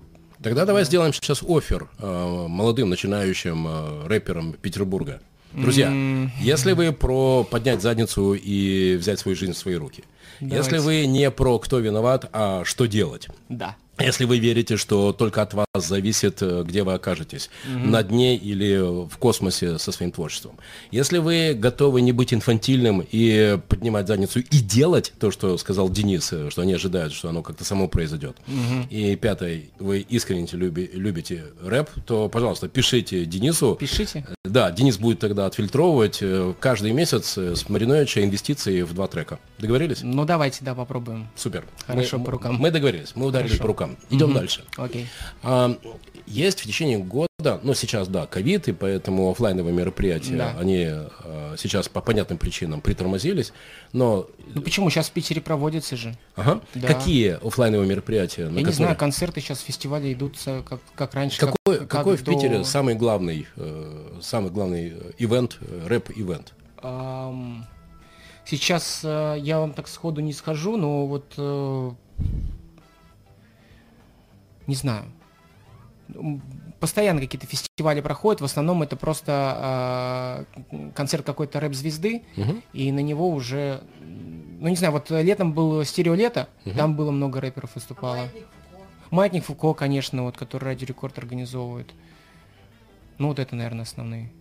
Тогда 0.42 0.66
давай 0.66 0.86
сделаем 0.86 1.14
сейчас 1.14 1.44
офер 1.44 1.90
э, 1.98 2.46
молодым 2.48 2.90
начинающим 2.90 3.68
э, 3.68 4.08
рэперам 4.08 4.54
Петербурга. 4.54 5.22
Друзья, 5.52 5.92
если 6.40 6.74
вы 6.74 6.94
про 6.94 7.44
поднять 7.44 7.82
задницу 7.82 8.34
и 8.36 8.96
взять 8.98 9.20
свою 9.20 9.36
жизнь 9.36 9.54
в 9.54 9.58
свои 9.58 9.76
руки, 9.76 10.04
если 10.40 10.78
вы 10.78 11.08
не 11.08 11.32
про 11.32 11.58
кто 11.60 11.80
виноват, 11.80 12.30
а 12.32 12.64
что 12.66 12.86
делать, 12.86 13.28
Да. 13.50 13.76
Если 14.00 14.26
вы 14.26 14.40
верите, 14.40 14.78
что 14.78 15.14
только 15.14 15.42
от 15.42 15.54
вас 15.54 15.68
зависит, 15.76 16.42
э, 16.42 16.64
где 16.66 16.84
вы 16.84 16.94
окажетесь, 16.94 17.50
на 17.68 18.04
дне 18.04 18.36
или 18.36 18.78
в 19.08 19.18
космосе 19.18 19.78
со 19.78 19.92
своим 19.92 20.12
творчеством. 20.12 20.58
Если 20.92 21.18
вы 21.18 21.54
готовы 21.54 22.02
не 22.02 22.12
быть 22.12 22.34
инфантильным 22.34 23.06
и 23.12 23.60
поднимать 23.68 24.08
задницу 24.08 24.40
и 24.40 24.60
делать 24.60 25.14
то, 25.20 25.32
что 25.32 25.58
сказал 25.58 25.90
Денис, 25.90 26.32
э, 26.32 26.50
что 26.50 26.62
они 26.62 26.74
ожидают, 26.74 27.14
что 27.14 27.30
оно 27.30 27.42
как-то 27.42 27.64
само 27.64 27.88
произойдет. 27.88 28.38
И 28.90 29.16
пятое, 29.16 29.64
вы 29.80 30.00
искренне 30.02 30.48
люби- 30.52 30.90
любите 30.94 31.46
рэп, 31.64 31.90
то, 32.06 32.30
пожалуйста, 32.30 32.68
пишите 32.68 33.26
Денису. 33.26 33.76
Пишите. 33.76 34.26
Да, 34.44 34.72
Денис 34.72 34.98
будет 34.98 35.20
тогда 35.20 35.46
отфильтровывать 35.46 36.20
э, 36.22 36.54
каждый 36.60 36.92
месяц 36.94 37.38
э, 37.38 37.56
с 37.56 37.70
Мариновича 37.70 38.24
инвестиции 38.24 38.82
в 38.82 38.94
два 38.94 39.08
трека. 39.08 39.40
Договорились? 39.60 40.00
Ну, 40.02 40.26
давайте, 40.26 40.64
да, 40.64 40.74
попробуем. 40.76 41.28
Супер. 41.36 41.66
Хорошо, 41.86 42.18
мы, 42.18 42.26
по 42.26 42.32
рукам. 42.32 42.56
Мы 42.56 42.72
договорились, 42.72 43.12
мы 43.16 43.28
ударили 43.28 43.56
по 43.58 43.68
рукам. 43.68 43.89
Идем 44.10 44.34
дальше. 44.34 44.64
Окей. 44.78 45.08
А, 45.44 45.78
есть 46.26 46.60
в 46.62 46.66
течение 46.68 47.00
года, 47.00 47.60
ну 47.64 47.74
сейчас, 47.74 48.08
да, 48.08 48.28
ковид, 48.28 48.68
и 48.68 48.72
поэтому 48.72 49.32
оффлайновые 49.32 49.74
мероприятия, 49.74 50.36
Да. 50.38 50.56
они 50.60 50.86
а, 50.88 51.56
сейчас 51.58 51.90
по 51.90 52.02
понятным 52.02 52.38
причинам 52.38 52.82
притормозились, 52.82 53.52
но... 53.94 54.28
Ну 54.54 54.62
почему? 54.62 54.90
Сейчас 54.90 55.10
в 55.10 55.12
Питере 55.12 55.42
проводится 55.42 55.96
же. 55.98 56.16
Ага. 56.36 56.62
Да. 56.76 56.88
Какие 56.88 57.40
оффлайновые 57.46 57.88
мероприятия? 57.90 58.44
Я 58.44 58.50
не 58.50 58.58
которые- 58.58 58.74
знаю, 58.74 58.96
концерты 58.98 59.42
сейчас, 59.42 59.60
фестивали 59.62 60.14
идут 60.14 60.36
э, 60.46 60.62
как, 60.68 60.80
как 60.96 61.14
раньше. 61.16 61.40
Какой, 61.40 61.56
как- 61.66 61.80
как 61.80 61.90
какой 61.90 62.18
в 62.18 62.24
до- 62.24 62.32
Питере 62.34 62.64
самый 62.64 62.96
главный, 62.96 63.48
э, 63.56 64.20
самый 64.22 64.52
главный 64.52 64.90
э, 64.96 65.12
ивент, 65.18 65.58
э, 65.62 65.88
рэп-ивент? 65.88 66.54
Ам, 66.82 67.66
Сейчас 68.46 69.02
э, 69.04 69.36
я 69.40 69.60
вам 69.60 69.74
так 69.74 69.88
сходу 69.88 70.22
не 70.22 70.34
схожу, 70.34 70.76
но 70.76 71.06
вот 71.06 71.34
э, 71.38 71.92
не 74.70 74.76
знаю. 74.76 75.04
Постоянно 76.80 77.20
какие-то 77.20 77.46
фестивали 77.46 78.02
проходят. 78.02 78.42
В 78.42 78.46
основном 78.46 78.82
это 78.82 78.96
просто 78.96 80.46
э, 80.72 80.90
концерт 80.96 81.26
какой-то 81.26 81.60
рэп-звезды, 81.60 82.24
и 82.74 82.92
на 82.92 83.00
него 83.00 83.30
уже, 83.30 83.82
ну 84.00 84.70
не 84.70 84.76
знаю, 84.76 84.94
вот 84.94 85.10
летом 85.10 85.54
было 85.54 85.84
стереолето, 85.84 86.48
там 86.76 86.96
было 86.96 87.12
много 87.12 87.42
рэперов 87.42 87.76
выступало. 87.76 88.30
Маятник 89.12 89.46
Фуко, 89.46 89.74
конечно, 89.74 90.24
вот, 90.24 90.38
который 90.38 90.66
Радио 90.66 90.86
Рекорд 90.88 91.18
организовывает. 91.18 91.92
Ну 93.18 93.30
вот 93.30 93.40
это, 93.40 93.56
наверное, 93.56 93.84
основные. 93.84 94.32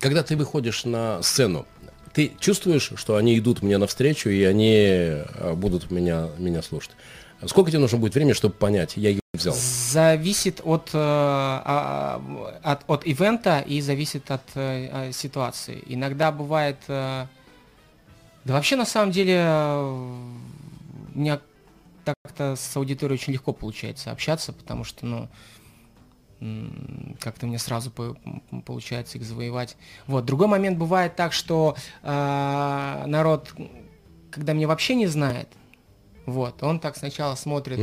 Когда 0.00 0.22
ты 0.22 0.34
выходишь 0.34 0.84
на 0.84 1.22
сцену, 1.22 1.66
ты 2.14 2.32
чувствуешь, 2.40 2.92
что 2.96 3.16
они 3.16 3.38
идут 3.38 3.62
мне 3.62 3.78
навстречу, 3.78 4.30
и 4.30 4.42
они 4.44 4.74
э, 4.74 5.54
будут 5.54 5.90
меня, 5.90 6.28
меня 6.38 6.62
слушать? 6.62 6.92
Сколько 7.46 7.70
тебе 7.70 7.80
нужно 7.80 7.98
будет 7.98 8.14
времени, 8.14 8.32
чтобы 8.32 8.54
понять, 8.54 8.96
я 8.96 9.21
взял? 9.32 9.54
Зависит 9.54 10.60
от, 10.62 10.90
э, 10.92 10.98
а, 10.98 12.20
от, 12.62 12.84
от 12.86 13.06
ивента 13.06 13.60
и 13.60 13.80
зависит 13.80 14.30
от 14.30 14.42
э, 14.54 15.08
э, 15.08 15.12
ситуации. 15.12 15.82
Иногда 15.86 16.30
бывает... 16.30 16.78
э, 16.88 17.26
да 18.44 18.54
вообще, 18.54 18.76
на 18.76 18.84
самом 18.84 19.12
деле, 19.12 19.42
у 19.44 21.18
меня 21.18 21.40
так-то 22.04 22.56
с 22.56 22.76
аудиторией 22.76 23.18
очень 23.18 23.32
легко 23.32 23.52
получается 23.52 24.10
общаться, 24.10 24.52
потому 24.52 24.84
что, 24.84 25.06
ну, 25.06 25.28
как-то 27.20 27.46
мне 27.46 27.58
сразу 27.58 27.90
по- 27.90 28.16
получается 28.66 29.16
их 29.16 29.24
завоевать. 29.24 29.76
Вот. 30.08 30.24
Другой 30.24 30.48
момент 30.48 30.76
бывает 30.76 31.14
так, 31.14 31.32
что 31.32 31.76
э, 32.02 33.04
народ, 33.06 33.54
когда 34.30 34.52
меня 34.52 34.66
вообще 34.66 34.96
не 34.96 35.06
знает, 35.06 35.48
вот, 36.26 36.62
он 36.62 36.80
так 36.80 36.96
сначала 36.96 37.36
смотрит 37.36 37.78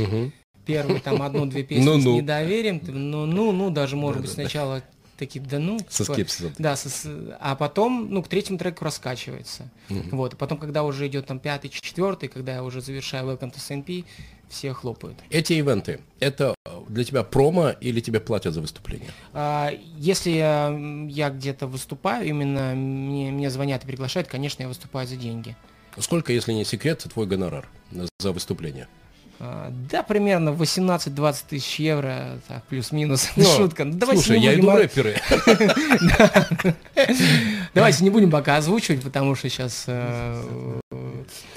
первые 0.72 1.00
там 1.00 1.22
одну-две 1.22 1.62
песни 1.62 1.82
с 1.82 1.86
Ну-ну. 1.86 2.16
недоверием, 2.16 2.80
ты, 2.80 2.92
ну, 2.92 3.26
ну, 3.26 3.52
ну, 3.52 3.70
даже, 3.70 3.96
может 3.96 4.22
быть, 4.22 4.30
сначала 4.30 4.82
такие, 5.18 5.44
да 5.44 5.58
ну. 5.58 5.78
Со 5.88 6.04
типа, 6.04 6.14
скепсисом. 6.14 6.52
Да, 6.58 6.76
со- 6.76 6.88
с- 6.88 7.06
а 7.40 7.54
потом, 7.54 8.08
ну, 8.10 8.22
к 8.22 8.28
третьему 8.28 8.58
треку 8.58 8.84
раскачивается. 8.84 9.68
Вот, 9.88 10.34
и 10.34 10.36
потом, 10.36 10.58
когда 10.58 10.82
уже 10.82 11.06
идет 11.08 11.26
там 11.26 11.38
пятый, 11.38 11.68
четвертый, 11.68 12.28
когда 12.28 12.54
я 12.54 12.62
уже 12.64 12.80
завершаю 12.80 13.26
Welcome 13.26 13.52
to 13.52 13.56
SNP, 13.58 14.04
все 14.48 14.72
хлопают. 14.72 15.16
Эти 15.30 15.52
ивенты, 15.52 16.00
это 16.18 16.54
для 16.88 17.04
тебя 17.04 17.22
промо 17.22 17.70
или 17.80 18.00
тебе 18.00 18.18
платят 18.18 18.52
за 18.54 18.60
выступление? 18.60 19.10
А, 19.32 19.70
Если 19.96 20.30
я, 20.30 20.76
я 21.08 21.30
где-то 21.30 21.66
выступаю, 21.68 22.26
именно 22.26 22.74
мне, 22.74 23.30
мне 23.30 23.48
звонят 23.50 23.84
и 23.84 23.86
приглашают, 23.86 24.26
конечно, 24.28 24.62
я 24.62 24.68
выступаю 24.68 25.06
за 25.06 25.16
деньги. 25.16 25.54
Сколько, 25.98 26.32
если 26.32 26.52
не 26.52 26.64
секрет, 26.64 27.06
твой 27.12 27.26
гонорар 27.26 27.68
за 28.18 28.32
выступление? 28.32 28.88
А, 29.40 29.72
Да, 29.90 30.02
примерно 30.02 30.50
18-20 30.50 31.36
тысяч 31.48 31.80
евро, 31.80 32.38
так, 32.46 32.62
плюс-минус, 32.64 33.30
Ну, 33.36 33.44
шутка. 33.56 33.84
Ну, 33.84 33.94
давайте 33.94 34.22
Слушай, 34.22 34.38
не 34.38 34.44
я 34.44 34.50
будем 34.52 34.64
иду 34.64 34.76
рэперы. 34.76 35.16
Давайте 37.74 38.04
не 38.04 38.10
будем 38.10 38.30
пока 38.30 38.56
озвучивать, 38.56 39.02
потому 39.02 39.34
что 39.34 39.48
сейчас 39.48 39.86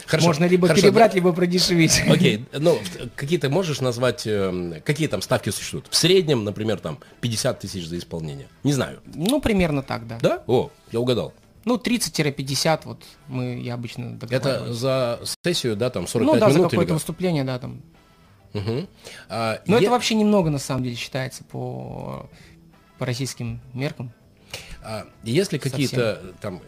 Хорошо, 0.05 0.27
можно 0.27 0.45
либо 0.45 0.69
перебрать, 0.69 1.15
либо 1.15 1.33
продешевить. 1.33 2.03
Окей, 2.07 2.45
ну, 2.53 2.77
какие 3.15 3.39
ты 3.39 3.49
можешь 3.49 3.81
назвать, 3.81 4.27
эм, 4.27 4.75
какие 4.85 5.07
там 5.07 5.21
ставки 5.21 5.49
существуют? 5.49 5.87
В 5.89 5.95
среднем, 5.95 6.43
например, 6.43 6.79
там 6.79 6.99
50 7.21 7.59
тысяч 7.59 7.87
за 7.87 7.97
исполнение. 7.97 8.47
Не 8.63 8.73
знаю. 8.73 9.01
Ну, 9.15 9.41
примерно 9.41 9.81
так, 9.81 10.07
да. 10.07 10.19
Да? 10.21 10.43
О, 10.45 10.69
я 10.91 10.99
угадал. 10.99 11.33
Ну, 11.65 11.75
30-50, 11.77 12.81
вот 12.85 13.03
мы, 13.27 13.59
я 13.59 13.75
обычно 13.75 14.15
Это 14.21 14.27
договариваюсь. 14.39 14.77
за 14.77 15.19
сессию, 15.45 15.75
да, 15.75 15.89
там 15.89 16.07
45 16.07 16.33
Ну 16.33 16.39
да, 16.39 16.51
за 16.51 16.57
минут 16.59 16.71
или 16.73 16.75
какое-то 16.77 16.89
как? 16.89 16.99
выступление, 16.99 17.43
да, 17.43 17.59
там. 17.59 17.81
Мгм. 18.53 18.87
А, 19.29 19.61
Но 19.65 19.77
е- 19.77 19.81
это 19.83 19.91
вообще 19.91 20.15
немного, 20.15 20.49
на 20.49 20.59
самом 20.59 20.83
деле, 20.83 20.95
считается 20.95 21.43
по, 21.43 22.29
по 22.97 23.05
российским 23.05 23.61
меркам. 23.73 24.11
А 24.83 25.05
есть 25.23 25.53
ли 25.53 25.59
какие-то 25.59 26.21
там 26.41 26.61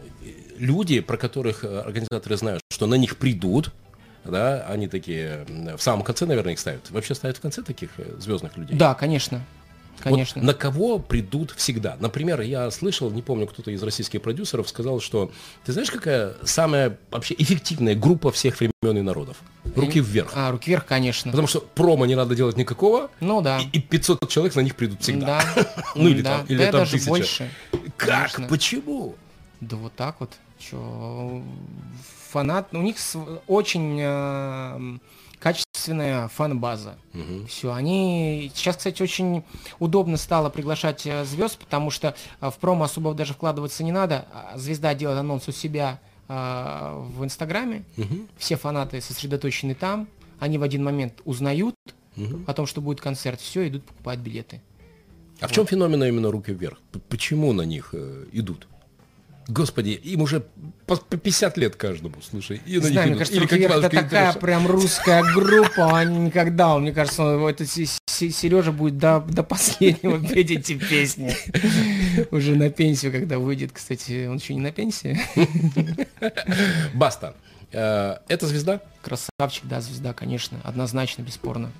люди, 0.56 1.00
про 1.00 1.16
которых 1.16 1.62
э, 1.64 1.80
организаторы 1.80 2.36
знают, 2.36 2.62
что 2.72 2.86
на 2.86 2.94
них 2.96 3.18
придут, 3.18 3.72
да, 4.24 4.66
они 4.68 4.88
такие 4.88 5.44
в 5.76 5.80
самом 5.80 6.02
конце, 6.02 6.26
наверное, 6.26 6.54
их 6.54 6.58
ставят. 6.58 6.90
Вообще 6.90 7.14
ставят 7.14 7.36
в 7.36 7.40
конце 7.40 7.62
таких 7.62 7.90
э, 7.98 8.16
звездных 8.18 8.56
людей? 8.56 8.76
Да, 8.76 8.94
конечно. 8.94 9.44
Вот 9.96 10.02
Конечно. 10.12 10.42
на 10.42 10.54
кого 10.54 10.98
придут 10.98 11.52
всегда? 11.56 11.96
Например, 12.00 12.40
я 12.42 12.70
слышал, 12.70 13.10
не 13.10 13.22
помню, 13.22 13.46
кто-то 13.46 13.70
из 13.70 13.82
российских 13.82 14.22
продюсеров 14.22 14.68
сказал, 14.68 15.00
что 15.00 15.32
ты 15.64 15.72
знаешь, 15.72 15.90
какая 15.90 16.34
самая 16.44 16.98
вообще 17.10 17.34
эффективная 17.38 17.94
группа 17.94 18.30
всех 18.30 18.58
времен 18.60 18.98
и 18.98 19.00
народов? 19.02 19.38
Руки 19.74 20.00
вверх. 20.00 20.32
А, 20.34 20.50
руки 20.52 20.70
вверх, 20.70 20.86
конечно. 20.86 21.30
Потому 21.30 21.48
что 21.48 21.60
промо 21.60 22.06
не 22.06 22.14
надо 22.14 22.34
делать 22.36 22.56
никакого, 22.56 23.10
Ну 23.20 23.40
да. 23.40 23.58
и, 23.60 23.78
и 23.78 23.80
500 23.80 24.28
человек 24.28 24.54
на 24.54 24.60
них 24.60 24.76
придут 24.76 25.02
всегда. 25.02 25.42
Да. 25.54 25.84
Ну 25.96 26.08
или 26.08 26.22
Да. 26.22 26.38
там, 26.38 26.46
или 26.46 26.58
Да, 26.58 26.64
там 26.72 26.80
даже 26.80 26.92
тысяча. 26.92 27.08
больше. 27.08 27.50
Как? 27.96 28.08
Конечно. 28.32 28.46
Почему? 28.48 29.14
Да 29.60 29.76
вот 29.76 29.94
так 29.96 30.16
вот. 30.20 30.30
Чё, 30.58 31.42
фанат, 32.30 32.68
у 32.72 32.80
них 32.82 32.96
очень 33.46 33.98
э, 34.00 34.98
качественная 35.38 36.28
фан-база. 36.28 36.96
Все, 37.48 37.72
они 37.72 38.50
сейчас, 38.54 38.76
кстати, 38.76 39.02
очень 39.02 39.44
удобно 39.78 40.16
стало 40.16 40.50
приглашать 40.50 41.06
звезд, 41.24 41.58
потому 41.58 41.90
что 41.90 42.14
э, 42.40 42.50
в 42.50 42.54
промо 42.58 42.84
особо 42.84 43.14
даже 43.14 43.34
вкладываться 43.34 43.84
не 43.84 43.92
надо. 43.92 44.26
А 44.32 44.58
Звезда 44.58 44.94
делает 44.94 45.18
анонс 45.18 45.48
у 45.48 45.52
себя 45.52 46.00
э, 46.28 47.04
в 47.16 47.24
Инстаграме, 47.24 47.84
все 48.38 48.56
фанаты 48.56 49.00
сосредоточены 49.00 49.74
там, 49.74 50.08
они 50.38 50.58
в 50.58 50.62
один 50.62 50.84
момент 50.84 51.20
узнают 51.24 51.74
о 52.46 52.54
том, 52.54 52.66
что 52.66 52.80
будет 52.80 53.00
концерт, 53.00 53.40
все, 53.40 53.68
идут 53.68 53.84
покупать 53.84 54.18
билеты. 54.18 54.60
А 55.40 55.48
в 55.48 55.52
чем 55.52 55.66
феномен 55.66 56.02
именно 56.02 56.30
руки 56.30 56.52
вверх? 56.52 56.78
Почему 57.08 57.52
на 57.52 57.62
них 57.62 57.90
э, 57.92 58.24
идут? 58.32 58.66
Господи, 59.48 59.90
им 59.90 60.22
уже 60.22 60.44
по, 60.86 60.96
по 60.96 61.16
50 61.16 61.56
лет 61.56 61.76
каждому, 61.76 62.16
слушай. 62.20 62.60
И 62.66 62.72
них 62.72 62.82
Знаю, 62.82 63.08
мне 63.08 63.16
кажется, 63.16 63.36
Или 63.36 63.42
«Руки 63.44 63.50
как 63.50 63.58
вверх» 63.58 63.84
это 63.84 63.90
такая 63.90 64.32
прям 64.32 64.66
русская 64.66 65.22
группа, 65.34 65.98
они 65.98 66.18
никогда, 66.18 66.76
мне 66.78 66.92
кажется, 66.92 67.22
это 67.48 67.64
Сережа 67.64 68.72
будет 68.72 68.98
до, 68.98 69.20
до 69.20 69.44
последнего 69.44 70.18
петь 70.34 70.50
эти 70.50 70.74
песни. 70.76 71.36
Уже 72.32 72.56
на 72.56 72.70
пенсию, 72.70 73.12
когда 73.12 73.38
выйдет, 73.38 73.70
кстати, 73.72 74.26
он 74.26 74.36
еще 74.36 74.54
не 74.54 74.60
на 74.60 74.72
пенсии. 74.72 75.20
Баста. 76.94 77.36
Э, 77.72 78.16
Это 78.28 78.46
звезда? 78.46 78.80
Красавчик, 79.02 79.64
да, 79.64 79.80
звезда, 79.80 80.12
конечно, 80.12 80.58
однозначно, 80.64 81.22
бесспорно. 81.22 81.70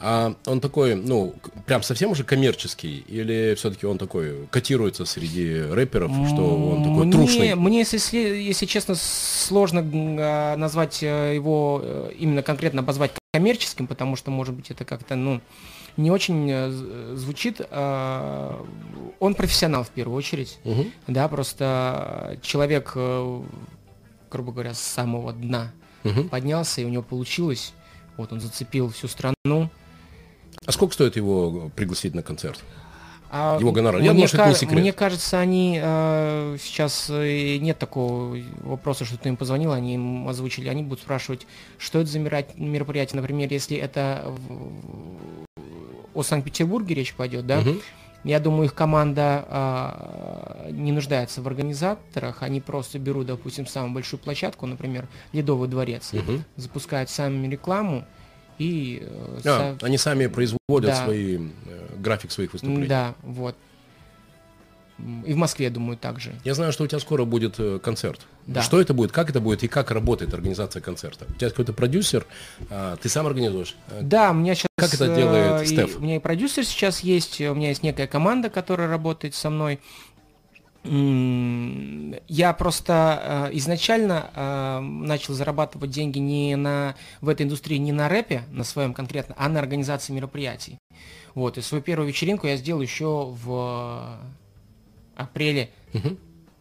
А 0.00 0.34
он 0.46 0.60
такой, 0.60 0.94
ну, 0.94 1.34
прям 1.66 1.82
совсем 1.82 2.10
уже 2.12 2.22
коммерческий? 2.24 2.98
Или 3.08 3.54
все-таки 3.56 3.86
он 3.86 3.98
такой 3.98 4.46
котируется 4.50 5.04
среди 5.04 5.60
рэперов, 5.60 6.12
что 6.28 6.42
он 6.56 6.84
такой 6.84 7.04
Мне- 7.06 7.12
трушный? 7.12 7.54
Мне, 7.54 7.78
если, 7.80 7.98
сли- 7.98 8.40
если 8.40 8.66
честно, 8.66 8.94
сложно 8.94 9.80
а, 9.92 10.56
назвать 10.56 11.02
э, 11.02 11.34
его, 11.34 11.80
э, 11.82 12.12
именно 12.18 12.42
конкретно 12.42 12.80
обозвать 12.82 13.10
коммерческим, 13.32 13.86
потому 13.86 14.14
что, 14.16 14.30
может 14.30 14.54
быть, 14.54 14.70
это 14.70 14.84
как-то, 14.84 15.16
ну, 15.16 15.40
не 15.96 16.10
очень 16.12 17.16
звучит. 17.16 17.60
А, 17.70 18.64
Он 19.18 19.34
профессионал 19.34 19.82
в 19.82 19.88
первую 19.90 20.16
очередь. 20.16 20.58
Мгм. 20.62 20.92
Да, 21.08 21.26
просто 21.26 22.38
человек, 22.42 22.92
грубо 24.30 24.52
говоря, 24.52 24.74
с 24.74 24.80
самого 24.80 25.32
дна 25.32 25.72
Мгм. 26.04 26.28
поднялся, 26.28 26.80
и 26.80 26.84
у 26.84 26.88
него 26.88 27.02
получилось. 27.02 27.72
Вот 28.16 28.32
он 28.32 28.40
зацепил 28.40 28.90
всю 28.90 29.08
страну. 29.08 29.70
А 30.66 30.72
сколько 30.72 30.94
стоит 30.94 31.16
его 31.16 31.70
пригласить 31.74 32.14
на 32.14 32.22
концерт? 32.22 32.60
А 33.30 33.58
Его 33.60 33.72
гонорар. 33.72 34.00
Я 34.00 34.12
мне, 34.12 34.26
думаю, 34.26 34.28
что 34.28 34.38
это 34.38 34.46
не 34.48 34.54
ка- 34.54 34.58
секрет. 34.60 34.80
мне 34.80 34.92
кажется, 34.94 35.38
они 35.38 35.78
э, 35.82 36.56
сейчас 36.62 37.08
э, 37.10 37.58
нет 37.58 37.78
такого 37.78 38.38
вопроса, 38.62 39.04
что 39.04 39.18
ты 39.18 39.28
им 39.28 39.36
позвонил, 39.36 39.72
они 39.72 39.94
им 39.94 40.26
озвучили, 40.28 40.68
они 40.68 40.82
будут 40.82 41.00
спрашивать, 41.00 41.46
что 41.76 42.00
это 42.00 42.10
за 42.10 42.18
мероприятие. 42.20 43.20
Например, 43.20 43.52
если 43.52 43.76
это 43.76 44.24
в- 44.26 45.44
о 46.14 46.22
Санкт-Петербурге 46.22 46.94
речь 46.94 47.12
пойдет, 47.14 47.46
да, 47.46 47.60
Мгм. 47.60 47.80
Я 48.24 48.40
думаю, 48.40 48.64
их 48.64 48.74
команда 48.74 49.44
а, 49.48 50.68
не 50.70 50.92
нуждается 50.92 51.40
в 51.42 51.46
организаторах, 51.46 52.42
они 52.42 52.60
просто 52.60 52.98
берут, 52.98 53.26
допустим, 53.26 53.66
самую 53.66 53.92
большую 53.94 54.20
площадку, 54.20 54.66
например, 54.66 55.06
Ледовый 55.32 55.68
дворец, 55.68 56.12
Мгм. 56.12 56.44
запускают 56.56 57.10
сами 57.10 57.46
рекламу 57.48 58.04
и 58.58 58.98
э, 59.02 59.38
А, 59.44 59.76
со- 59.78 59.86
они 59.86 59.98
сами 59.98 60.26
производят 60.26 60.90
Да. 60.90 61.04
свои, 61.04 61.38
э, 61.38 61.88
график 61.98 62.32
своих 62.32 62.52
выступлений. 62.52 62.88
да, 62.88 63.14
вот. 63.22 63.54
И 65.24 65.32
в 65.32 65.36
Москве, 65.36 65.66
я 65.66 65.70
думаю, 65.70 65.96
также. 65.96 66.34
Я 66.44 66.54
знаю, 66.54 66.72
что 66.72 66.82
у 66.82 66.86
тебя 66.88 66.98
скоро 66.98 67.24
будет 67.24 67.54
э, 67.58 67.78
концерт. 67.78 68.26
Да. 68.46 68.62
Что 68.62 68.80
это 68.80 68.94
будет, 68.94 69.12
как 69.12 69.30
это 69.30 69.40
будет 69.40 69.62
и 69.62 69.68
как 69.68 69.92
работает 69.92 70.34
организация 70.34 70.82
концерта? 70.82 71.26
У 71.28 71.34
тебя 71.34 71.50
какой-то 71.50 71.72
продюсер, 71.72 72.26
а, 72.68 72.96
ты 72.96 73.08
сам 73.08 73.26
организуешь? 73.26 73.76
А, 73.90 74.00
Да, 74.02 74.30
у 74.32 74.34
меня 74.34 74.54
сейчас... 74.56 74.66
Как 74.76 74.92
это 74.94 75.14
делает 75.14 75.62
и- 75.62 75.66
Стеф? 75.66 75.98
У 75.98 76.00
меня 76.00 76.16
и 76.16 76.18
продюсер 76.18 76.64
сейчас 76.64 77.00
есть, 77.00 77.40
у 77.40 77.54
меня 77.54 77.68
есть 77.68 77.84
некая 77.84 78.08
команда, 78.08 78.50
которая 78.50 78.88
работает 78.88 79.34
со 79.34 79.50
мной. 79.50 79.78
Я 80.84 82.52
просто 82.54 83.48
э, 83.52 83.56
изначально 83.58 84.30
э, 84.34 84.80
начал 84.80 85.34
зарабатывать 85.34 85.90
деньги 85.90 86.18
не 86.18 86.56
на, 86.56 86.94
в 87.20 87.28
этой 87.28 87.42
индустрии 87.42 87.76
не 87.76 87.92
на 87.92 88.08
рэпе, 88.08 88.42
на 88.50 88.64
своем 88.64 88.94
конкретно, 88.94 89.34
а 89.38 89.48
на 89.48 89.60
организации 89.60 90.12
мероприятий. 90.12 90.78
Вот, 91.34 91.58
и 91.58 91.60
свою 91.60 91.82
первую 91.82 92.08
вечеринку 92.08 92.46
я 92.46 92.56
сделал 92.56 92.80
еще 92.80 93.28
в 93.44 94.18
апреле, 95.18 95.70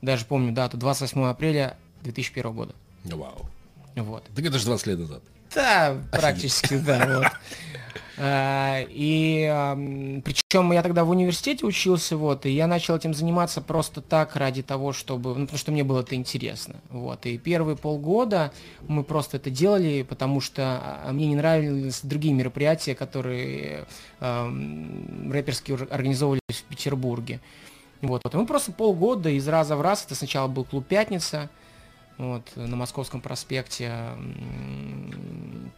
даже 0.02 0.26
помню 0.26 0.52
дату, 0.52 0.78
28 0.78 1.24
апреля 1.26 1.78
2001 2.02 2.52
года. 2.52 2.76
Вау. 3.06 3.50
Вот. 3.96 4.24
Так 4.36 4.46
это 4.46 4.60
же 4.60 4.66
20 4.66 4.88
лет 4.88 5.00
назад. 5.00 5.24
Да, 5.56 5.98
практически, 6.12 6.78
да. 6.78 7.20
Вот. 7.20 7.28
А, 8.20 8.84
И 8.90 10.22
причем 10.26 10.72
я 10.72 10.82
тогда 10.82 11.04
в 11.04 11.12
университете 11.12 11.68
учился, 11.68 12.18
вот, 12.18 12.48
и 12.48 12.50
я 12.50 12.66
начал 12.66 12.96
этим 12.96 13.14
заниматься 13.14 13.62
просто 13.62 14.02
так 14.02 14.36
ради 14.36 14.64
того, 14.64 14.92
чтобы, 14.92 15.36
ну, 15.36 15.46
потому 15.46 15.60
что 15.60 15.72
мне 15.72 15.84
было 15.84 16.02
это 16.02 16.16
интересно, 16.16 16.78
вот. 16.90 17.28
И 17.28 17.38
первые 17.38 17.78
полгода 17.78 18.52
мы 18.88 19.04
просто 19.04 19.38
это 19.38 19.52
делали, 19.52 20.02
потому 20.02 20.42
что 20.42 20.64
а, 20.82 21.12
мне 21.14 21.28
не 21.28 21.36
нравились 21.36 22.00
другие 22.02 22.34
мероприятия, 22.34 22.96
которые 22.96 23.86
эм, 24.20 25.32
рэперские 25.32 25.78
организовывались 25.78 26.42
в 26.50 26.64
Петербурге. 26.64 27.40
Вот, 28.02 28.24
вот. 28.24 28.34
И 28.34 28.38
мы 28.38 28.46
просто 28.46 28.72
полгода 28.72 29.30
из 29.30 29.48
раза 29.48 29.76
в 29.76 29.82
раз, 29.82 30.06
это 30.06 30.16
сначала 30.16 30.48
был 30.48 30.64
клуб 30.64 30.86
«Пятница», 30.86 31.50
вот, 32.18 32.44
на 32.56 32.76
Московском 32.76 33.22
проспекте. 33.22 33.94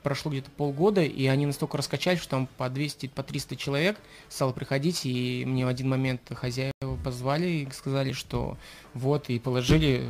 Прошло 0.04 0.32
где-то 0.32 0.50
полгода, 0.52 1.02
и 1.02 1.26
они 1.28 1.46
настолько 1.46 1.78
раскачались, 1.78 2.20
что 2.20 2.30
там 2.30 2.48
по 2.58 2.70
200, 2.70 3.08
по 3.08 3.24
300 3.24 3.56
человек 3.58 3.98
стало 4.30 4.54
приходить, 4.54 5.06
и 5.06 5.44
мне 5.46 5.66
в 5.66 5.68
один 5.68 5.90
момент 5.90 6.22
хозяева 6.34 6.74
позвали 7.04 7.48
и 7.48 7.72
сказали, 7.72 8.14
что 8.14 8.58
вот, 8.94 9.30
и 9.30 9.40
положили 9.40 10.06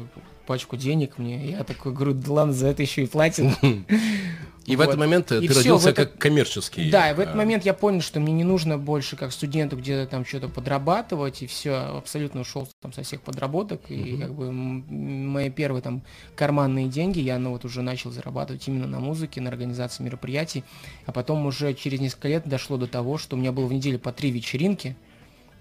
пачку 0.49 0.77
денег 0.77 1.19
мне. 1.19 1.51
Я 1.51 1.63
такой 1.63 1.93
говорю, 1.93 2.13
да 2.15 2.33
ладно, 2.33 2.53
за 2.53 2.67
это 2.69 2.81
еще 2.81 3.03
и 3.03 3.05
платят. 3.05 3.45
И 4.65 4.75
в 4.75 4.77
Вот. 4.79 4.83
этот 4.89 4.99
момент 4.99 5.31
И 5.31 5.47
ты 5.47 5.47
всё, 5.47 5.59
родился 5.59 5.85
в 5.87 5.91
этот- 5.91 6.09
как 6.11 6.19
коммерческий. 6.19 6.91
Да, 6.91 7.09
и 7.09 7.15
в 7.15 7.19
этот 7.19 7.33
э, 7.33 7.37
момент 7.37 7.65
я 7.65 7.73
понял, 7.73 8.01
что 8.01 8.19
мне 8.19 8.33
не 8.33 8.43
нужно 8.43 8.77
больше 8.77 9.15
как 9.15 9.31
студенту 9.31 9.77
где-то 9.77 10.07
там 10.11 10.23
что-то 10.25 10.47
подрабатывать, 10.47 11.41
и 11.41 11.47
все, 11.47 11.73
абсолютно 11.97 12.41
ушел 12.41 12.67
там 12.81 12.93
со 12.93 13.01
всех 13.01 13.21
подработок, 13.21 13.81
и 13.89 14.17
как 14.17 14.33
бы 14.35 14.51
мои 14.51 15.49
первые 15.49 15.81
там 15.81 16.03
карманные 16.35 16.87
деньги 16.87 17.19
я 17.19 17.39
ну 17.39 17.49
вот 17.51 17.65
уже 17.65 17.81
начал 17.81 18.11
зарабатывать 18.11 18.67
именно 18.67 18.85
на 18.85 18.99
музыке, 18.99 19.41
на 19.41 19.49
организации 19.49 20.03
мероприятий, 20.03 20.63
а 21.07 21.11
потом 21.11 21.45
уже 21.47 21.73
через 21.73 21.99
несколько 21.99 22.27
лет 22.27 22.43
дошло 22.47 22.77
до 22.77 22.85
того, 22.85 23.17
что 23.17 23.35
у 23.35 23.39
меня 23.39 23.51
было 23.51 23.65
в 23.65 23.73
неделю 23.73 23.97
по 23.97 24.11
три 24.11 24.29
вечеринки, 24.29 24.95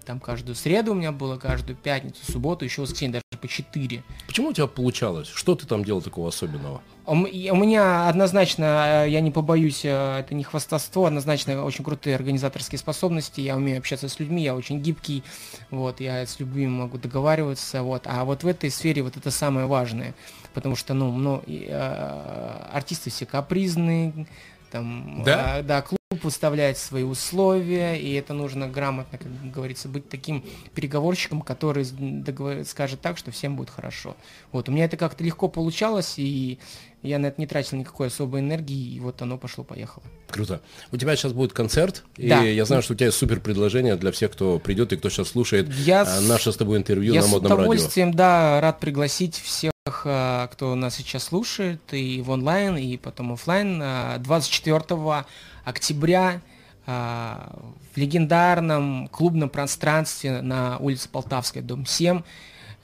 там 0.08 0.20
каждую 0.20 0.54
среду 0.54 0.92
у 0.92 0.94
меня 0.94 1.12
было, 1.12 1.36
каждую 1.36 1.76
пятницу, 1.76 2.20
субботу, 2.32 2.64
еще 2.64 2.80
воскресенье 2.80 3.20
даже 3.20 3.42
по 3.42 3.46
четыре. 3.46 4.02
Почему 4.26 4.48
у 4.48 4.52
тебя 4.54 4.66
получалось? 4.66 5.28
Что 5.28 5.54
ты 5.54 5.66
там 5.66 5.84
делал 5.84 6.00
такого 6.00 6.28
особенного? 6.28 6.80
У 7.04 7.24
и 7.26 7.50
У 7.50 7.56
меня 7.56 8.08
однозначно, 8.08 9.04
э, 9.04 9.10
я 9.10 9.20
не 9.20 9.30
побоюсь, 9.30 9.84
э, 9.84 10.20
это 10.20 10.34
не 10.34 10.44
хвастовство, 10.44 11.04
однозначно 11.04 11.62
очень 11.62 11.84
крутые 11.84 12.16
организаторские 12.16 12.78
способности, 12.78 13.42
я 13.42 13.56
умею 13.56 13.78
общаться 13.80 14.08
с 14.08 14.18
людьми, 14.18 14.42
я 14.42 14.56
очень 14.56 14.80
гибкий, 14.80 15.22
вот, 15.70 16.00
я 16.00 16.24
с 16.24 16.40
любыми 16.40 16.68
могу 16.68 16.96
договариваться, 16.96 17.82
вот, 17.82 18.04
а 18.06 18.24
вот 18.24 18.44
в 18.44 18.46
этой 18.46 18.70
сфере 18.70 19.02
вот 19.02 19.18
это 19.18 19.30
самое 19.30 19.66
важное, 19.66 20.14
потому 20.54 20.74
что, 20.74 20.94
ну, 20.94 21.12
ну 21.12 21.42
и, 21.46 21.66
э, 21.68 22.68
артисты 22.72 23.10
все 23.10 23.26
капризные, 23.26 24.26
там, 24.70 25.22
Да? 25.24 25.56
а, 25.56 25.62
да, 25.62 25.82
клуб 25.82 25.98
выставляет 26.22 26.78
свои 26.78 27.02
условия, 27.02 27.94
и 27.96 28.12
это 28.14 28.32
нужно 28.32 28.66
грамотно, 28.66 29.18
как 29.18 29.50
говорится, 29.52 29.88
быть 29.88 30.08
таким 30.08 30.42
переговорщиком, 30.74 31.42
который 31.42 31.84
договор- 31.84 32.64
скажет 32.64 33.00
так, 33.00 33.18
что 33.18 33.30
всем 33.30 33.56
будет 33.56 33.70
хорошо. 33.70 34.16
Вот, 34.52 34.68
у 34.68 34.72
меня 34.72 34.86
это 34.86 34.96
как-то 34.96 35.22
легко 35.22 35.48
получалось, 35.48 36.14
и 36.16 36.58
я 37.02 37.18
на 37.18 37.26
это 37.26 37.40
не 37.40 37.46
тратил 37.46 37.78
никакой 37.78 38.08
особой 38.08 38.40
энергии, 38.40 38.94
и 38.94 39.00
вот 39.00 39.22
оно 39.22 39.38
пошло-поехало. 39.38 40.04
Круто. 40.30 40.60
У 40.92 40.96
тебя 40.96 41.14
сейчас 41.16 41.32
будет 41.32 41.52
концерт, 41.52 42.04
Да. 42.16 42.44
и 42.44 42.54
я 42.54 42.64
знаю, 42.64 42.82
что 42.82 42.92
у 42.94 42.96
тебя 42.96 43.06
есть 43.06 43.18
супер 43.18 43.40
предложение 43.40 43.96
для 43.96 44.10
всех, 44.12 44.32
кто 44.32 44.58
придет 44.58 44.92
и 44.92 44.96
кто 44.96 45.08
сейчас 45.08 45.28
слушает 45.28 45.68
Я 45.74 46.02
а, 46.02 46.06
с- 46.06 46.28
наше 46.28 46.52
с 46.52 46.56
тобой 46.56 46.78
интервью 46.78 47.14
Я 47.14 47.20
на 47.22 47.26
с 47.26 47.30
модном 47.30 47.50
радио. 47.52 47.62
удовольствием, 47.62 48.12
да, 48.12 48.60
рад 48.60 48.80
пригласить 48.80 49.36
всех, 49.36 49.72
а, 50.04 50.48
кто 50.48 50.74
нас 50.74 50.96
сейчас 50.96 51.24
слушает, 51.24 51.80
и 51.92 52.20
в 52.20 52.30
онлайн, 52.30 52.76
и 52.76 52.96
потом 52.96 53.32
офлайн. 53.32 53.80
А, 53.82 54.18
24 54.18 55.24
октября 55.64 56.40
а, 56.86 57.54
в 57.94 57.96
легендарном 57.98 59.08
клубном 59.08 59.50
пространстве 59.50 60.40
на 60.42 60.78
улице 60.78 61.08
Полтавская, 61.10 61.62
дом 61.62 61.86
7. 61.86 62.22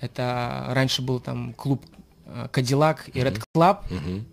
Это 0.00 0.66
раньше 0.70 1.00
был 1.02 1.20
там 1.20 1.54
клуб 1.54 1.82
а, 2.36 2.48
Кадиллак 2.48 3.08
и 3.08 3.20
Red 3.20 3.42
Club. 3.54 3.78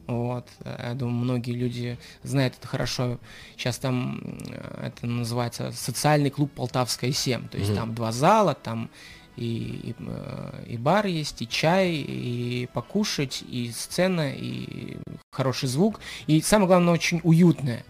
Вот. 0.08 0.48
э, 0.64 0.88
Я 0.90 0.94
думаю, 0.96 1.16
многие 1.18 1.52
люди 1.54 1.98
знают 2.24 2.56
это 2.58 2.68
хорошо. 2.68 3.20
Сейчас 3.56 3.78
там 3.78 4.20
м, 4.24 4.40
это 4.84 5.06
называется 5.08 5.72
социальный 5.72 6.30
клуб 6.32 6.52
Полтавская 6.52 7.12
7. 7.12 7.48
То 7.48 7.58
есть 7.58 7.72
там 7.76 7.94
два 7.94 8.12
зала, 8.12 8.54
там 8.56 8.90
и, 9.38 9.46
и, 9.84 9.96
э, 10.00 10.64
и 10.68 10.78
бар 10.78 11.06
есть, 11.06 11.42
и 11.42 11.48
чай, 11.48 11.92
и 11.96 12.68
покушать, 12.74 13.44
и 13.48 13.72
сцена, 13.72 14.32
и 14.34 14.98
хороший 15.32 15.68
звук. 15.70 16.00
И 16.28 16.42
самое 16.42 16.68
главное, 16.68 16.94
очень 16.94 17.22
уютное. 17.24 17.84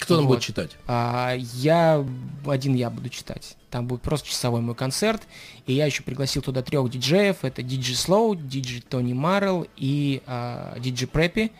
Кто 0.00 0.16
там 0.16 0.26
Вот. 0.26 0.34
будет 0.34 0.42
читать? 0.42 0.70
А, 0.86 1.34
я 1.36 2.04
один 2.46 2.74
я 2.74 2.90
буду 2.90 3.08
читать. 3.10 3.56
Там 3.70 3.86
будет 3.86 4.02
просто 4.02 4.28
часовой 4.28 4.60
мой 4.60 4.74
концерт. 4.74 5.22
И 5.66 5.72
я 5.74 5.86
еще 5.86 6.02
пригласил 6.02 6.42
туда 6.42 6.62
трех 6.62 6.90
диджеев. 6.90 7.44
Это 7.44 7.62
диджей 7.62 7.94
Слоу, 7.94 8.34
диджей 8.34 8.80
Тони 8.80 9.12
Маррелл 9.12 9.66
и 9.76 10.22
а, 10.26 10.76
диджей 10.78 11.06
Преппи. 11.06 11.52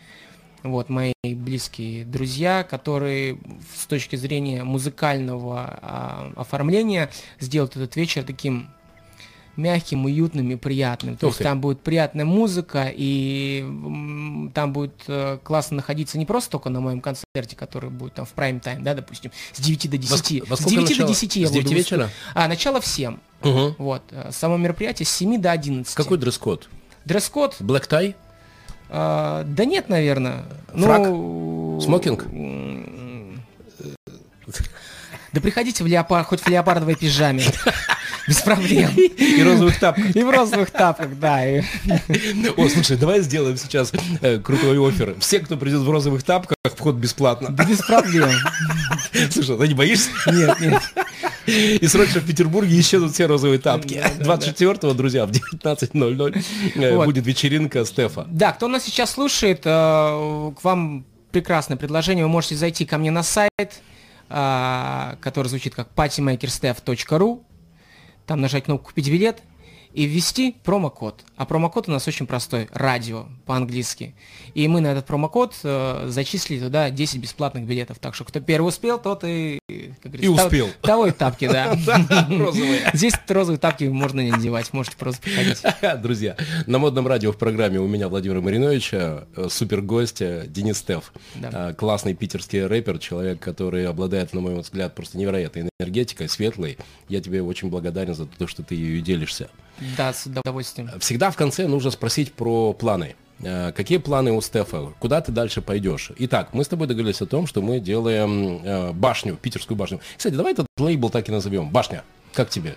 Вот 0.63 0.89
мои 0.89 1.13
близкие 1.23 2.05
друзья, 2.05 2.63
которые 2.63 3.39
с 3.75 3.87
точки 3.87 4.15
зрения 4.15 4.63
музыкального 4.63 5.79
а, 5.81 6.33
оформления 6.35 7.09
сделают 7.39 7.75
этот 7.75 7.95
вечер 7.95 8.23
таким 8.23 8.69
мягким, 9.57 10.05
уютным 10.05 10.49
и 10.51 10.55
приятным. 10.55 11.17
То 11.17 11.27
Ух 11.27 11.31
есть 11.31 11.37
ты. 11.39 11.43
там 11.43 11.59
будет 11.61 11.81
приятная 11.81 12.25
музыка, 12.25 12.91
и 12.93 13.65
там 14.53 14.73
будет 14.73 14.93
э, 15.07 15.37
классно 15.43 15.77
находиться 15.77 16.17
не 16.17 16.25
просто 16.25 16.51
только 16.51 16.69
на 16.69 16.79
моем 16.79 17.01
концерте, 17.01 17.55
который 17.55 17.89
будет 17.89 18.13
там 18.15 18.25
в 18.25 18.33
прайм-тайм, 18.33 18.81
да, 18.83 18.93
допустим, 18.93 19.31
с 19.53 19.59
9 19.59 19.89
до 19.89 19.97
10. 19.97 20.49
во 20.49 20.55
с 20.55 20.59
сколько 20.61 20.75
9 20.77 20.89
начало? 20.89 21.07
до 21.07 21.13
10 21.13 21.35
я 21.35 21.47
С 21.47 21.51
буду 21.51 21.63
9 21.63 21.77
вечера? 21.77 22.03
выступ- 22.03 22.11
А, 22.33 22.47
начало 22.47 22.81
в 22.81 22.87
7. 22.87 23.17
Угу. 23.43 23.75
Вот. 23.77 24.03
э, 24.11 24.29
Само 24.31 24.57
мероприятие 24.57 25.05
с 25.05 25.09
7 25.09 25.39
до 25.41 25.51
11. 25.51 25.93
Какой 25.95 26.17
дресс-код? 26.17 26.69
Дресс-код? 27.05 27.57
Black 27.59 27.87
tie? 27.89 28.15
А, 28.89 29.43
да 29.45 29.65
нет, 29.65 29.89
наверное. 29.89 30.45
Фрак? 30.73 30.99
Ну, 31.07 31.79
Смокинг? 31.81 32.25
Да 35.33 35.39
приходите 35.39 35.83
в 35.83 35.87
леопард, 35.87 36.27
хоть 36.27 36.41
в 36.41 36.47
леопардовой 36.47 36.95
пижаме. 36.95 37.43
Без 38.27 38.41
проблем. 38.41 38.91
И 38.95 39.41
розовых 39.43 39.79
тапках. 39.79 40.15
И 40.15 40.23
в 40.23 40.29
розовых 40.29 40.69
тапках, 40.71 41.17
да. 41.19 41.45
и- 41.47 41.61
О, 42.57 42.69
слушай, 42.69 42.97
давай 42.97 43.21
сделаем 43.21 43.57
сейчас 43.57 43.91
э, 44.21 44.37
крутой 44.39 44.77
офер. 44.87 45.15
Все, 45.19 45.39
кто 45.39 45.57
придет 45.57 45.81
в 45.81 45.89
розовых 45.89 46.23
тапках, 46.23 46.55
вход 46.77 46.95
бесплатно. 46.95 47.49
Да 47.49 47.65
без 47.65 47.79
проблем. 47.79 48.29
Слушай, 49.31 49.57
ты 49.57 49.67
не 49.67 49.73
боишься? 49.73 50.09
Нет, 50.27 50.59
нет. 50.59 50.81
И 51.47 51.87
срочно 51.87 52.21
в 52.21 52.25
Петербурге 52.25 52.79
исчезнут 52.79 53.13
все 53.13 53.25
розовые 53.25 53.59
тапки. 53.59 54.01
24-го, 54.19 54.93
друзья, 54.93 55.25
в 55.25 55.31
19.00 55.31 56.43
э, 56.75 56.95
Вот. 56.95 57.05
будет 57.05 57.25
вечеринка 57.25 57.83
Стефа. 57.85 58.25
Да, 58.29 58.51
кто 58.51 58.67
нас 58.67 58.83
сейчас 58.83 59.11
слушает, 59.11 59.61
э, 59.65 60.51
к 60.59 60.63
вам 60.63 61.05
прекрасное 61.31 61.77
предложение. 61.77 62.25
Вы 62.25 62.29
можете 62.31 62.55
зайти 62.55 62.85
ко 62.85 62.97
мне 62.97 63.09
на 63.11 63.23
сайт, 63.23 63.81
который 64.27 65.47
звучит 65.47 65.75
как 65.75 65.89
partymakerstef.ru, 65.95 67.41
там 68.31 68.39
нажать 68.39 68.63
кнопку 68.63 68.87
«Купить 68.87 69.09
билет» 69.09 69.41
и 69.93 70.05
ввести 70.05 70.55
промокод. 70.63 71.21
А 71.35 71.45
промокод 71.45 71.89
у 71.89 71.91
нас 71.91 72.07
очень 72.07 72.27
простой, 72.27 72.67
радио 72.71 73.25
по-английски. 73.45 74.15
И 74.53 74.67
мы 74.67 74.81
на 74.81 74.87
этот 74.87 75.05
промокод 75.05 75.55
э, 75.63 76.05
зачислили 76.09 76.59
туда 76.59 76.89
10 76.89 77.19
бесплатных 77.19 77.65
билетов. 77.65 77.99
Так 77.99 78.15
что 78.15 78.23
кто 78.23 78.39
первый 78.39 78.69
успел, 78.69 78.99
тот 78.99 79.23
и... 79.25 79.59
Как 80.01 80.13
И 80.15 80.27
того- 80.27 80.35
успел. 80.35 80.69
Того 80.81 81.07
и 81.07 81.11
тапки, 81.11 81.47
да. 81.47 81.71
Розовые. 82.29 82.89
Здесь 82.93 83.13
розовые 83.27 83.59
тапки 83.59 83.85
можно 83.85 84.21
не 84.21 84.31
надевать, 84.31 84.71
можете 84.73 84.97
просто 84.97 85.21
приходить. 85.21 85.61
Друзья, 86.01 86.35
на 86.67 86.79
модном 86.79 87.07
радио 87.07 87.31
в 87.31 87.37
программе 87.37 87.79
у 87.79 87.87
меня 87.87 88.07
Владимира 88.07 88.41
Мариновича, 88.41 89.25
э, 89.35 89.47
супер 89.49 89.81
гость 89.81 90.21
э, 90.21 90.45
Денис 90.47 90.77
Стеф. 90.77 91.11
Э, 91.41 91.73
Классный 91.73 92.13
питерский 92.13 92.65
рэпер, 92.65 92.99
человек, 92.99 93.39
который 93.39 93.87
обладает, 93.87 94.33
на 94.33 94.41
мой 94.41 94.59
взгляд, 94.59 94.95
просто 94.95 95.17
невероятной 95.17 95.69
энергетикой, 95.79 96.29
светлой. 96.29 96.77
Я 97.09 97.21
тебе 97.21 97.41
очень 97.41 97.69
благодарен 97.69 98.13
за 98.15 98.25
то, 98.25 98.47
что 98.47 98.63
ты 98.63 98.75
ее 98.75 99.01
делишься. 99.01 99.49
Да, 99.97 100.13
с 100.13 100.25
удовольствием. 100.25 100.89
Всегда 100.99 101.31
в 101.31 101.35
конце 101.35 101.67
нужно 101.67 101.91
спросить 101.91 102.33
про 102.33 102.73
планы. 102.73 103.15
Э, 103.43 103.71
Какие 103.71 103.97
планы 103.97 104.31
у 104.31 104.41
Стефа? 104.41 104.93
Куда 104.99 105.21
ты 105.21 105.31
дальше 105.31 105.61
пойдешь? 105.61 106.11
Итак, 106.17 106.49
мы 106.53 106.63
с 106.63 106.67
тобой 106.67 106.87
договорились 106.87 107.21
о 107.21 107.25
том, 107.25 107.47
что 107.47 107.61
мы 107.61 107.79
делаем 107.79 108.61
э, 108.63 108.91
башню, 108.93 109.35
питерскую 109.35 109.77
башню. 109.77 109.99
Кстати, 110.17 110.35
давай 110.35 110.53
этот 110.53 110.67
лейбл 110.77 111.09
так 111.09 111.27
и 111.27 111.31
назовем. 111.31 111.69
Башня. 111.69 112.03
Как 112.33 112.49
тебе? 112.49 112.75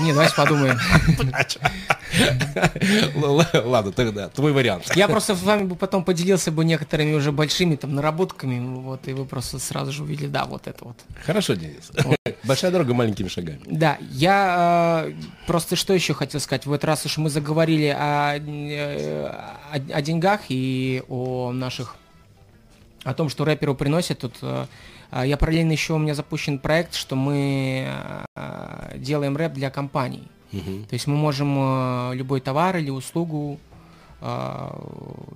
Не, 0.00 0.12
давайте 0.12 0.34
подумаем. 0.34 0.78
Ладно, 3.64 3.92
тогда 3.92 4.28
твой 4.28 4.52
вариант. 4.52 4.92
Я 4.94 5.08
просто 5.08 5.34
с 5.34 5.42
вами 5.42 5.64
бы 5.64 5.74
потом 5.74 6.04
поделился 6.04 6.52
бы 6.52 6.64
некоторыми 6.64 7.14
уже 7.14 7.32
большими 7.32 7.76
там 7.76 7.94
наработками, 7.94 8.58
вот, 8.80 9.08
и 9.08 9.12
вы 9.12 9.24
просто 9.24 9.58
сразу 9.58 9.92
же 9.92 10.04
увидели, 10.04 10.28
да, 10.28 10.44
вот 10.44 10.66
это 10.66 10.84
вот. 10.84 10.96
Хорошо, 11.24 11.54
Денис. 11.54 11.90
Большая 12.44 12.70
дорога 12.70 12.94
маленькими 12.94 13.28
шагами. 13.28 13.60
Да, 13.66 13.98
я 14.00 15.06
э, 15.08 15.12
просто 15.46 15.74
что 15.76 15.92
еще 15.92 16.14
хотел 16.14 16.40
сказать, 16.40 16.66
в 16.66 16.72
этот 16.72 16.84
раз 16.84 17.04
уж 17.06 17.18
мы 17.18 17.28
заговорили 17.28 17.88
о, 17.88 18.36
э, 18.38 19.26
о, 19.26 19.74
о 19.74 20.02
деньгах 20.02 20.42
и 20.48 21.02
о 21.08 21.50
наших, 21.52 21.96
о 23.02 23.14
том, 23.14 23.28
что 23.28 23.44
рэперу 23.44 23.74
приносят, 23.74 24.20
тут 24.20 24.34
э, 24.42 24.66
я 25.12 25.36
параллельно 25.36 25.72
еще 25.72 25.94
у 25.94 25.98
меня 25.98 26.14
запущен 26.14 26.58
проект, 26.58 26.94
что 26.94 27.16
мы 27.16 27.88
э, 28.34 28.92
делаем 28.96 29.36
рэп 29.36 29.52
для 29.52 29.70
компаний. 29.70 30.28
То 30.52 30.94
есть 30.94 31.06
мы 31.06 31.16
можем 31.16 31.56
э, 31.58 32.14
любой 32.14 32.40
товар 32.40 32.76
или 32.78 32.90
услугу 32.90 33.60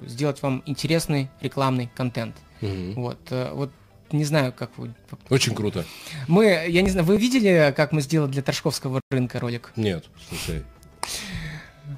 сделать 0.06 0.40
вам 0.42 0.62
интересный 0.64 1.28
рекламный 1.42 1.90
контент. 1.94 2.34
Вот, 2.60 3.18
э, 3.30 3.50
вот 3.52 3.70
не 4.12 4.24
знаю, 4.24 4.52
как 4.52 4.70
вы. 4.76 4.92
Очень 5.28 5.54
круто. 5.54 5.84
Мы, 6.26 6.66
я 6.68 6.82
не 6.82 6.90
знаю, 6.90 7.06
вы 7.06 7.16
видели, 7.16 7.72
как 7.76 7.92
мы 7.92 8.00
сделали 8.00 8.30
для 8.30 8.42
Торжковского 8.42 9.00
рынка 9.10 9.38
ролик? 9.40 9.72
Нет, 9.76 10.04
слушай. 10.28 10.64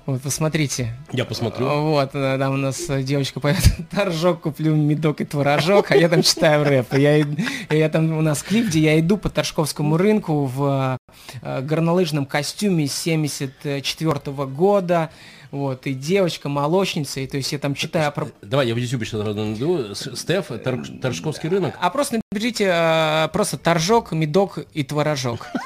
Вот, 0.05 0.21
посмотрите. 0.21 0.93
Я 1.13 1.25
посмотрю. 1.25 1.69
Вот, 1.69 2.11
э, 2.15 2.37
там 2.37 2.55
у 2.55 2.57
нас 2.57 2.91
э, 2.91 3.03
девочка 3.03 3.39
поет 3.39 3.63
«Торжок 3.91 4.41
куплю, 4.41 4.75
медок 4.75 5.21
и 5.21 5.25
творожок», 5.25 5.93
а 5.93 5.97
я 5.97 6.09
там 6.09 6.23
читаю 6.23 6.65
рэп. 6.65 6.95
И 6.95 7.01
я, 7.01 7.19
и 7.19 7.27
я 7.71 7.89
там, 7.89 8.11
у 8.19 8.21
нас 8.21 8.43
клип, 8.43 8.67
где 8.67 8.81
я 8.81 8.99
иду 8.99 9.17
по 9.17 9.31
Торжковскому 9.31 9.97
рынку 9.97 10.47
в 10.47 10.99
э, 11.41 11.61
горнолыжном 11.63 12.27
костюме 12.27 12.89
74 12.89 14.19
года, 14.47 15.11
вот, 15.53 15.87
и 15.87 15.95
девочка 15.95 16.49
молочница, 16.49 17.21
и 17.21 17.27
то 17.29 17.37
есть 17.37 17.53
я 17.53 17.59
там 17.61 17.75
читаю 17.75 18.11
про... 18.11 18.27
Давай, 18.43 18.67
я 18.67 18.75
в 18.75 18.79
YouTube 18.79 19.05
сейчас 19.05 19.23
найду. 19.23 19.95
Стеф, 19.95 20.51
Торг- 20.51 21.01
Торжковский 21.01 21.49
рынок. 21.49 21.75
А 21.81 21.91
просто 21.91 22.21
наберите 22.33 23.29
просто 23.33 23.57
торжок, 23.57 24.11
медок 24.13 24.59
и 24.73 24.83
творожок. 24.83 25.47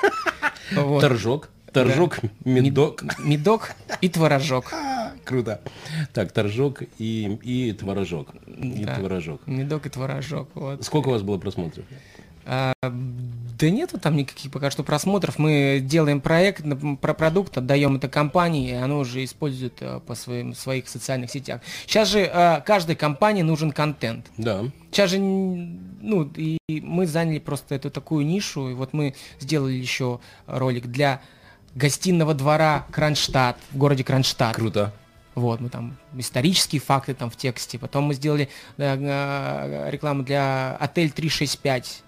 Вот. 0.75 1.01
Торжок. 1.01 1.49
Торжок, 1.77 2.21
медок. 2.47 3.05
Медок 3.19 3.77
и 4.01 4.09
творожок. 4.09 4.73
Круто. 5.25 5.61
Так, 6.15 6.33
торжок 6.33 6.83
и, 6.97 7.39
и 7.43 7.73
творожок. 7.75 8.29
И 8.47 8.85
Да. 8.87 8.95
творожок. 8.95 9.47
Медок 9.47 9.85
и 9.85 9.91
творожок. 9.91 10.49
Вот. 10.55 10.83
Сколько 10.83 11.09
у 11.09 11.11
вас 11.11 11.21
было 11.21 11.37
просмотров? 11.37 11.85
А, 12.47 12.73
да 12.81 13.71
нету 13.71 13.99
там 13.99 14.17
никаких 14.17 14.51
пока 14.53 14.71
что 14.71 14.85
просмотров. 14.85 15.39
Мы 15.39 15.81
делаем 15.83 16.23
проект 16.23 16.65
про 17.03 17.13
продукт, 17.13 17.59
отдаем 17.59 17.97
это 17.97 18.09
компании, 18.09 18.71
и 18.71 18.75
оно 18.75 19.01
уже 19.01 19.23
использует 19.25 19.75
э, 19.81 20.01
по 20.07 20.15
своим 20.15 20.55
своих 20.55 20.89
социальных 20.89 21.31
сетях. 21.31 21.61
Сейчас 21.87 22.09
же 22.09 22.21
э, 22.21 22.63
каждой 22.65 22.97
компании 22.97 23.43
нужен 23.43 23.73
контент. 23.73 24.31
Да. 24.39 24.65
Сейчас 24.93 25.11
же, 25.11 25.19
ну, 25.19 26.31
и 26.37 26.57
мы 26.69 27.07
заняли 27.07 27.41
просто 27.41 27.75
эту 27.75 27.91
такую 27.91 28.25
нишу, 28.25 28.71
и 28.71 28.75
вот 28.75 28.93
мы 28.95 29.15
сделали 29.41 29.75
еще 29.75 30.21
ролик 30.47 30.87
для 30.87 31.21
гостиного 31.77 32.35
двора 32.35 32.87
Кронштадт, 32.91 33.57
в 33.71 33.77
городе 33.77 34.03
Кронштадт. 34.03 34.57
Круто. 34.57 34.93
Вот, 35.35 35.61
мы 35.61 35.69
там 35.69 35.97
исторические 36.17 36.81
факты 36.81 37.13
там 37.13 37.31
в 37.31 37.37
тексте. 37.37 37.79
Потом 37.79 38.05
мы 38.05 38.15
сделали 38.15 38.49
э, 38.79 38.97
э, 38.99 39.91
рекламу 39.91 40.23
для 40.23 40.75
отель 40.77 41.11
365. 41.11 42.03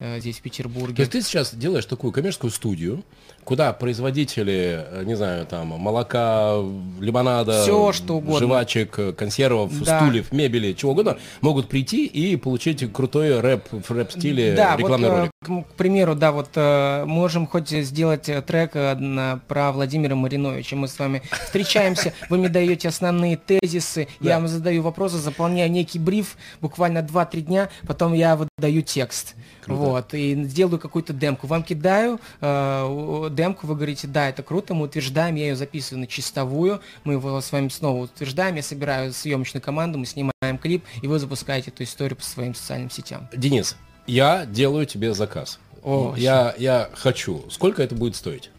э, 0.00 0.20
здесь 0.20 0.36
в 0.36 0.38
То 0.38 0.44
Петербурге. 0.44 0.94
есть 0.98 1.12
ты 1.12 1.20
сейчас 1.20 1.54
делаешь 1.54 1.84
такую 1.84 2.12
коммерческую 2.12 2.50
студию, 2.50 3.04
куда 3.46 3.72
производители, 3.72 4.84
э, 4.90 5.04
не 5.04 5.14
знаю, 5.14 5.46
там, 5.46 5.68
молока, 5.68 6.56
лимонада, 7.00 7.62
Всё, 7.62 7.92
что 7.92 8.16
угодно. 8.16 8.46
жвачек, 8.46 9.16
консервов, 9.16 9.70
Да. 9.84 10.00
стульев, 10.00 10.32
мебели, 10.32 10.72
чего 10.72 10.90
угодно, 10.92 11.16
могут 11.40 11.68
прийти 11.68 12.06
и 12.06 12.34
получить 12.36 12.92
крутой 12.92 13.40
рэп 13.40 13.64
в 13.70 13.90
рэп-стиле 13.90 14.54
Да, 14.56 14.76
рекламный 14.76 15.08
вот, 15.08 15.14
э, 15.14 15.18
ролик. 15.20 15.66
к, 15.68 15.74
примеру, 15.76 16.16
да, 16.16 16.32
вот 16.32 16.48
э, 16.56 17.04
можем 17.06 17.46
хоть 17.46 17.68
сделать 17.70 18.28
трек 18.46 18.72
про 18.72 19.72
Владимира 19.72 20.16
Мариновича. 20.16 20.74
Мы 20.74 20.88
с 20.88 20.98
вами 20.98 21.22
встречаемся, 21.44 22.12
вы 22.28 22.38
мне 22.38 22.48
даете 22.48 22.88
основные 22.88 23.36
тезисы, 23.36 24.08
я 24.20 24.38
вам 24.40 24.48
задаю 24.48 24.82
вопросы, 24.82 25.18
заполняю 25.18 25.70
некий 25.70 26.00
бриф, 26.00 26.36
буквально 26.60 26.98
2-3 26.98 27.42
дня, 27.42 27.68
потом 27.86 28.12
я 28.12 28.36
выдаю 28.36 28.82
текст. 28.82 29.36
Вот, 29.68 30.14
и 30.14 30.34
делаю 30.34 30.78
какую-то 30.78 31.12
демку. 31.12 31.46
Вам 31.48 31.62
кидаю 31.64 32.20
э, 32.40 33.28
демку, 33.36 33.68
вы 33.68 33.76
говорите, 33.76 34.08
да, 34.08 34.28
это 34.28 34.42
круто, 34.42 34.74
мы 34.74 34.86
утверждаем, 34.86 35.36
я 35.36 35.48
ее 35.48 35.56
записываю 35.56 36.00
на 36.00 36.06
чистовую, 36.08 36.80
мы 37.04 37.12
его 37.12 37.40
с 37.40 37.52
вами 37.52 37.68
снова 37.68 38.04
утверждаем, 38.04 38.56
я 38.56 38.62
собираю 38.62 39.12
съемочную 39.12 39.62
команду, 39.62 39.98
мы 39.98 40.06
снимаем 40.06 40.58
клип, 40.60 40.84
и 41.02 41.06
вы 41.06 41.20
запускаете 41.20 41.70
эту 41.70 41.84
историю 41.84 42.16
по 42.16 42.24
своим 42.24 42.54
социальным 42.54 42.90
сетям. 42.90 43.28
Денис, 43.32 43.76
я 44.06 44.46
делаю 44.46 44.86
тебе 44.86 45.14
заказ. 45.14 45.60
О, 45.84 46.14
я, 46.16 46.54
я 46.58 46.90
хочу. 46.94 47.44
Сколько 47.48 47.82
это 47.82 47.94
будет 47.94 48.16
стоить? 48.16 48.50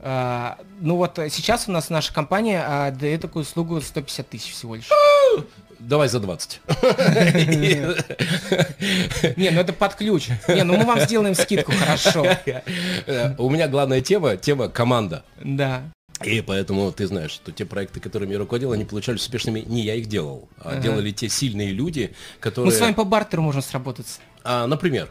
А, 0.00 0.58
ну 0.80 0.96
вот 0.96 1.18
сейчас 1.30 1.68
у 1.68 1.72
нас 1.72 1.88
наша 1.88 2.12
компания 2.12 2.62
а, 2.66 2.90
дает 2.90 3.22
такую 3.22 3.42
услугу 3.42 3.80
150 3.80 4.28
тысяч 4.28 4.52
всего 4.52 4.74
лишь. 4.74 4.90
Давай 5.78 6.08
за 6.08 6.20
20. 6.20 6.60
Не, 9.36 9.50
ну 9.50 9.60
это 9.60 9.72
под 9.72 9.94
ключ. 9.94 10.28
Не, 10.48 10.64
ну 10.64 10.76
мы 10.76 10.84
вам 10.84 11.00
сделаем 11.00 11.34
скидку, 11.34 11.72
хорошо. 11.72 12.24
Э, 13.06 13.34
У 13.38 13.50
меня 13.50 13.68
главная 13.68 14.00
тема, 14.00 14.36
тема 14.36 14.68
команда. 14.68 15.24
Да. 15.42 15.82
И 16.24 16.40
поэтому 16.40 16.90
ты 16.92 17.06
знаешь, 17.06 17.30
что 17.30 17.52
те 17.52 17.66
проекты, 17.66 18.00
которыми 18.00 18.32
я 18.32 18.38
руководил, 18.38 18.72
они 18.72 18.84
получались 18.86 19.20
успешными. 19.20 19.60
Не 19.60 19.82
я 19.82 19.94
их 19.96 20.06
делал, 20.06 20.48
а 20.58 20.70
Ага. 20.70 20.80
делали 20.80 21.10
те 21.10 21.28
сильные 21.28 21.72
люди, 21.72 22.14
которые... 22.40 22.72
Мы 22.72 22.76
с 22.76 22.80
вами 22.80 22.94
по 22.94 23.04
бартеру 23.04 23.42
можем 23.42 23.60
сработаться. 23.62 24.20
А, 24.42 24.66
например, 24.66 25.10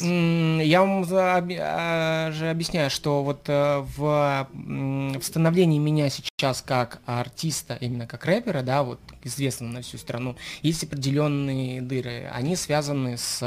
Я 0.00 0.80
вам 0.80 1.06
а, 1.10 2.30
же 2.32 2.50
объясняю, 2.50 2.90
что 2.90 3.22
вот 3.22 3.42
э, 3.48 3.84
в 3.96 4.48
в 4.52 5.22
становлении 5.22 5.78
меня 5.78 6.08
сейчас 6.10 6.62
как 6.62 7.00
артиста, 7.06 7.76
именно 7.80 8.06
как 8.06 8.24
рэпера, 8.24 8.62
да, 8.62 8.82
вот 8.82 9.00
известного 9.22 9.72
на 9.72 9.82
всю 9.82 9.98
страну, 9.98 10.36
есть 10.62 10.84
определенные 10.84 11.80
дыры. 11.80 12.28
Они 12.32 12.56
связаны 12.56 13.16
с 13.16 13.40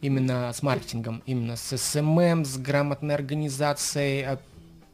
именно 0.00 0.52
с 0.52 0.62
маркетингом, 0.62 1.22
именно 1.26 1.56
с 1.56 1.76
SMM, 1.76 2.44
с 2.44 2.56
грамотной 2.58 3.14
организацией, 3.14 4.38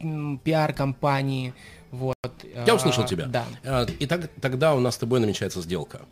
э, 0.01 0.39
пиар-компании. 0.45 1.55
Вот. 1.91 2.17
я 2.45 2.73
а, 2.73 2.77
услышал 2.77 3.05
тебя. 3.05 3.27
Да. 3.27 3.45
А, 3.65 3.87
И 3.99 4.07
так- 4.07 4.31
тогда 4.41 4.75
у 4.75 4.81
нас 4.81 4.95
с 4.95 4.99
тобой 4.99 5.21
намечается 5.21 5.61
сделка. 5.61 6.03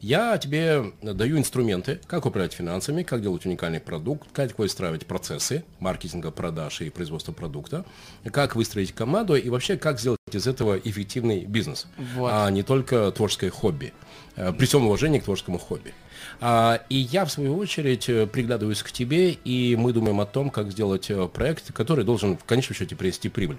Я 0.00 0.38
тебе 0.38 0.92
даю 1.02 1.38
инструменты, 1.38 2.00
как 2.06 2.24
управлять 2.24 2.52
финансами, 2.52 3.02
как 3.02 3.20
делать 3.20 3.44
уникальный 3.46 3.80
продукт, 3.80 4.28
как 4.32 4.56
выстраивать 4.56 5.06
процессы 5.06 5.64
маркетинга, 5.80 6.30
продаж 6.30 6.80
и 6.82 6.90
производства 6.90 7.32
продукта, 7.32 7.84
как 8.30 8.54
выстроить 8.54 8.92
команду 8.92 9.34
и 9.34 9.48
вообще 9.48 9.76
как 9.76 9.98
сделать 9.98 10.18
из 10.30 10.46
этого 10.46 10.78
эффективный 10.78 11.44
бизнес, 11.46 11.86
Вот. 12.14 12.30
а 12.32 12.48
не 12.50 12.62
только 12.62 13.10
творческое 13.10 13.50
хобби. 13.50 13.92
Э, 14.36 14.52
При 14.52 14.66
всем 14.66 14.86
уважении 14.86 15.18
к 15.18 15.24
творческому 15.24 15.58
хобби. 15.58 15.92
А, 16.40 16.80
И 16.88 16.96
я, 16.96 17.24
в 17.24 17.30
свою 17.32 17.56
очередь, 17.56 18.08
э, 18.08 18.26
приглядываюсь 18.26 18.82
к 18.82 18.92
тебе, 18.92 19.32
и 19.32 19.76
мы 19.76 19.92
думаем 19.92 20.20
о 20.20 20.26
том, 20.26 20.50
как 20.50 20.70
сделать 20.70 21.10
э, 21.10 21.28
проект, 21.32 21.72
который 21.72 22.04
должен 22.04 22.36
в 22.36 22.44
конечном 22.44 22.76
счете 22.76 22.94
принести 22.94 23.28
прибыль. 23.28 23.56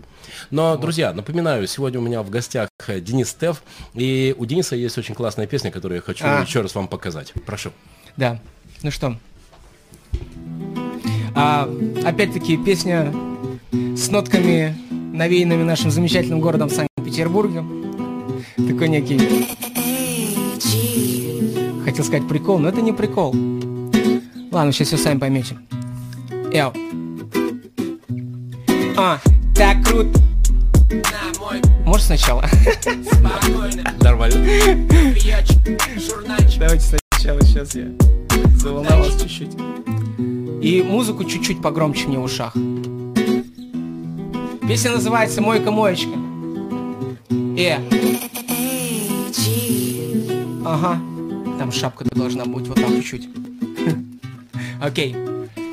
Но, 0.50 0.78
друзья, 0.78 1.12
напоминаю, 1.14 1.68
сегодня 1.68 2.00
у 2.00 2.04
меня 2.04 2.24
в 2.24 2.30
гостях 2.30 2.70
э, 2.88 3.02
Денис 3.02 3.34
Тев, 3.34 3.62
и 3.94 4.34
у 4.38 4.46
Дениса 4.46 4.76
есть 4.76 4.98
очень 4.98 5.14
классная 5.16 5.46
песня, 5.48 5.72
которую 5.72 5.98
я 5.98 6.02
хочу 6.02 6.24
А. 6.26 6.42
еще 6.42 6.62
раз 6.62 6.74
вам 6.76 6.88
показать. 6.88 7.34
Прошу. 7.46 7.72
Да. 8.16 8.40
Ну 8.82 8.92
что? 8.92 9.18
А, 11.36 11.70
опять-таки 12.06 12.58
песня 12.58 13.14
с 13.72 14.10
нотками, 14.10 14.76
навеянными 14.90 15.64
нашим 15.64 15.92
замечательным 15.92 16.40
городом 16.40 16.70
Санкт-Петербургом. 16.70 18.44
Такой 18.56 18.88
некий... 18.88 19.20
Хотел 21.90 22.06
сказать 22.06 22.28
прикол, 22.28 22.60
но 22.60 22.70
это 22.70 22.84
не 22.84 22.94
прикол. 22.94 23.34
Ладно, 24.52 24.72
сейчас 24.72 24.90
все 24.90 24.98
сами 24.98 25.18
поймете. 25.18 25.58
Эо. 26.54 26.72
А, 28.96 29.18
так 29.56 29.84
круто. 29.84 30.22
Может 31.88 32.06
сначала? 32.06 32.46
Нормально. 34.02 34.38
Давайте 36.60 37.00
сначала, 37.10 37.42
сейчас 37.42 37.74
я 37.74 37.88
заволновался 38.54 39.28
чуть-чуть. 39.28 39.58
И 40.62 40.86
музыку 40.88 41.24
чуть-чуть 41.24 41.60
погромче 41.60 42.08
мне 42.08 42.20
в 42.20 42.24
ушах. 42.24 42.54
Песня 44.68 44.92
называется 44.92 45.42
«Мойка 45.42 45.72
моечка». 45.72 46.12
Э. 47.58 47.80
Ага. 50.64 51.00
Там 51.60 51.74
шапка-то 51.74 52.16
должна 52.16 52.46
быть 52.46 52.66
вот 52.70 52.78
так 52.78 52.88
чуть-чуть. 52.88 53.28
Окей. 54.82 55.14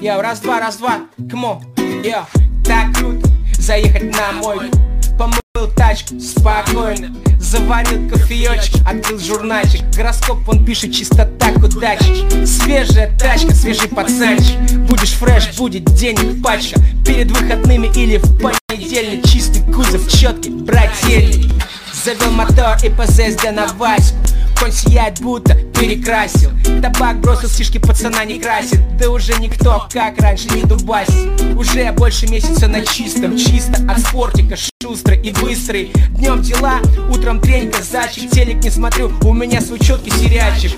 Я 0.00 0.20
раз-два, 0.20 0.58
раз-два. 0.58 1.02
Кмо. 1.30 1.62
Я. 2.02 2.26
Так 2.64 2.92
круто. 2.92 3.28
Заехать 3.56 4.02
на 4.02 4.32
мойку. 4.32 4.76
Помыл 5.16 5.70
тачку. 5.76 6.18
Спокойно. 6.18 7.14
Заварил 7.38 8.10
кофеечек, 8.10 8.84
открыл 8.84 9.20
журнальчик 9.20 9.82
Гороскоп 9.94 10.48
он 10.48 10.64
пишет 10.64 10.92
чисто 10.92 11.26
так 11.38 11.56
удачи 11.58 12.44
Свежая 12.44 13.16
тачка, 13.16 13.54
свежий 13.54 13.88
пацанчик 13.88 14.58
Будешь 14.88 15.12
фреш, 15.12 15.56
будет 15.56 15.84
денег 15.94 16.42
пачка 16.42 16.80
Перед 17.06 17.30
выходными 17.30 17.86
или 17.94 18.16
в 18.16 18.40
понедельник 18.40 19.24
Чистый 19.28 19.62
кузов, 19.72 20.10
четкий, 20.10 20.50
брательный 20.50 21.48
Завел 21.92 22.32
мотор 22.32 22.76
и 22.82 22.88
по 22.88 23.06
ЗСД 23.06 23.52
на 23.52 23.68
Ваську 23.74 24.16
Конь 24.58 24.72
сияет, 24.72 25.20
будто 25.20 25.54
перекрасил. 25.78 26.50
Табак 26.82 27.20
бросил, 27.20 27.48
стишки 27.48 27.78
пацана 27.78 28.24
не 28.24 28.38
красит. 28.38 28.80
Да 28.96 29.10
уже 29.10 29.34
никто, 29.34 29.86
как 29.92 30.18
раньше, 30.18 30.48
не 30.48 30.62
дубасит 30.62 31.28
Уже 31.56 31.92
больше 31.92 32.26
месяца 32.28 32.66
на 32.66 32.84
чистом 32.84 33.36
Чисто 33.36 33.74
от 33.90 34.00
спортика, 34.00 34.56
шустрый 34.82 35.20
и 35.20 35.32
быстрый. 35.32 35.92
Днем 36.10 36.42
дела, 36.42 36.80
утром 37.10 37.40
тренька, 37.40 37.82
зачек 37.82 38.30
Телек 38.30 38.62
не 38.62 38.70
смотрю, 38.70 39.12
у 39.22 39.32
меня 39.32 39.60
свой 39.60 39.78
четкий 39.78 40.10
сериальчик. 40.10 40.72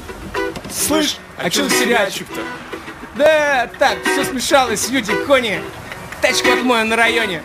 Слышь, 0.72 1.16
а 1.36 1.48
чё 1.48 1.64
за 1.64 1.70
сериальчик-то? 1.70 2.40
Да, 3.16 3.70
так, 3.78 3.98
все 4.04 4.24
смешалось, 4.24 4.88
люди, 4.90 5.12
кони. 5.26 5.60
Тачку 6.20 6.50
отмою 6.50 6.86
на 6.86 6.96
районе. 6.96 7.42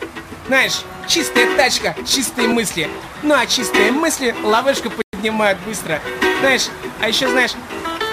Знаешь, 0.48 0.82
чистая 1.08 1.56
тачка, 1.56 1.96
чистые 2.06 2.48
мысли. 2.48 2.90
Ну 3.22 3.34
а 3.34 3.46
чистые 3.46 3.92
мысли 3.92 4.36
ловушку 4.44 4.90
поднимают 5.24 5.58
быстро. 5.66 6.02
Знаешь, 6.42 6.68
а 7.02 7.08
еще 7.08 7.30
знаешь 7.30 7.52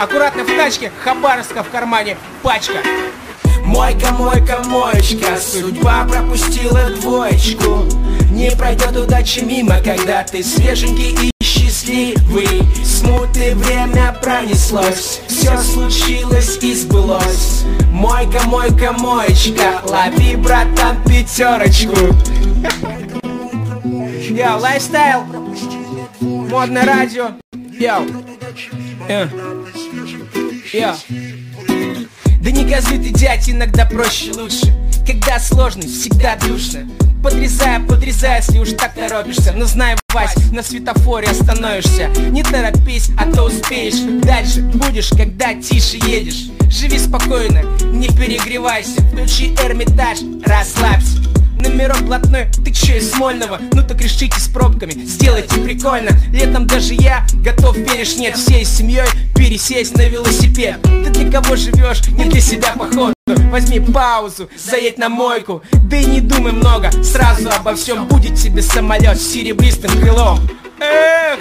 Аккуратно 0.01 0.45
в 0.45 0.47
тачке, 0.47 0.93
хабаровска 1.03 1.65
в 1.65 1.69
кармане, 1.69 2.17
пачка. 2.43 2.79
Мойка, 3.65 4.13
мойка, 4.13 4.63
моечка, 4.67 5.37
судьба 5.37 6.07
пропустила 6.09 6.89
двоечку. 6.91 7.85
Не 8.31 8.53
пройдет 8.53 8.97
удача 8.97 9.45
мимо, 9.45 9.79
когда 9.85 10.23
ты 10.23 10.43
свеженький 10.45 11.29
и 11.29 11.45
счастливый. 11.45 12.63
Смуты 12.85 13.57
время 13.57 14.17
пронеслось, 14.23 15.21
все 15.29 15.59
случилось 15.59 16.59
и 16.63 16.73
сбылось. 16.75 17.65
Мойка, 17.91 18.41
мойка, 18.47 18.93
моечка, 18.93 19.83
лови, 19.85 20.37
братан, 20.37 21.03
пятерочку 21.05 22.15
Yo, 24.31 24.61
lifestyle, 24.61 25.25
модное 26.21 26.85
радио, 26.85 27.33
э. 29.09 29.29
yo. 30.73 30.95
Да 32.43 32.51
не 32.51 32.65
газуй 32.65 32.99
ты, 32.99 33.11
дядь, 33.11 33.49
иногда 33.51 33.87
проще 33.87 34.33
лучше. 34.33 34.75
Когда 35.07 35.39
сложно, 35.39 35.83
всегда 35.83 36.37
душно 36.37 36.89
Подрезая, 37.23 37.81
подрезая, 37.81 38.39
если 38.39 38.59
уж 38.59 38.71
так 38.71 38.95
торопишься. 38.95 39.53
Но 39.55 39.67
знай, 39.67 39.97
Вась, 40.15 40.35
на 40.53 40.63
светофоре 40.63 41.29
остановишься. 41.29 42.09
Не 42.31 42.43
торопись, 42.43 43.11
а 43.19 43.31
то 43.31 43.45
успеешь. 43.45 44.23
Дальше 44.25 44.63
будешь, 44.63 45.11
когда 45.11 45.53
тише 45.55 45.99
едешь. 45.99 46.49
Живи 46.71 46.99
спокойно, 46.99 47.63
не 47.93 48.09
перегревайся. 48.09 49.03
Включи 49.03 49.55
Эрмитаж, 49.63 50.21
расслабься 50.47 51.21
Номерок 51.61 52.01
блатной, 52.03 52.47
ты 52.65 52.73
чё 52.73 52.97
из 52.97 53.13
Смольного? 53.13 53.59
Ну 53.73 53.83
так 53.87 54.01
решите 54.01 54.39
с 54.41 54.49
пробками, 54.49 54.93
сделайте 54.93 55.61
прикольно. 55.61 56.11
Летом 56.33 56.67
даже 56.67 56.95
я 56.95 57.27
готов, 57.35 57.77
веришь, 57.77 58.17
нет 58.17 58.37
Всей 58.37 58.65
семьей 58.65 59.07
пересесть 59.37 59.97
на 59.97 60.09
велосипед. 60.09 60.81
Ты 60.83 61.11
для 61.11 61.31
кого 61.31 61.57
живешь, 61.57 62.07
не 62.09 62.25
для 62.25 62.41
себя 62.41 62.73
походу. 62.77 63.13
Возьми 63.51 63.81
паузу, 63.81 64.49
заедь 64.57 64.97
на 64.97 65.09
мойку. 65.09 65.63
Да 65.73 65.97
и 65.97 66.05
не 66.05 66.21
думай 66.21 66.53
много, 66.53 66.91
сразу 67.03 67.51
обо 67.51 67.75
всем. 67.75 68.07
Будет 68.07 68.37
тебе 68.37 68.63
самолет 68.63 69.21
с 69.21 69.33
серебристым 69.33 69.91
крылом. 70.01 70.39
Эх, 70.79 71.41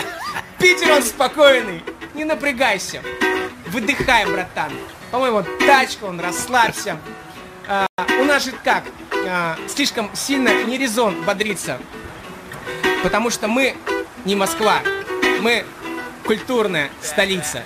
Питер 0.60 0.92
он 0.92 1.04
спокойный, 1.04 1.82
не 2.14 2.26
напрягайся. 2.26 3.02
Выдыхай, 3.68 4.26
братан. 4.26 4.72
По-моему, 5.12 5.44
тачка, 5.66 6.04
он 6.04 6.20
расслабься 6.20 6.98
А, 7.72 7.86
У 8.20 8.24
нас 8.24 8.46
же 8.46 8.52
как, 8.64 8.84
а, 9.28 9.56
слишком 9.68 10.10
сильно 10.16 10.64
не 10.64 10.76
резон 10.76 11.22
бодриться 11.22 11.78
Потому 13.04 13.30
что 13.30 13.48
мы 13.48 13.76
не 14.26 14.36
Москва, 14.36 14.80
мы 15.42 15.66
культурная 16.26 16.90
столица. 17.02 17.62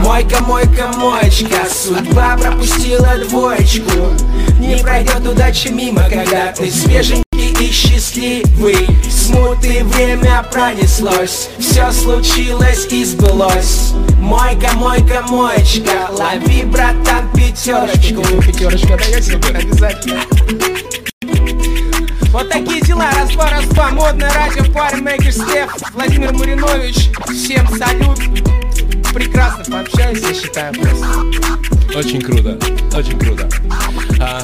Мойка, 0.00 0.42
мойка, 0.42 0.88
моечка, 0.88 1.64
судьба 1.64 2.36
пропустила 2.36 3.16
двоечку. 3.16 4.14
Не 4.60 4.76
пройдет 4.82 5.26
удача 5.26 5.72
мимо, 5.72 6.02
когда 6.08 6.52
ты 6.52 6.70
свеженький 6.70 7.23
и 7.60 7.70
счастливый. 7.70 8.88
Смуты 9.10 9.84
время 9.84 10.44
пронеслось, 10.52 11.48
все 11.58 11.90
случилось 11.92 12.86
и 12.90 13.04
сбылось. 13.04 13.92
Мойка, 14.18 14.72
мойка, 14.74 15.22
моечка, 15.28 16.08
лови, 16.10 16.62
братан, 16.64 17.30
пятерочку 17.34 18.22
Пятерочка 18.42 18.96
даете? 18.96 19.36
Обязательно. 19.36 20.20
Вот 22.32 22.48
такие 22.50 22.80
дела, 22.80 23.10
раз-два, 23.12 23.48
раз-два, 23.50 23.90
модное 23.90 24.32
радио, 24.32 24.64
пармейкер 24.72 25.32
Стеф, 25.32 25.76
Владимир 25.92 26.32
Маринович, 26.32 27.10
всем 27.30 27.68
салют, 27.78 28.18
прекрасно 29.14 29.64
пообщались, 29.72 30.22
я 30.22 30.34
считаю 30.34 30.74
просто. 30.74 31.06
Очень 31.96 32.20
круто, 32.20 32.58
очень 32.96 33.18
круто. 33.18 33.48
А, 34.20 34.42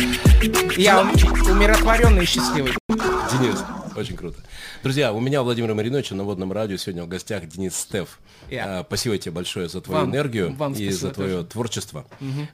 Я 0.77 1.01
ум- 1.01 1.11
умиротворенный 1.51 2.23
и 2.23 2.27
счастливый. 2.27 2.73
Денис, 2.89 3.57
очень 3.97 4.17
круто. 4.17 4.39
Друзья, 4.83 5.13
у 5.13 5.21
меня 5.21 5.43
Владимир 5.43 5.75
Маринович 5.75 6.11
на 6.13 6.23
водном 6.25 6.53
радио 6.53 6.77
сегодня 6.77 7.03
в 7.05 7.09
гостях 7.09 7.47
Денис 7.49 7.75
Стеф. 7.77 8.21
Я. 8.49 8.81
А, 8.81 8.85
Спасибо 8.87 9.19
тебе 9.19 9.33
большое 9.33 9.69
за 9.69 9.81
твою 9.81 10.03
Вам- 10.03 10.11
энергию 10.11 10.55
вам 10.55 10.73
и 10.75 10.89
за 10.91 11.11
твое 11.11 11.37
тоже. 11.39 11.47
творчество. 11.49 12.07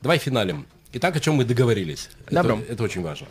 Давай 0.03 0.19
финалем. 0.19 0.67
Итак, 0.95 1.17
о 1.17 1.21
чем 1.21 1.35
мы 1.35 1.45
договорились. 1.45 2.09
Добро. 2.31 2.57
Это, 2.59 2.73
это 2.73 2.83
очень 2.85 3.03
важно. 3.03 3.27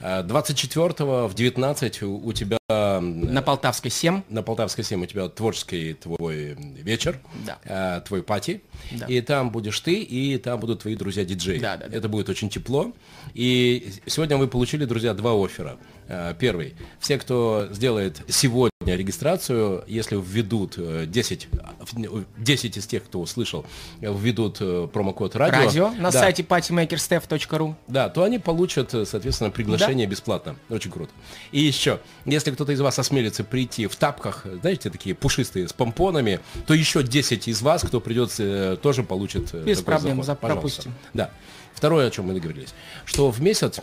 А, 0.00 0.22
24 0.22 1.26
в 1.26 1.34
19 1.34 2.02
у, 2.02 2.16
у 2.24 2.32
тебя 2.32 2.57
На 2.70 3.40
Полтавской 3.40 3.90
7. 3.90 4.24
на 4.28 4.42
Полтавской 4.42 4.84
7 4.84 5.02
у 5.02 5.06
тебя 5.06 5.28
творческий 5.30 5.94
твой 5.94 6.54
вечер, 6.54 7.18
Да. 7.46 7.58
э, 7.64 8.02
твой 8.06 8.22
пати, 8.22 8.60
Да. 8.92 9.06
и 9.06 9.22
там 9.22 9.50
будешь 9.50 9.80
ты, 9.80 9.94
и 10.02 10.36
там 10.36 10.60
будут 10.60 10.82
твои 10.82 10.94
друзья-диджеи. 10.94 11.60
Да, 11.60 11.78
да, 11.78 11.88
да. 11.88 11.96
Это 11.96 12.10
будет 12.10 12.28
очень 12.28 12.50
тепло. 12.50 12.92
И 13.32 13.90
сегодня 14.04 14.36
вы 14.36 14.48
получили, 14.48 14.84
друзья, 14.84 15.14
два 15.14 15.32
оффера. 15.32 15.78
Э, 16.08 16.34
Первый. 16.38 16.74
Все, 17.00 17.16
кто 17.18 17.68
сделает 17.70 18.20
сегодня 18.28 18.70
регистрацию, 18.84 19.84
если 19.86 20.16
введут 20.16 20.74
э, 20.78 21.04
10, 21.06 21.48
э, 21.52 22.22
10 22.38 22.76
из 22.76 22.86
тех, 22.86 23.04
кто 23.04 23.20
услышал, 23.20 23.64
введут 24.00 24.58
промокод 24.92 25.36
радио. 25.36 25.58
Радио 25.64 25.90
на 25.92 26.10
Да. 26.10 26.20
сайте 26.20 26.42
partymakerstef.ru. 26.42 27.74
Да, 27.86 28.08
то 28.10 28.22
они 28.24 28.38
получат, 28.38 28.90
соответственно, 28.90 29.50
приглашение 29.50 30.06
бесплатно. 30.06 30.56
Очень 30.70 30.90
круто. 30.90 31.12
И 31.52 31.60
еще, 31.60 32.00
если 32.26 32.50
кто-то 32.58 32.72
из 32.72 32.80
вас 32.80 32.98
осмелится 32.98 33.44
прийти 33.44 33.86
в 33.86 33.94
тапках, 33.94 34.44
знаете, 34.62 34.90
такие 34.90 35.14
пушистые, 35.14 35.68
с 35.68 35.72
помпонами, 35.72 36.40
то 36.66 36.74
еще 36.74 37.04
10 37.04 37.46
из 37.46 37.62
вас, 37.62 37.82
кто 37.84 38.00
придет, 38.00 38.34
э, 38.38 38.76
тоже 38.82 39.04
получит 39.04 39.50
э, 39.54 39.62
Без 39.62 39.80
проблем, 39.80 40.24
заход. 40.24 40.40
пропустим. 40.40 40.92
Да. 41.14 41.30
Второе, 41.72 42.08
о 42.08 42.10
чем 42.10 42.26
мы 42.26 42.34
договорились, 42.34 42.74
что 43.04 43.30
в 43.30 43.40
месяц 43.40 43.78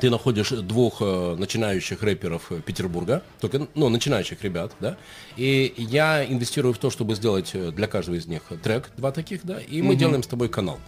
ты 0.00 0.10
находишь 0.10 0.48
двух 0.48 0.96
э, 0.98 1.36
начинающих 1.38 2.02
рэперов 2.02 2.50
Петербурга, 2.64 3.22
только, 3.40 3.68
ну, 3.76 3.88
начинающих 3.88 4.42
ребят, 4.42 4.72
да, 4.80 4.96
и 5.36 5.72
я 5.76 6.24
инвестирую 6.24 6.74
в 6.74 6.78
то, 6.78 6.90
чтобы 6.90 7.14
сделать 7.14 7.52
для 7.54 7.86
каждого 7.86 8.16
из 8.16 8.26
них 8.26 8.42
трек, 8.64 8.90
два 8.96 9.12
таких, 9.12 9.44
да, 9.44 9.60
и 9.60 9.80
мы 9.80 9.94
делаем 9.94 10.24
с 10.24 10.26
тобой 10.26 10.48
канал. 10.48 10.80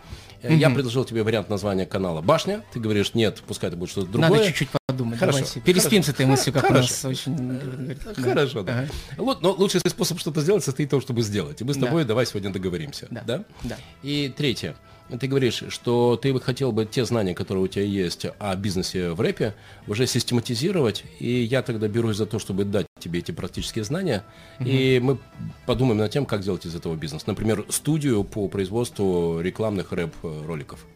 Э, 0.42 0.52
Я 0.52 0.68
предложил 0.70 1.04
тебе 1.04 1.22
вариант 1.22 1.48
названия 1.48 1.86
канала 1.86 2.22
«Башня», 2.22 2.64
ты 2.72 2.80
говоришь, 2.80 3.14
нет, 3.14 3.40
пускай 3.46 3.68
это 3.68 3.76
будет 3.76 3.90
что-то 3.90 4.08
другое. 4.10 4.30
Надо 4.30 4.46
чуть-чуть 4.46 4.68
подумать. 4.88 5.18
Хорошо, 5.18 5.38
Давайте. 5.40 5.60
Переспим 5.60 6.02
с 6.02 6.08
этой 6.08 6.24
мыслью, 6.24 6.54
как 6.54 6.64
у 6.64 6.68
Хорошо. 6.68 6.88
нас 6.88 7.04
очень... 7.04 7.36
да. 7.36 8.22
Хорошо, 8.22 8.62
да. 8.62 8.72
Ага. 8.80 8.88
Вот, 9.18 9.42
но 9.42 9.52
лучший 9.52 9.80
способ 9.86 10.18
что-то 10.18 10.40
сделать 10.40 10.64
состоит 10.64 10.88
в 10.88 10.90
том, 10.92 11.02
чтобы 11.02 11.20
сделать. 11.20 11.60
И 11.60 11.64
мы 11.64 11.74
с 11.74 11.76
Да. 11.76 11.86
тобой 11.86 12.06
давай 12.06 12.24
сегодня 12.24 12.50
договоримся. 12.50 13.06
Да. 13.10 13.22
Да? 13.26 13.44
Да. 13.64 13.76
И 14.02 14.32
третье. 14.34 14.76
Ты 15.20 15.26
говоришь, 15.26 15.62
что 15.68 16.16
ты 16.16 16.32
бы 16.32 16.40
хотел 16.40 16.72
бы 16.72 16.86
те 16.86 17.04
знания, 17.04 17.34
которые 17.34 17.64
у 17.64 17.68
тебя 17.68 17.84
есть 17.84 18.26
о 18.38 18.56
бизнесе 18.56 19.10
в 19.10 19.20
рэпе, 19.20 19.54
уже 19.86 20.06
систематизировать. 20.06 21.04
И 21.18 21.42
я 21.42 21.60
тогда 21.60 21.86
берусь 21.86 22.16
за 22.16 22.24
то, 22.24 22.38
чтобы 22.38 22.64
дать 22.64 22.86
тебе 22.98 23.18
эти 23.18 23.30
практические 23.32 23.84
знания. 23.84 24.24
И 24.58 25.00
мы 25.02 25.18
подумаем 25.66 25.98
над 25.98 26.10
тем, 26.10 26.24
как 26.24 26.40
сделать 26.42 26.64
из 26.64 26.74
этого 26.74 26.94
бизнес. 26.94 27.26
Например, 27.26 27.66
студию 27.68 28.24
по 28.24 28.48
производству 28.48 29.40
рекламных 29.42 29.92
рэп-роликов. 29.92 30.86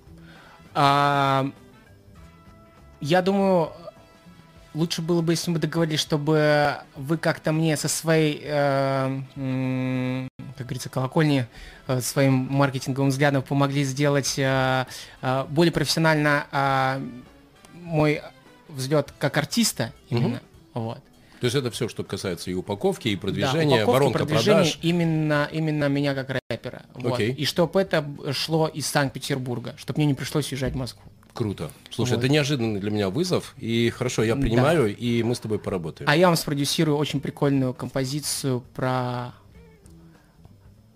А, 0.74 1.50
я 3.02 3.20
думаю, 3.20 3.70
лучше 4.74 5.02
было 5.02 5.22
бы, 5.22 5.32
если 5.32 5.50
мы 5.50 5.58
договорились, 5.58 6.00
чтобы 6.00 6.76
вы 6.96 7.18
как-то 7.18 7.52
мне 7.52 7.76
со 7.76 7.88
своей, 7.88 8.40
э, 8.44 9.20
как 10.56 10.66
говорится, 10.66 10.88
колокольни, 10.88 11.46
э, 11.86 12.00
своим 12.00 12.32
маркетинговым 12.50 13.10
взглядом 13.10 13.42
помогли 13.42 13.84
сделать 13.84 14.34
э, 14.38 14.86
э, 15.20 15.44
более 15.50 15.72
профессионально 15.72 16.46
э, 16.52 17.00
мой 17.74 18.22
взлет 18.68 19.12
как 19.18 19.36
артиста 19.36 19.92
именно. 20.08 20.40
Вот. 20.74 20.98
То 21.40 21.46
есть 21.46 21.56
это 21.56 21.72
все, 21.72 21.88
что 21.88 22.04
касается 22.04 22.52
и 22.52 22.54
упаковки, 22.54 23.08
и 23.08 23.16
Да, 23.16 23.20
продвижения, 23.20 23.82
упаковки, 23.82 23.90
воронка 23.90 24.18
продвижение 24.20 24.62
продаж. 24.62 24.78
именно, 24.80 25.48
именно 25.50 25.88
меня 25.88 26.14
как 26.14 26.40
рэпера. 26.48 26.82
Вот. 26.94 27.18
И 27.18 27.44
чтобы 27.44 27.80
это 27.80 28.04
шло 28.32 28.68
из 28.68 28.86
Санкт-Петербурга, 28.86 29.74
чтобы 29.76 29.98
мне 29.98 30.06
не 30.06 30.14
пришлось 30.14 30.52
уезжать 30.52 30.74
в 30.74 30.76
Москву. 30.76 31.02
Круто. 31.34 31.70
Слушай, 31.90 32.12
Вот. 32.16 32.18
это 32.24 32.28
неожиданный 32.28 32.78
для 32.80 32.90
меня 32.90 33.08
вызов, 33.08 33.54
и 33.58 33.88
хорошо, 33.90 34.22
я 34.22 34.36
принимаю, 34.36 34.94
и 34.94 35.22
мы 35.22 35.34
с 35.34 35.38
тобой 35.40 35.58
поработаем. 35.58 36.08
А 36.10 36.14
я 36.16 36.26
вам 36.26 36.36
спродюсирую 36.36 36.96
очень 36.96 37.20
прикольную 37.20 37.72
композицию 37.72 38.62
про... 38.74 39.32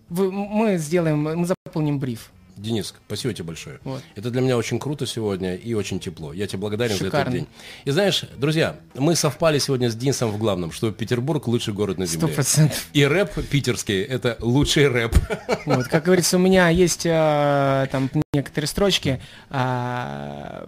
Вы- 0.09 0.30
мы 0.30 0.76
сделаем, 0.76 1.22
мы 1.22 1.47
заполним 1.47 1.99
бриф. 1.99 2.30
Денис, 2.57 2.94
спасибо 3.07 3.34
тебе 3.34 3.44
большое. 3.44 3.78
Вот. 3.84 4.02
Это 4.14 4.30
для 4.30 4.40
меня 4.40 4.57
очень 4.57 4.78
круто 4.78 5.07
сегодня 5.07 5.54
и 5.54 5.74
очень 5.74 6.00
тепло. 6.00 6.32
Я 6.32 6.46
тебе 6.46 6.61
благодарен 6.61 6.96
за 6.96 7.07
этот 7.07 7.20
Шикарно. 7.20 7.32
день. 7.32 7.46
И 7.84 7.90
знаешь, 7.90 8.24
друзья, 8.38 8.76
мы 8.94 9.14
совпали 9.14 9.59
сегодня 9.59 9.90
с 9.90 9.94
Денисом 9.94 10.30
в 10.30 10.38
главном, 10.38 10.72
что 10.72 10.90
Петербург 10.90 11.46
лучший 11.46 11.74
город 11.74 11.98
на 11.98 12.07
земле. 12.07 12.28
процентов. 12.28 12.86
И 12.94 13.04
рэп 13.04 13.46
питерский– 13.48 14.02
это 14.02 14.38
лучший 14.40 14.88
рэп. 14.88 15.14
Вот, 15.66 15.88
как 15.88 16.04
говорится, 16.04 16.36
у 16.36 16.40
меня 16.40 16.68
есть 16.68 17.04
э, 17.04 17.88
там 17.90 18.09
некоторые 18.32 18.68
строчки. 18.68 19.20
а, 19.50 20.66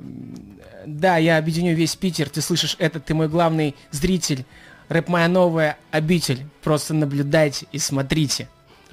да, 0.87 1.17
я 1.17 1.39
объединю 1.39 1.75
весь 1.75 1.97
Питер. 1.97 2.29
Ты 2.29 2.41
слышишь 2.41 2.77
это, 2.79 3.01
ты 3.01 3.15
мой 3.15 3.29
главный 3.29 3.75
зритель. 3.91 4.45
Рэп 4.89 5.09
моя 5.09 5.29
новая 5.29 5.79
обитель. 5.91 6.47
Просто 6.63 6.95
наблюдайте 6.95 7.67
и 7.73 7.79
смотрите. 7.79 8.49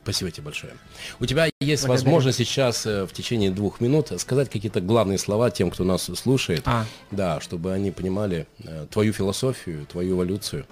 Спасибо 0.06 0.30
тебе 0.30 0.44
большое. 0.44 0.74
У 1.20 1.26
тебя 1.26 1.50
есть 1.60 1.84
Благодарю. 1.84 2.06
возможность 2.06 2.38
сейчас 2.38 2.86
э, 2.86 3.06
в 3.08 3.12
течение 3.12 3.50
двух 3.50 3.82
минут 3.82 4.12
сказать 4.22 4.52
какие-то 4.52 4.80
главные 4.80 5.18
слова 5.18 5.50
тем, 5.50 5.72
кто 5.72 5.84
нас 5.84 6.04
слушает. 6.16 6.62
А. 6.66 6.86
Да, 7.10 7.42
чтобы 7.42 7.74
они 7.74 7.90
понимали 7.90 8.46
э, 8.60 8.86
твою 8.92 9.14
философию, 9.14 9.88
твою 9.88 10.16
эволюцию, 10.16 10.68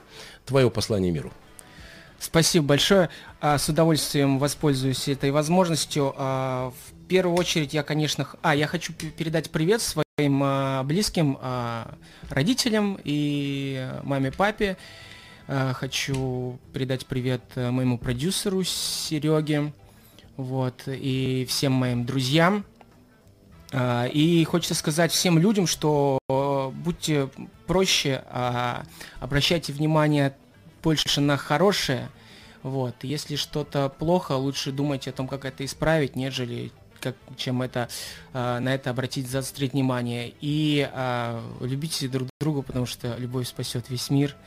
твое 0.45 0.69
послание 0.69 1.11
миру. 1.11 1.33
Спасибо 2.19 2.67
большое. 2.67 3.09
А, 3.41 3.57
С 3.57 3.67
удовольствием 3.67 4.37
воспользуюсь 4.37 5.07
этой 5.07 5.31
возможностью. 5.31 6.13
А, 6.15 6.69
В 6.69 7.07
первую 7.07 7.35
очередь 7.35 7.73
я, 7.73 7.81
конечно... 7.81 8.27
А, 8.43 8.55
я 8.55 8.67
хочу 8.67 8.93
пе- 8.93 9.07
передать 9.09 9.49
привет 9.49 9.81
своим 9.81 10.41
а, 10.43 10.83
близким 10.83 11.39
родителям 12.29 12.99
и 13.03 13.89
маме, 14.03 14.31
папе. 14.31 14.77
А, 15.47 15.73
Хочу 15.73 16.59
передать 16.71 17.05
привет 17.05 17.41
а, 17.55 17.71
моему 17.71 17.97
продюсеру 17.97 18.63
Сереге. 18.63 19.73
Вот. 20.37 20.83
И 20.87 21.45
всем 21.49 21.73
моим 21.73 22.05
друзьям. 22.05 22.65
А, 23.73 24.05
И 24.05 24.43
хочется 24.45 24.73
сказать 24.73 25.11
всем 25.11 25.37
людям, 25.37 25.67
что 25.67 26.19
э, 26.29 26.69
будьте 26.73 27.29
проще, 27.67 28.23
а, 28.29 28.83
обращайте 29.19 29.73
внимание 29.73 30.35
больше 30.81 31.19
на 31.19 31.35
хорошее. 31.35 32.09
Вот. 32.61 32.95
Если 33.03 33.35
что-то 33.35 33.89
плохо, 33.89 34.33
лучше 34.33 34.71
думайте 34.71 35.09
о 35.09 35.13
том, 35.13 35.27
как 35.27 35.43
это 35.43 35.65
исправить, 35.65 36.15
нежели 36.15 36.71
как, 37.01 37.17
чем 37.35 37.61
это, 37.61 37.89
на 38.31 38.73
это 38.73 38.91
обратить, 38.91 39.27
заострить 39.29 39.73
внимание. 39.73 40.33
И 40.39 40.89
а, 40.93 41.43
любите 41.59 42.07
друг 42.07 42.29
друга, 42.39 42.61
потому 42.61 42.85
что 42.85 43.17
любовь 43.17 43.45
спасет 43.49 43.89
весь 43.89 44.09
мир. 44.09 44.37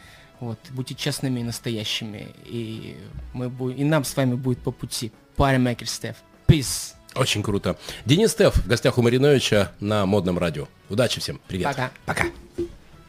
Вот, 0.41 0.59
будьте 0.71 0.95
честными 0.95 1.41
и 1.41 1.43
настоящими. 1.43 2.29
И, 2.45 2.97
мы 3.33 3.47
бу- 3.49 3.75
и 3.75 3.85
нам 3.85 4.05
с 4.05 4.15
вами 4.17 4.35
будет 4.35 4.59
по 4.59 4.71
пути. 4.71 5.11
Паримейкер 5.37 5.89
Стеф. 5.89 6.17
Peace. 6.47 6.93
Очень 7.15 7.43
круто. 7.43 7.79
Денис 8.05 8.33
Стеф 8.33 8.55
в 8.57 8.67
гостях 8.69 8.99
у 8.99 9.03
Мариновича 9.03 9.73
на 9.81 10.05
модном 10.05 10.39
радио. 10.39 10.69
Удачи 10.91 11.21
всем. 11.21 11.41
Привет. 11.49 11.67
Пока. 11.69 11.91
Пока. 12.05 12.25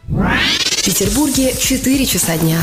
В 0.07 0.85
Петербурге 0.85 1.53
4 1.57 2.05
часа 2.05 2.37
дня. 2.37 2.59